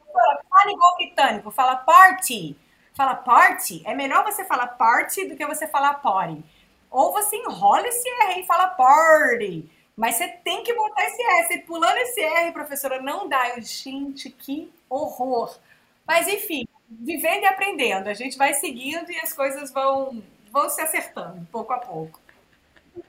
fala 0.49 0.71
igual 0.71 0.95
britânico, 0.97 1.49
fala 1.49 1.77
party 1.77 2.55
fala 2.93 3.15
party, 3.15 3.81
é 3.85 3.93
melhor 3.93 4.23
você 4.23 4.43
falar 4.43 4.67
party 4.67 5.25
do 5.27 5.35
que 5.35 5.45
você 5.45 5.67
falar 5.67 5.95
party. 5.95 6.43
Ou 6.89 7.11
você 7.11 7.37
enrola 7.37 7.87
esse 7.87 8.07
R 8.07 8.41
e 8.41 8.45
fala 8.45 8.67
party. 8.67 9.69
Mas 9.95 10.15
você 10.15 10.27
tem 10.27 10.63
que 10.63 10.73
botar 10.73 11.03
esse 11.03 11.21
R. 11.21 11.47
Você 11.47 11.57
pulando 11.59 11.97
esse 11.97 12.21
R, 12.21 12.51
professora, 12.51 13.01
não 13.01 13.27
dá. 13.27 13.49
Eu, 13.49 13.61
gente, 13.61 14.29
que 14.29 14.71
horror. 14.89 15.57
Mas 16.05 16.27
enfim, 16.27 16.67
vivendo 16.87 17.43
e 17.43 17.47
aprendendo. 17.47 18.07
A 18.07 18.13
gente 18.13 18.37
vai 18.37 18.53
seguindo 18.53 19.11
e 19.11 19.17
as 19.17 19.33
coisas 19.33 19.71
vão, 19.71 20.21
vão 20.51 20.69
se 20.69 20.81
acertando, 20.81 21.47
pouco 21.51 21.73
a 21.73 21.79
pouco. 21.79 22.19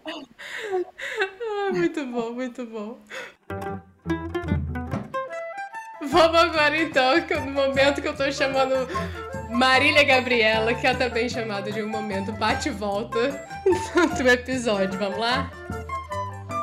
Ah, 0.07 1.71
muito 1.73 2.07
bom, 2.07 2.31
muito 2.33 2.65
bom. 2.65 2.99
Vamos 6.01 6.41
agora 6.41 6.77
então, 6.77 7.15
no 7.45 7.53
momento 7.53 8.01
que 8.01 8.09
eu 8.09 8.17
tô 8.17 8.31
chamando 8.31 8.87
Marília 9.55 10.03
Gabriela, 10.03 10.75
que 10.75 10.85
é 10.85 10.93
também 10.95 11.29
chamada 11.29 11.71
de 11.71 11.81
um 11.81 11.89
momento 11.89 12.33
bate-volta 12.33 13.47
do 14.19 14.27
episódio. 14.29 14.99
Vamos 14.99 15.17
lá? 15.17 15.49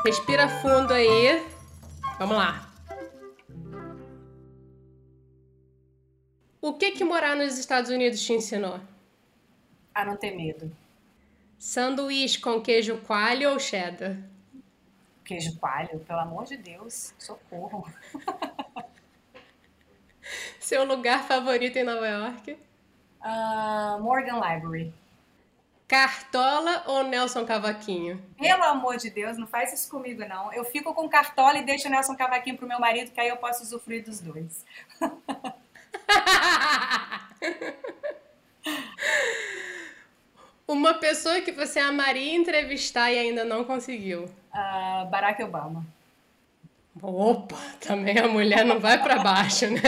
Respira 0.06 0.50
fundo 0.50 0.94
aí. 0.94 1.42
Vamos 2.20 2.36
lá. 2.36 2.70
O 6.62 6.74
que 6.74 6.92
que 6.92 7.06
morar 7.06 7.34
nos 7.34 7.58
Estados 7.58 7.90
Unidos 7.90 8.22
te 8.22 8.34
ensinou? 8.34 8.82
A 9.96 10.04
não 10.04 10.18
ter 10.18 10.36
medo. 10.36 10.70
Sanduíche 11.58 12.40
com 12.40 12.62
queijo 12.62 12.98
coalho 12.98 13.52
ou 13.52 13.60
cheddar? 13.60 14.18
Queijo 15.24 15.58
coalho, 15.58 15.98
pelo 16.02 16.20
amor 16.20 16.44
de 16.44 16.58
Deus, 16.58 17.14
socorro. 17.18 17.90
Seu 20.60 20.84
lugar 20.84 21.24
favorito 21.24 21.78
em 21.78 21.84
Nova 21.84 22.06
York? 22.06 22.58
Uh, 23.24 24.02
Morgan 24.02 24.36
Library. 24.36 24.94
Cartola 25.88 26.84
ou 26.88 27.04
Nelson 27.04 27.46
Cavaquinho? 27.46 28.22
Pelo 28.40 28.64
amor 28.64 28.96
de 28.96 29.10
Deus, 29.10 29.38
não 29.38 29.46
faz 29.46 29.74
isso 29.74 29.90
comigo, 29.92 30.24
não. 30.26 30.54
Eu 30.54 30.64
fico 30.64 30.94
com 30.94 31.10
Cartola 31.10 31.58
e 31.58 31.66
deixo 31.66 31.90
o 31.90 31.92
Nelson 31.92 32.16
Cavaquinho 32.16 32.56
pro 32.58 32.66
meu 32.66 32.80
marido, 32.80 33.12
que 33.12 33.20
aí 33.20 33.28
eu 33.28 33.36
posso 33.36 33.62
usufruir 33.64 34.04
dos 34.06 34.22
dois. 34.22 34.66
Uma 40.66 40.94
pessoa 40.94 41.42
que 41.42 41.52
você 41.52 41.80
amaria 41.80 42.34
entrevistar 42.36 43.12
e 43.12 43.20
ainda 43.20 43.44
não 43.44 43.66
conseguiu? 43.66 44.24
Uh, 44.54 45.06
Barack 45.10 45.44
Obama. 45.44 45.86
Opa, 47.02 47.58
também 47.82 48.18
a 48.18 48.30
mulher 48.30 48.64
não 48.64 48.80
vai 48.80 49.02
para 49.04 49.20
baixo, 49.20 49.70
né? 49.70 49.82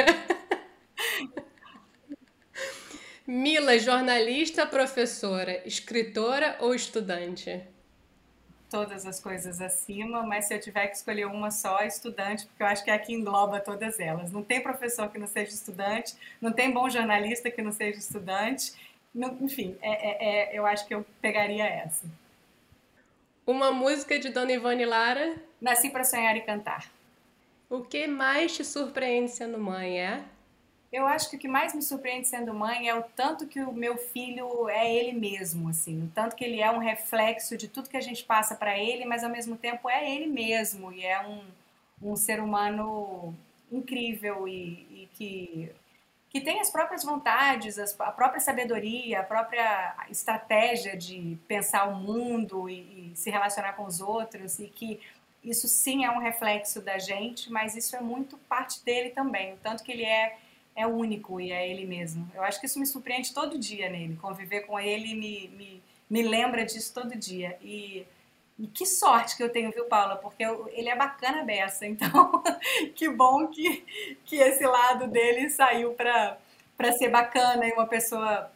Mila, 3.36 3.80
jornalista, 3.80 4.64
professora, 4.64 5.60
escritora 5.66 6.56
ou 6.60 6.76
estudante? 6.76 7.64
Todas 8.70 9.08
as 9.08 9.20
coisas 9.20 9.60
acima, 9.60 10.22
mas 10.22 10.46
se 10.46 10.54
eu 10.54 10.60
tiver 10.60 10.86
que 10.86 10.98
escolher 10.98 11.26
uma 11.26 11.50
só, 11.50 11.80
estudante, 11.80 12.46
porque 12.46 12.62
eu 12.62 12.68
acho 12.68 12.84
que 12.84 12.92
é 12.92 12.94
aqui 12.94 13.12
engloba 13.12 13.60
todas 13.60 14.00
elas. 14.00 14.32
Não 14.32 14.44
tem 14.44 14.62
professor 14.62 15.10
que 15.10 15.18
não 15.18 15.26
seja 15.26 15.52
estudante, 15.52 16.14
não 16.40 16.52
tem 16.52 16.72
bom 16.72 16.88
jornalista 16.88 17.50
que 17.50 17.64
não 17.64 17.72
seja 17.72 17.98
estudante. 17.98 18.72
Não, 19.12 19.36
enfim, 19.42 19.76
é, 19.82 19.90
é, 19.90 20.54
é, 20.54 20.60
eu 20.60 20.68
acho 20.68 20.88
que 20.88 20.94
eu 20.94 21.04
pegaria 21.20 21.66
essa. 21.66 22.06
Uma 23.48 23.72
música 23.72 24.20
de 24.20 24.30
Dona 24.30 24.52
Ivone 24.52 24.86
Lara? 24.86 25.38
Nasci 25.60 25.90
para 25.90 26.04
sonhar 26.04 26.38
e 26.38 26.42
cantar. 26.42 26.88
O 27.68 27.82
que 27.82 28.06
mais 28.06 28.56
te 28.56 28.64
surpreende 28.64 29.32
sendo 29.32 29.58
mãe, 29.58 30.00
é? 30.00 30.24
Eu 30.94 31.08
acho 31.08 31.28
que 31.28 31.38
o 31.38 31.40
que 31.40 31.48
mais 31.48 31.74
me 31.74 31.82
surpreende 31.82 32.28
sendo 32.28 32.54
mãe 32.54 32.88
é 32.88 32.94
o 32.94 33.02
tanto 33.02 33.48
que 33.48 33.60
o 33.60 33.74
meu 33.74 33.98
filho 33.98 34.70
é 34.70 34.94
ele 34.94 35.12
mesmo, 35.12 35.70
assim, 35.70 36.04
o 36.04 36.12
tanto 36.14 36.36
que 36.36 36.44
ele 36.44 36.62
é 36.62 36.70
um 36.70 36.78
reflexo 36.78 37.58
de 37.58 37.68
tudo 37.68 37.90
que 37.90 37.98
a 37.98 38.02
gente 38.02 38.24
passa 38.24 38.54
para 38.54 38.78
ele, 38.78 39.04
mas 39.04 39.24
ao 39.24 39.30
mesmo 39.32 39.58
tempo 39.58 39.90
é 39.90 40.08
ele 40.08 40.28
mesmo. 40.28 40.94
E 40.94 41.04
é 41.04 41.20
um, 41.26 41.42
um 42.00 42.16
ser 42.16 42.40
humano 42.40 43.34
incrível 43.72 44.48
e, 44.48 44.86
e 44.92 45.10
que 45.14 45.72
que 46.30 46.42
tem 46.42 46.60
as 46.60 46.72
próprias 46.72 47.04
vontades, 47.04 47.78
a 48.00 48.12
própria 48.12 48.40
sabedoria, 48.40 49.20
a 49.20 49.24
própria 49.24 49.96
estratégia 50.10 50.98
de 50.98 51.38
pensar 51.48 51.88
o 51.88 51.96
mundo 51.96 52.68
e, 52.68 53.12
e 53.12 53.16
se 53.16 53.30
relacionar 53.30 53.74
com 53.74 53.86
os 53.86 54.02
outros. 54.02 54.58
E 54.58 54.68
que 54.68 55.00
isso 55.44 55.68
sim 55.68 56.06
é 56.06 56.10
um 56.10 56.18
reflexo 56.18 56.82
da 56.82 56.98
gente, 56.98 57.52
mas 57.52 57.76
isso 57.76 57.96
é 57.96 58.02
muito 58.02 58.36
parte 58.50 58.84
dele 58.84 59.12
também, 59.12 59.54
o 59.54 59.58
tanto 59.58 59.84
que 59.84 59.92
ele 59.92 60.06
é 60.06 60.36
é 60.76 60.88
único 60.88 61.40
e 61.40 61.52
é 61.52 61.70
ele 61.70 61.86
mesmo. 61.86 62.30
Eu 62.34 62.44
acho 62.44 62.60
que 62.60 62.66
isso 62.66 62.80
me 62.80 62.86
surpreende 62.86 63.34
todo 63.34 63.58
dia 63.60 63.90
nele. 63.90 64.16
Conviver 64.16 64.62
com 64.62 64.80
ele 64.80 65.14
me, 65.14 65.48
me, 65.50 65.84
me 66.10 66.24
lembra 66.24 66.66
disso 66.66 66.94
todo 66.94 67.16
dia. 67.16 67.58
E, 67.62 68.06
e 68.58 68.68
que 68.68 68.86
sorte 68.86 69.38
que 69.38 69.44
eu 69.44 69.52
tenho, 69.52 69.72
viu, 69.72 69.86
Paula? 69.86 70.16
Porque 70.16 70.44
eu, 70.44 70.70
ele 70.74 70.90
é 70.90 70.96
bacana 70.96 71.44
beça. 71.44 71.86
Então, 71.94 72.44
que 72.96 73.10
bom 73.10 73.48
que, 73.48 73.86
que 74.26 74.38
esse 74.38 74.66
lado 74.66 75.08
dele 75.08 75.50
saiu 75.50 75.94
para 75.94 76.38
ser 76.98 77.10
bacana 77.10 77.68
e 77.68 77.72
uma 77.72 77.86
pessoa 77.86 78.52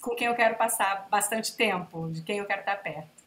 com 0.00 0.14
quem 0.14 0.26
eu 0.26 0.34
quero 0.34 0.56
passar 0.56 1.08
bastante 1.08 1.56
tempo, 1.56 2.10
de 2.10 2.22
quem 2.22 2.38
eu 2.38 2.46
quero 2.46 2.60
estar 2.60 2.76
perto. 2.76 3.18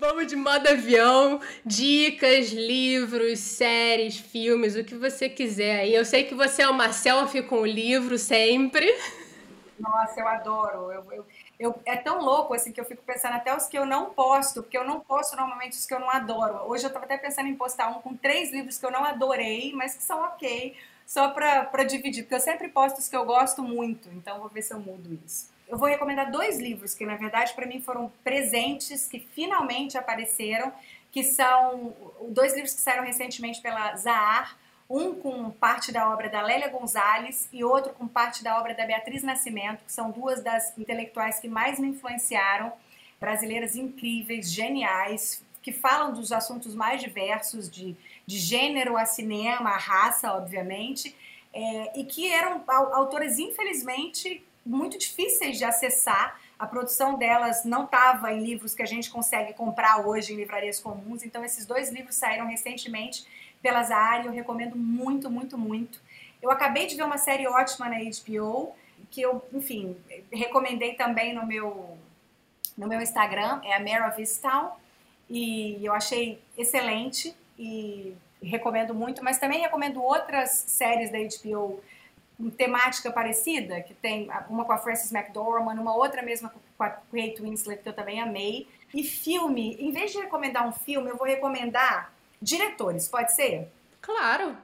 Vamos 0.00 0.28
de 0.28 0.34
modo 0.34 0.66
avião, 0.66 1.42
dicas, 1.62 2.48
livros, 2.52 3.38
séries, 3.38 4.16
filmes, 4.16 4.74
o 4.74 4.82
que 4.82 4.94
você 4.94 5.28
quiser 5.28 5.80
aí. 5.80 5.94
Eu 5.94 6.06
sei 6.06 6.24
que 6.24 6.34
você 6.34 6.62
é 6.62 6.68
uma 6.70 6.90
selfie 6.90 7.42
com 7.42 7.56
o 7.56 7.66
livro 7.66 8.16
sempre. 8.16 8.90
Nossa, 9.78 10.18
eu 10.18 10.26
adoro. 10.26 10.90
Eu, 10.90 11.12
eu, 11.12 11.26
eu, 11.58 11.82
é 11.84 11.98
tão 11.98 12.18
louco 12.18 12.54
assim 12.54 12.72
que 12.72 12.80
eu 12.80 12.84
fico 12.86 13.02
pensando 13.02 13.34
até 13.34 13.54
os 13.54 13.66
que 13.66 13.76
eu 13.76 13.84
não 13.84 14.06
posto, 14.06 14.62
porque 14.62 14.78
eu 14.78 14.84
não 14.84 15.00
posto 15.00 15.36
normalmente 15.36 15.76
os 15.76 15.84
que 15.84 15.92
eu 15.92 16.00
não 16.00 16.08
adoro. 16.08 16.62
Hoje 16.66 16.84
eu 16.84 16.88
estava 16.88 17.04
até 17.04 17.18
pensando 17.18 17.48
em 17.48 17.54
postar 17.54 17.88
um 17.88 18.00
com 18.00 18.16
três 18.16 18.50
livros 18.50 18.78
que 18.78 18.86
eu 18.86 18.90
não 18.90 19.04
adorei, 19.04 19.70
mas 19.74 19.94
que 19.94 20.02
são 20.02 20.22
ok, 20.22 20.74
só 21.06 21.28
para 21.28 21.84
dividir, 21.84 22.22
porque 22.22 22.36
eu 22.36 22.40
sempre 22.40 22.70
posto 22.70 23.00
os 23.00 23.06
que 23.06 23.16
eu 23.16 23.26
gosto 23.26 23.62
muito, 23.62 24.08
então 24.14 24.40
vou 24.40 24.48
ver 24.48 24.62
se 24.62 24.72
eu 24.72 24.80
mudo 24.80 25.12
isso 25.26 25.59
eu 25.70 25.78
vou 25.78 25.88
recomendar 25.88 26.30
dois 26.30 26.58
livros 26.58 26.94
que, 26.94 27.06
na 27.06 27.14
verdade, 27.14 27.52
para 27.54 27.64
mim 27.64 27.80
foram 27.80 28.12
presentes 28.24 29.06
que 29.06 29.20
finalmente 29.20 29.96
apareceram, 29.96 30.72
que 31.12 31.22
são 31.22 31.94
dois 32.28 32.54
livros 32.54 32.74
que 32.74 32.80
saíram 32.80 33.04
recentemente 33.04 33.60
pela 33.60 33.96
Zahar, 33.96 34.58
um 34.88 35.14
com 35.14 35.50
parte 35.52 35.92
da 35.92 36.10
obra 36.10 36.28
da 36.28 36.42
Lélia 36.42 36.68
Gonzalez 36.68 37.48
e 37.52 37.62
outro 37.62 37.92
com 37.92 38.08
parte 38.08 38.42
da 38.42 38.58
obra 38.58 38.74
da 38.74 38.84
Beatriz 38.84 39.22
Nascimento, 39.22 39.84
que 39.84 39.92
são 39.92 40.10
duas 40.10 40.42
das 40.42 40.76
intelectuais 40.76 41.38
que 41.38 41.46
mais 41.48 41.78
me 41.78 41.88
influenciaram, 41.88 42.72
brasileiras 43.20 43.76
incríveis, 43.76 44.52
geniais, 44.52 45.44
que 45.62 45.70
falam 45.70 46.12
dos 46.12 46.32
assuntos 46.32 46.74
mais 46.74 47.00
diversos, 47.00 47.70
de, 47.70 47.96
de 48.26 48.38
gênero 48.38 48.96
a 48.96 49.06
cinema, 49.06 49.70
a 49.70 49.78
raça, 49.78 50.32
obviamente, 50.32 51.14
é, 51.52 52.00
e 52.00 52.04
que 52.04 52.32
eram 52.32 52.64
autoras, 52.66 53.38
infelizmente, 53.38 54.42
muito 54.70 54.96
difíceis 54.96 55.58
de 55.58 55.64
acessar. 55.64 56.40
A 56.58 56.66
produção 56.66 57.18
delas 57.18 57.64
não 57.64 57.84
estava 57.84 58.32
em 58.32 58.42
livros 58.42 58.74
que 58.74 58.82
a 58.82 58.86
gente 58.86 59.10
consegue 59.10 59.52
comprar 59.54 60.06
hoje 60.06 60.32
em 60.32 60.36
livrarias 60.36 60.78
comuns. 60.78 61.24
Então, 61.24 61.44
esses 61.44 61.66
dois 61.66 61.90
livros 61.90 62.14
saíram 62.14 62.46
recentemente 62.46 63.26
pela 63.60 63.82
Zara 63.82 64.22
e 64.22 64.26
eu 64.26 64.32
recomendo 64.32 64.76
muito, 64.76 65.28
muito, 65.28 65.58
muito. 65.58 66.00
Eu 66.40 66.50
acabei 66.50 66.86
de 66.86 66.94
ver 66.94 67.02
uma 67.02 67.18
série 67.18 67.46
ótima 67.46 67.88
na 67.88 67.96
HBO, 67.98 68.72
que 69.10 69.20
eu, 69.20 69.44
enfim, 69.52 69.96
recomendei 70.32 70.94
também 70.94 71.34
no 71.34 71.44
meu, 71.44 71.98
no 72.76 72.86
meu 72.86 73.00
Instagram, 73.00 73.60
é 73.64 73.74
a 73.74 74.08
of 74.08 74.20
Easttown, 74.20 74.72
e 75.28 75.84
eu 75.84 75.92
achei 75.92 76.40
excelente 76.56 77.34
e 77.58 78.14
recomendo 78.42 78.94
muito, 78.94 79.22
mas 79.22 79.38
também 79.38 79.60
recomendo 79.60 80.02
outras 80.02 80.50
séries 80.50 81.10
da 81.10 81.18
HBO 81.18 81.82
temática 82.48 83.10
parecida, 83.10 83.80
que 83.80 83.92
tem 83.92 84.30
uma 84.48 84.64
com 84.64 84.72
a 84.72 84.78
Frances 84.78 85.12
McDormand, 85.12 85.74
uma 85.74 85.94
outra 85.94 86.22
mesma 86.22 86.52
com 86.78 86.84
a 86.84 86.88
Kate 86.88 87.42
Winslet, 87.42 87.82
que 87.82 87.88
eu 87.88 87.92
também 87.92 88.20
amei. 88.20 88.68
E 88.94 89.02
filme, 89.04 89.76
em 89.80 89.90
vez 89.90 90.12
de 90.12 90.18
recomendar 90.18 90.66
um 90.66 90.72
filme, 90.72 91.10
eu 91.10 91.16
vou 91.16 91.26
recomendar 91.26 92.12
diretores, 92.40 93.08
pode 93.08 93.34
ser? 93.34 93.68
Claro. 94.00 94.56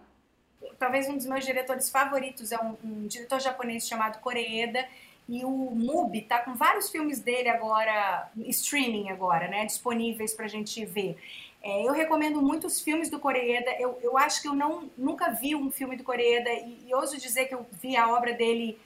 Talvez 0.79 1.09
um 1.09 1.17
dos 1.17 1.27
meus 1.27 1.45
diretores 1.45 1.91
favoritos 1.91 2.53
é 2.53 2.59
um, 2.59 2.77
um 2.83 3.07
diretor 3.07 3.41
japonês 3.41 3.87
chamado 3.87 4.21
Koreeda, 4.21 4.87
e 5.29 5.45
o 5.45 5.51
MUBI 5.51 6.23
tá 6.23 6.39
com 6.39 6.55
vários 6.55 6.89
filmes 6.89 7.21
dele 7.21 7.49
agora, 7.49 8.31
streaming 8.37 9.11
agora, 9.11 9.49
né, 9.49 9.65
disponíveis 9.65 10.33
pra 10.33 10.47
gente 10.47 10.85
ver. 10.85 11.19
É, 11.67 11.83
eu 11.83 11.93
recomendo 11.93 12.41
muito 12.41 12.69
os 12.69 12.81
filmes 12.81 13.11
do 13.11 13.19
Koreeda. 13.19 13.73
Eu, 13.81 13.99
eu 14.01 14.17
acho 14.17 14.41
que 14.41 14.47
eu 14.47 14.55
não, 14.55 14.89
nunca 14.97 15.33
vi 15.33 15.57
um 15.57 15.69
filme 15.69 15.97
do 15.97 16.05
Koreeda 16.05 16.49
e, 16.49 16.85
e 16.87 16.95
ouso 16.95 17.19
dizer 17.19 17.47
que 17.47 17.57
eu 17.57 17.67
vi 17.83 17.97
a 17.97 18.09
obra 18.09 18.33
dele 18.35 18.79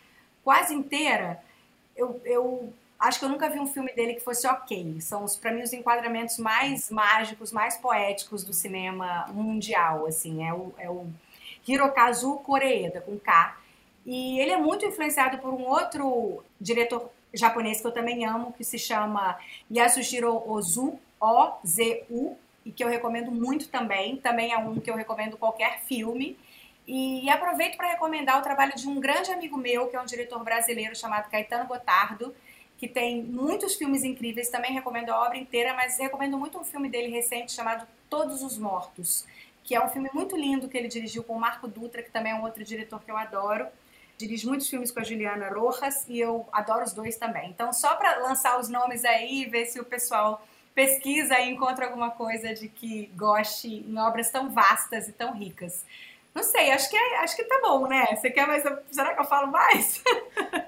quase 0.43 0.75
inteira. 0.75 1.39
Eu, 1.95 2.19
eu 2.25 2.73
acho 2.99 3.19
que 3.19 3.27
eu 3.27 3.29
nunca 3.29 3.51
vi 3.51 3.61
um 3.61 3.67
filme 3.67 3.93
dele 3.93 4.15
que 4.15 4.21
fosse 4.21 4.47
ok. 4.47 4.99
São, 5.03 5.27
para 5.43 5.53
mim, 5.53 5.61
os 5.61 5.75
enquadramentos 5.75 6.39
mais 6.39 6.91
mágicos, 6.91 7.53
mais 7.53 7.77
poéticos 7.77 8.45
do 8.45 8.55
cinema 8.55 9.27
mundial. 9.29 10.07
Assim, 10.07 10.43
é 10.49 10.55
o, 10.55 10.73
é 10.79 10.89
o 10.89 11.07
Hirokazu 11.69 12.37
Koreeda, 12.37 13.03
com 13.03 13.19
K. 13.19 13.59
E 14.07 14.41
ele 14.41 14.53
é 14.53 14.57
muito 14.57 14.87
influenciado 14.87 15.37
por 15.37 15.53
um 15.53 15.69
outro 15.69 16.43
diretor 16.59 17.11
japonês 17.35 17.83
que 17.83 17.87
eu 17.87 17.93
também 17.93 18.25
amo, 18.25 18.55
que 18.55 18.65
se 18.65 18.79
chama 18.79 19.39
Yasuhiro 19.71 20.51
Ozu, 20.51 20.99
O-Z-U, 21.21 22.39
e 22.71 22.73
que 22.73 22.85
eu 22.85 22.89
recomendo 22.89 23.33
muito 23.33 23.69
também. 23.69 24.17
Também 24.17 24.53
é 24.53 24.59
um 24.59 24.79
que 24.79 24.89
eu 24.89 24.95
recomendo 24.95 25.37
qualquer 25.37 25.81
filme. 25.83 26.39
E 26.87 27.29
aproveito 27.29 27.77
para 27.77 27.89
recomendar 27.89 28.39
o 28.39 28.43
trabalho 28.43 28.75
de 28.77 28.89
um 28.89 29.01
grande 29.01 29.31
amigo 29.33 29.57
meu, 29.57 29.89
que 29.89 29.97
é 29.97 30.01
um 30.01 30.07
diretor 30.07 30.43
brasileiro 30.45 30.95
chamado 30.95 31.29
Caetano 31.29 31.67
Gotardo, 31.67 32.33
que 32.79 32.87
tem 32.87 33.23
muitos 33.23 33.75
filmes 33.75 34.05
incríveis. 34.05 34.49
Também 34.49 34.73
recomendo 34.73 35.11
a 35.11 35.21
obra 35.21 35.37
inteira, 35.37 35.75
mas 35.75 35.99
recomendo 35.99 36.39
muito 36.39 36.59
um 36.59 36.65
filme 36.65 36.89
dele 36.89 37.09
recente 37.09 37.53
chamado 37.53 37.87
Todos 38.09 38.41
os 38.41 38.57
Mortos, 38.57 39.27
que 39.65 39.75
é 39.75 39.85
um 39.85 39.89
filme 39.89 40.09
muito 40.15 40.37
lindo 40.37 40.69
que 40.69 40.79
ele 40.79 40.89
dirigiu 40.89 41.25
com 41.25 41.35
o 41.35 41.41
Marco 41.41 41.67
Dutra, 41.67 42.05
que 42.05 42.11
também 42.11 42.33
é 42.33 42.37
um 42.37 42.43
outro 42.43 42.63
diretor 42.63 43.03
que 43.03 43.11
eu 43.11 43.17
adoro. 43.17 43.67
Dirige 44.17 44.47
muitos 44.47 44.69
filmes 44.69 44.93
com 44.93 45.01
a 45.01 45.05
Juliana 45.05 45.49
Rojas 45.49 46.07
e 46.09 46.21
eu 46.21 46.47
adoro 46.53 46.85
os 46.85 46.93
dois 46.93 47.17
também. 47.17 47.51
Então, 47.51 47.73
só 47.73 47.97
para 47.97 48.19
lançar 48.19 48.61
os 48.61 48.69
nomes 48.69 49.05
aí 49.05 49.43
e 49.43 49.47
ver 49.47 49.67
se 49.67 49.81
o 49.81 49.85
pessoal 49.85 50.47
pesquisa 50.75 51.39
e 51.39 51.51
encontra 51.51 51.87
alguma 51.87 52.11
coisa 52.11 52.55
de 52.55 52.69
que 52.69 53.07
goste 53.17 53.69
em 53.69 53.99
obras 53.99 54.31
tão 54.31 54.51
vastas 54.51 55.09
e 55.09 55.13
tão 55.13 55.33
ricas. 55.33 55.85
Não 56.33 56.45
sei, 56.45 56.71
acho 56.71 56.89
que, 56.89 56.97
é, 56.97 57.19
acho 57.19 57.35
que 57.35 57.43
tá 57.43 57.61
bom, 57.61 57.89
né? 57.89 58.07
Você 58.15 58.31
quer 58.31 58.47
mais. 58.47 58.63
Será 58.91 59.15
que 59.15 59.21
eu 59.21 59.25
falo 59.25 59.49
mais? 59.51 60.03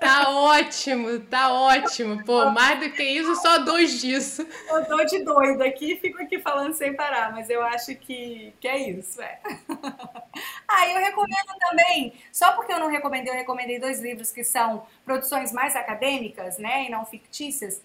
Tá 0.00 0.30
ótimo, 0.30 1.20
tá 1.20 1.52
ótimo. 1.52 2.24
Pô, 2.24 2.50
mais 2.50 2.80
do 2.80 2.90
que 2.90 3.02
isso, 3.04 3.36
só 3.36 3.58
dois 3.58 4.00
disso. 4.00 4.44
Eu 4.68 4.84
tô 4.84 5.04
de 5.04 5.22
doida 5.22 5.64
aqui 5.64 5.96
fico 5.96 6.20
aqui 6.20 6.40
falando 6.40 6.74
sem 6.74 6.94
parar, 6.94 7.30
mas 7.30 7.48
eu 7.48 7.62
acho 7.62 7.94
que, 7.94 8.52
que 8.60 8.66
é 8.66 8.90
isso, 8.90 9.22
é. 9.22 9.38
Ah, 10.66 10.88
eu 10.88 10.98
recomendo 10.98 11.54
também, 11.60 12.14
só 12.32 12.52
porque 12.52 12.72
eu 12.72 12.80
não 12.80 12.88
recomendei, 12.88 13.30
eu 13.30 13.36
recomendei 13.36 13.78
dois 13.78 14.00
livros 14.00 14.32
que 14.32 14.42
são 14.42 14.86
produções 15.04 15.52
mais 15.52 15.76
acadêmicas, 15.76 16.56
né, 16.56 16.86
e 16.86 16.88
não 16.90 17.04
fictícias. 17.04 17.82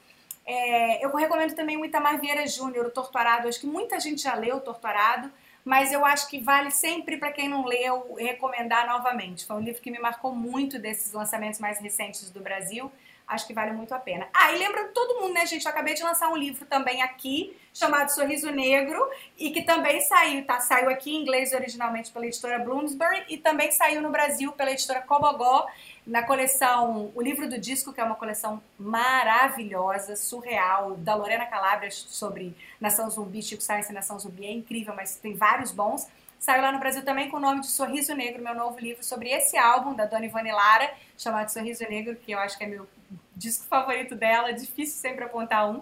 É, 0.48 1.06
eu 1.06 1.14
recomendo 1.14 1.54
também 1.54 1.78
o 1.78 1.86
Itamar 1.86 2.20
Vieira 2.20 2.48
Júnior, 2.48 2.88
o 2.88 2.92
Torturado. 2.92 3.48
Acho 3.48 3.60
que 3.60 3.68
muita 3.68 4.00
gente 4.00 4.24
já 4.24 4.34
leu 4.34 4.56
o 4.56 4.62
Torturado 4.62 5.30
mas 5.68 5.92
eu 5.92 6.06
acho 6.06 6.30
que 6.30 6.40
vale 6.40 6.72
sempre 6.72 7.18
para 7.18 7.30
quem 7.30 7.50
não 7.50 7.66
leu 7.66 8.16
recomendar 8.18 8.88
novamente. 8.88 9.46
Foi 9.46 9.58
um 9.58 9.60
livro 9.60 9.82
que 9.82 9.92
me 9.92 10.00
marcou 10.00 10.34
muito 10.34 10.80
desses 10.80 11.12
lançamentos 11.12 11.60
mais 11.60 11.78
recentes 11.78 12.32
do 12.32 12.40
Brasil. 12.40 12.90
Acho 13.28 13.46
que 13.46 13.54
vale 13.54 13.74
muito 13.74 13.94
a 13.94 14.00
pena. 14.00 14.30
Ah, 14.34 14.54
e 14.54 14.58
lembrando 14.58 14.94
todo 14.94 15.20
mundo, 15.20 15.34
né, 15.34 15.46
gente? 15.46 15.66
Eu 15.66 15.72
acabei 15.72 15.94
de 15.94 16.02
lançar 16.02 16.30
um 16.30 16.38
livro 16.38 16.66
também 16.66 17.02
aqui, 17.02 17.54
chamado 17.74 18.08
Sorriso 18.08 18.50
Negro, 18.50 18.98
e 19.38 19.52
que 19.52 19.62
também 19.62 20.00
saiu, 20.00 20.46
tá? 20.46 20.62
Saiu 20.62 20.90
aqui 20.90 21.14
em 21.14 21.22
inglês 21.22 21.52
originalmente 21.52 22.14
pela 22.14 22.26
editora 22.26 22.60
Bloomsbury 22.60 23.26
e 23.28 23.38
também 23.38 23.70
saiu 23.70 24.02
no 24.02 24.10
Brasil 24.10 24.54
pela 24.54 24.72
editora 24.72 25.02
Cobogó 25.02 25.68
na 26.08 26.24
coleção 26.24 27.12
O 27.14 27.22
Livro 27.22 27.50
do 27.50 27.60
Disco, 27.60 27.92
que 27.92 28.00
é 28.00 28.04
uma 28.04 28.16
coleção 28.16 28.64
maravilhosa, 28.80 30.16
surreal, 30.16 30.96
da 30.96 31.14
Lorena 31.14 31.46
Calabria 31.46 31.92
sobre 31.92 32.56
Nação 32.80 33.10
Zumbi, 33.10 33.44
Chico 33.44 33.62
Science 33.62 33.92
e 33.92 33.94
Nação 33.94 34.18
Zumbi, 34.18 34.46
é 34.46 34.52
incrível, 34.52 34.96
mas 34.96 35.18
tem 35.18 35.36
vários 35.36 35.72
bons. 35.72 36.08
Saiu 36.40 36.62
lá 36.62 36.72
no 36.72 36.80
Brasil 36.80 37.04
também 37.04 37.30
com 37.30 37.38
o 37.38 37.40
nome 37.42 37.62
de 37.62 37.68
Sorriso 37.68 38.16
Negro, 38.16 38.42
meu 38.42 38.56
novo 38.56 38.80
livro 38.80 39.04
sobre 39.04 39.30
esse 39.30 39.58
álbum 39.58 39.94
da 39.94 40.06
Dona 40.06 40.26
Ivone 40.26 40.52
Lara, 40.52 40.94
chamado 41.18 41.50
Sorriso 41.50 41.84
Negro, 41.90 42.16
que 42.16 42.32
eu 42.32 42.40
acho 42.40 42.58
que 42.58 42.64
é 42.64 42.68
meu 42.68 42.88
disco 43.36 43.66
favorito 43.66 44.16
dela, 44.16 44.54
difícil 44.54 45.02
sempre 45.02 45.26
apontar 45.26 45.70
um. 45.70 45.82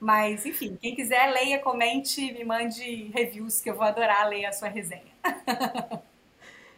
Mas, 0.00 0.46
enfim, 0.46 0.78
quem 0.80 0.94
quiser, 0.94 1.26
leia, 1.32 1.58
comente, 1.58 2.32
me 2.32 2.44
mande 2.44 3.10
reviews, 3.14 3.60
que 3.60 3.68
eu 3.68 3.74
vou 3.74 3.84
adorar 3.84 4.28
ler 4.28 4.46
a 4.46 4.52
sua 4.52 4.68
resenha. 4.68 5.12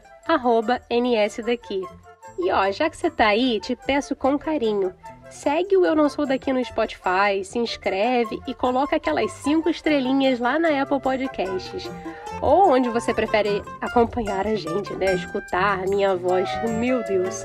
@nsdaqui. 0.90 1.82
E 2.38 2.50
ó, 2.50 2.70
já 2.70 2.88
que 2.88 2.96
você 2.96 3.10
tá 3.10 3.26
aí, 3.28 3.60
te 3.60 3.76
peço 3.76 4.16
com 4.16 4.38
carinho, 4.38 4.94
segue 5.30 5.76
o 5.76 5.84
Eu 5.84 5.94
Não 5.94 6.08
Sou 6.08 6.26
Daqui 6.26 6.52
no 6.52 6.64
Spotify, 6.64 7.44
se 7.44 7.58
inscreve 7.58 8.40
e 8.46 8.54
coloca 8.54 8.96
aquelas 8.96 9.30
cinco 9.32 9.68
estrelinhas 9.68 10.38
lá 10.38 10.58
na 10.58 10.82
Apple 10.82 11.00
Podcasts. 11.00 11.90
Ou 12.40 12.70
onde 12.70 12.88
você 12.88 13.12
prefere 13.12 13.62
acompanhar 13.80 14.46
a 14.46 14.54
gente, 14.54 14.94
né? 14.94 15.14
Escutar 15.14 15.82
a 15.82 15.86
minha 15.86 16.14
voz. 16.16 16.48
Meu 16.78 17.02
Deus! 17.04 17.44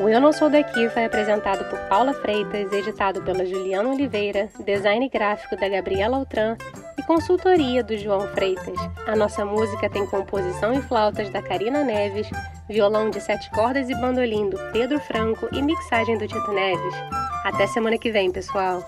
O 0.00 0.08
Eu 0.08 0.20
Não 0.20 0.32
Sou 0.32 0.48
Daqui 0.48 0.88
foi 0.88 1.04
apresentado 1.04 1.68
por 1.68 1.78
Paula 1.88 2.14
Freitas, 2.14 2.72
editado 2.72 3.22
pela 3.22 3.44
Juliana 3.44 3.90
Oliveira, 3.90 4.48
design 4.64 5.08
gráfico 5.08 5.54
da 5.56 5.68
Gabriela 5.68 6.16
Altran 6.16 6.56
e 6.98 7.02
consultoria 7.02 7.84
do 7.84 7.96
João 7.96 8.26
Freitas. 8.28 8.78
A 9.06 9.14
nossa 9.14 9.44
música 9.44 9.90
tem 9.90 10.06
composição 10.06 10.72
e 10.72 10.80
flautas 10.82 11.28
da 11.30 11.42
Karina 11.42 11.84
Neves, 11.84 12.28
violão 12.72 13.10
de 13.10 13.20
sete 13.20 13.50
cordas 13.50 13.88
e 13.90 13.94
bandolim 13.94 14.48
do 14.48 14.58
Pedro 14.72 14.98
Franco 14.98 15.48
e 15.52 15.62
mixagem 15.62 16.16
do 16.16 16.26
Tito 16.26 16.52
Neves. 16.52 16.94
Até 17.44 17.66
semana 17.66 17.98
que 17.98 18.10
vem, 18.10 18.32
pessoal! 18.32 18.82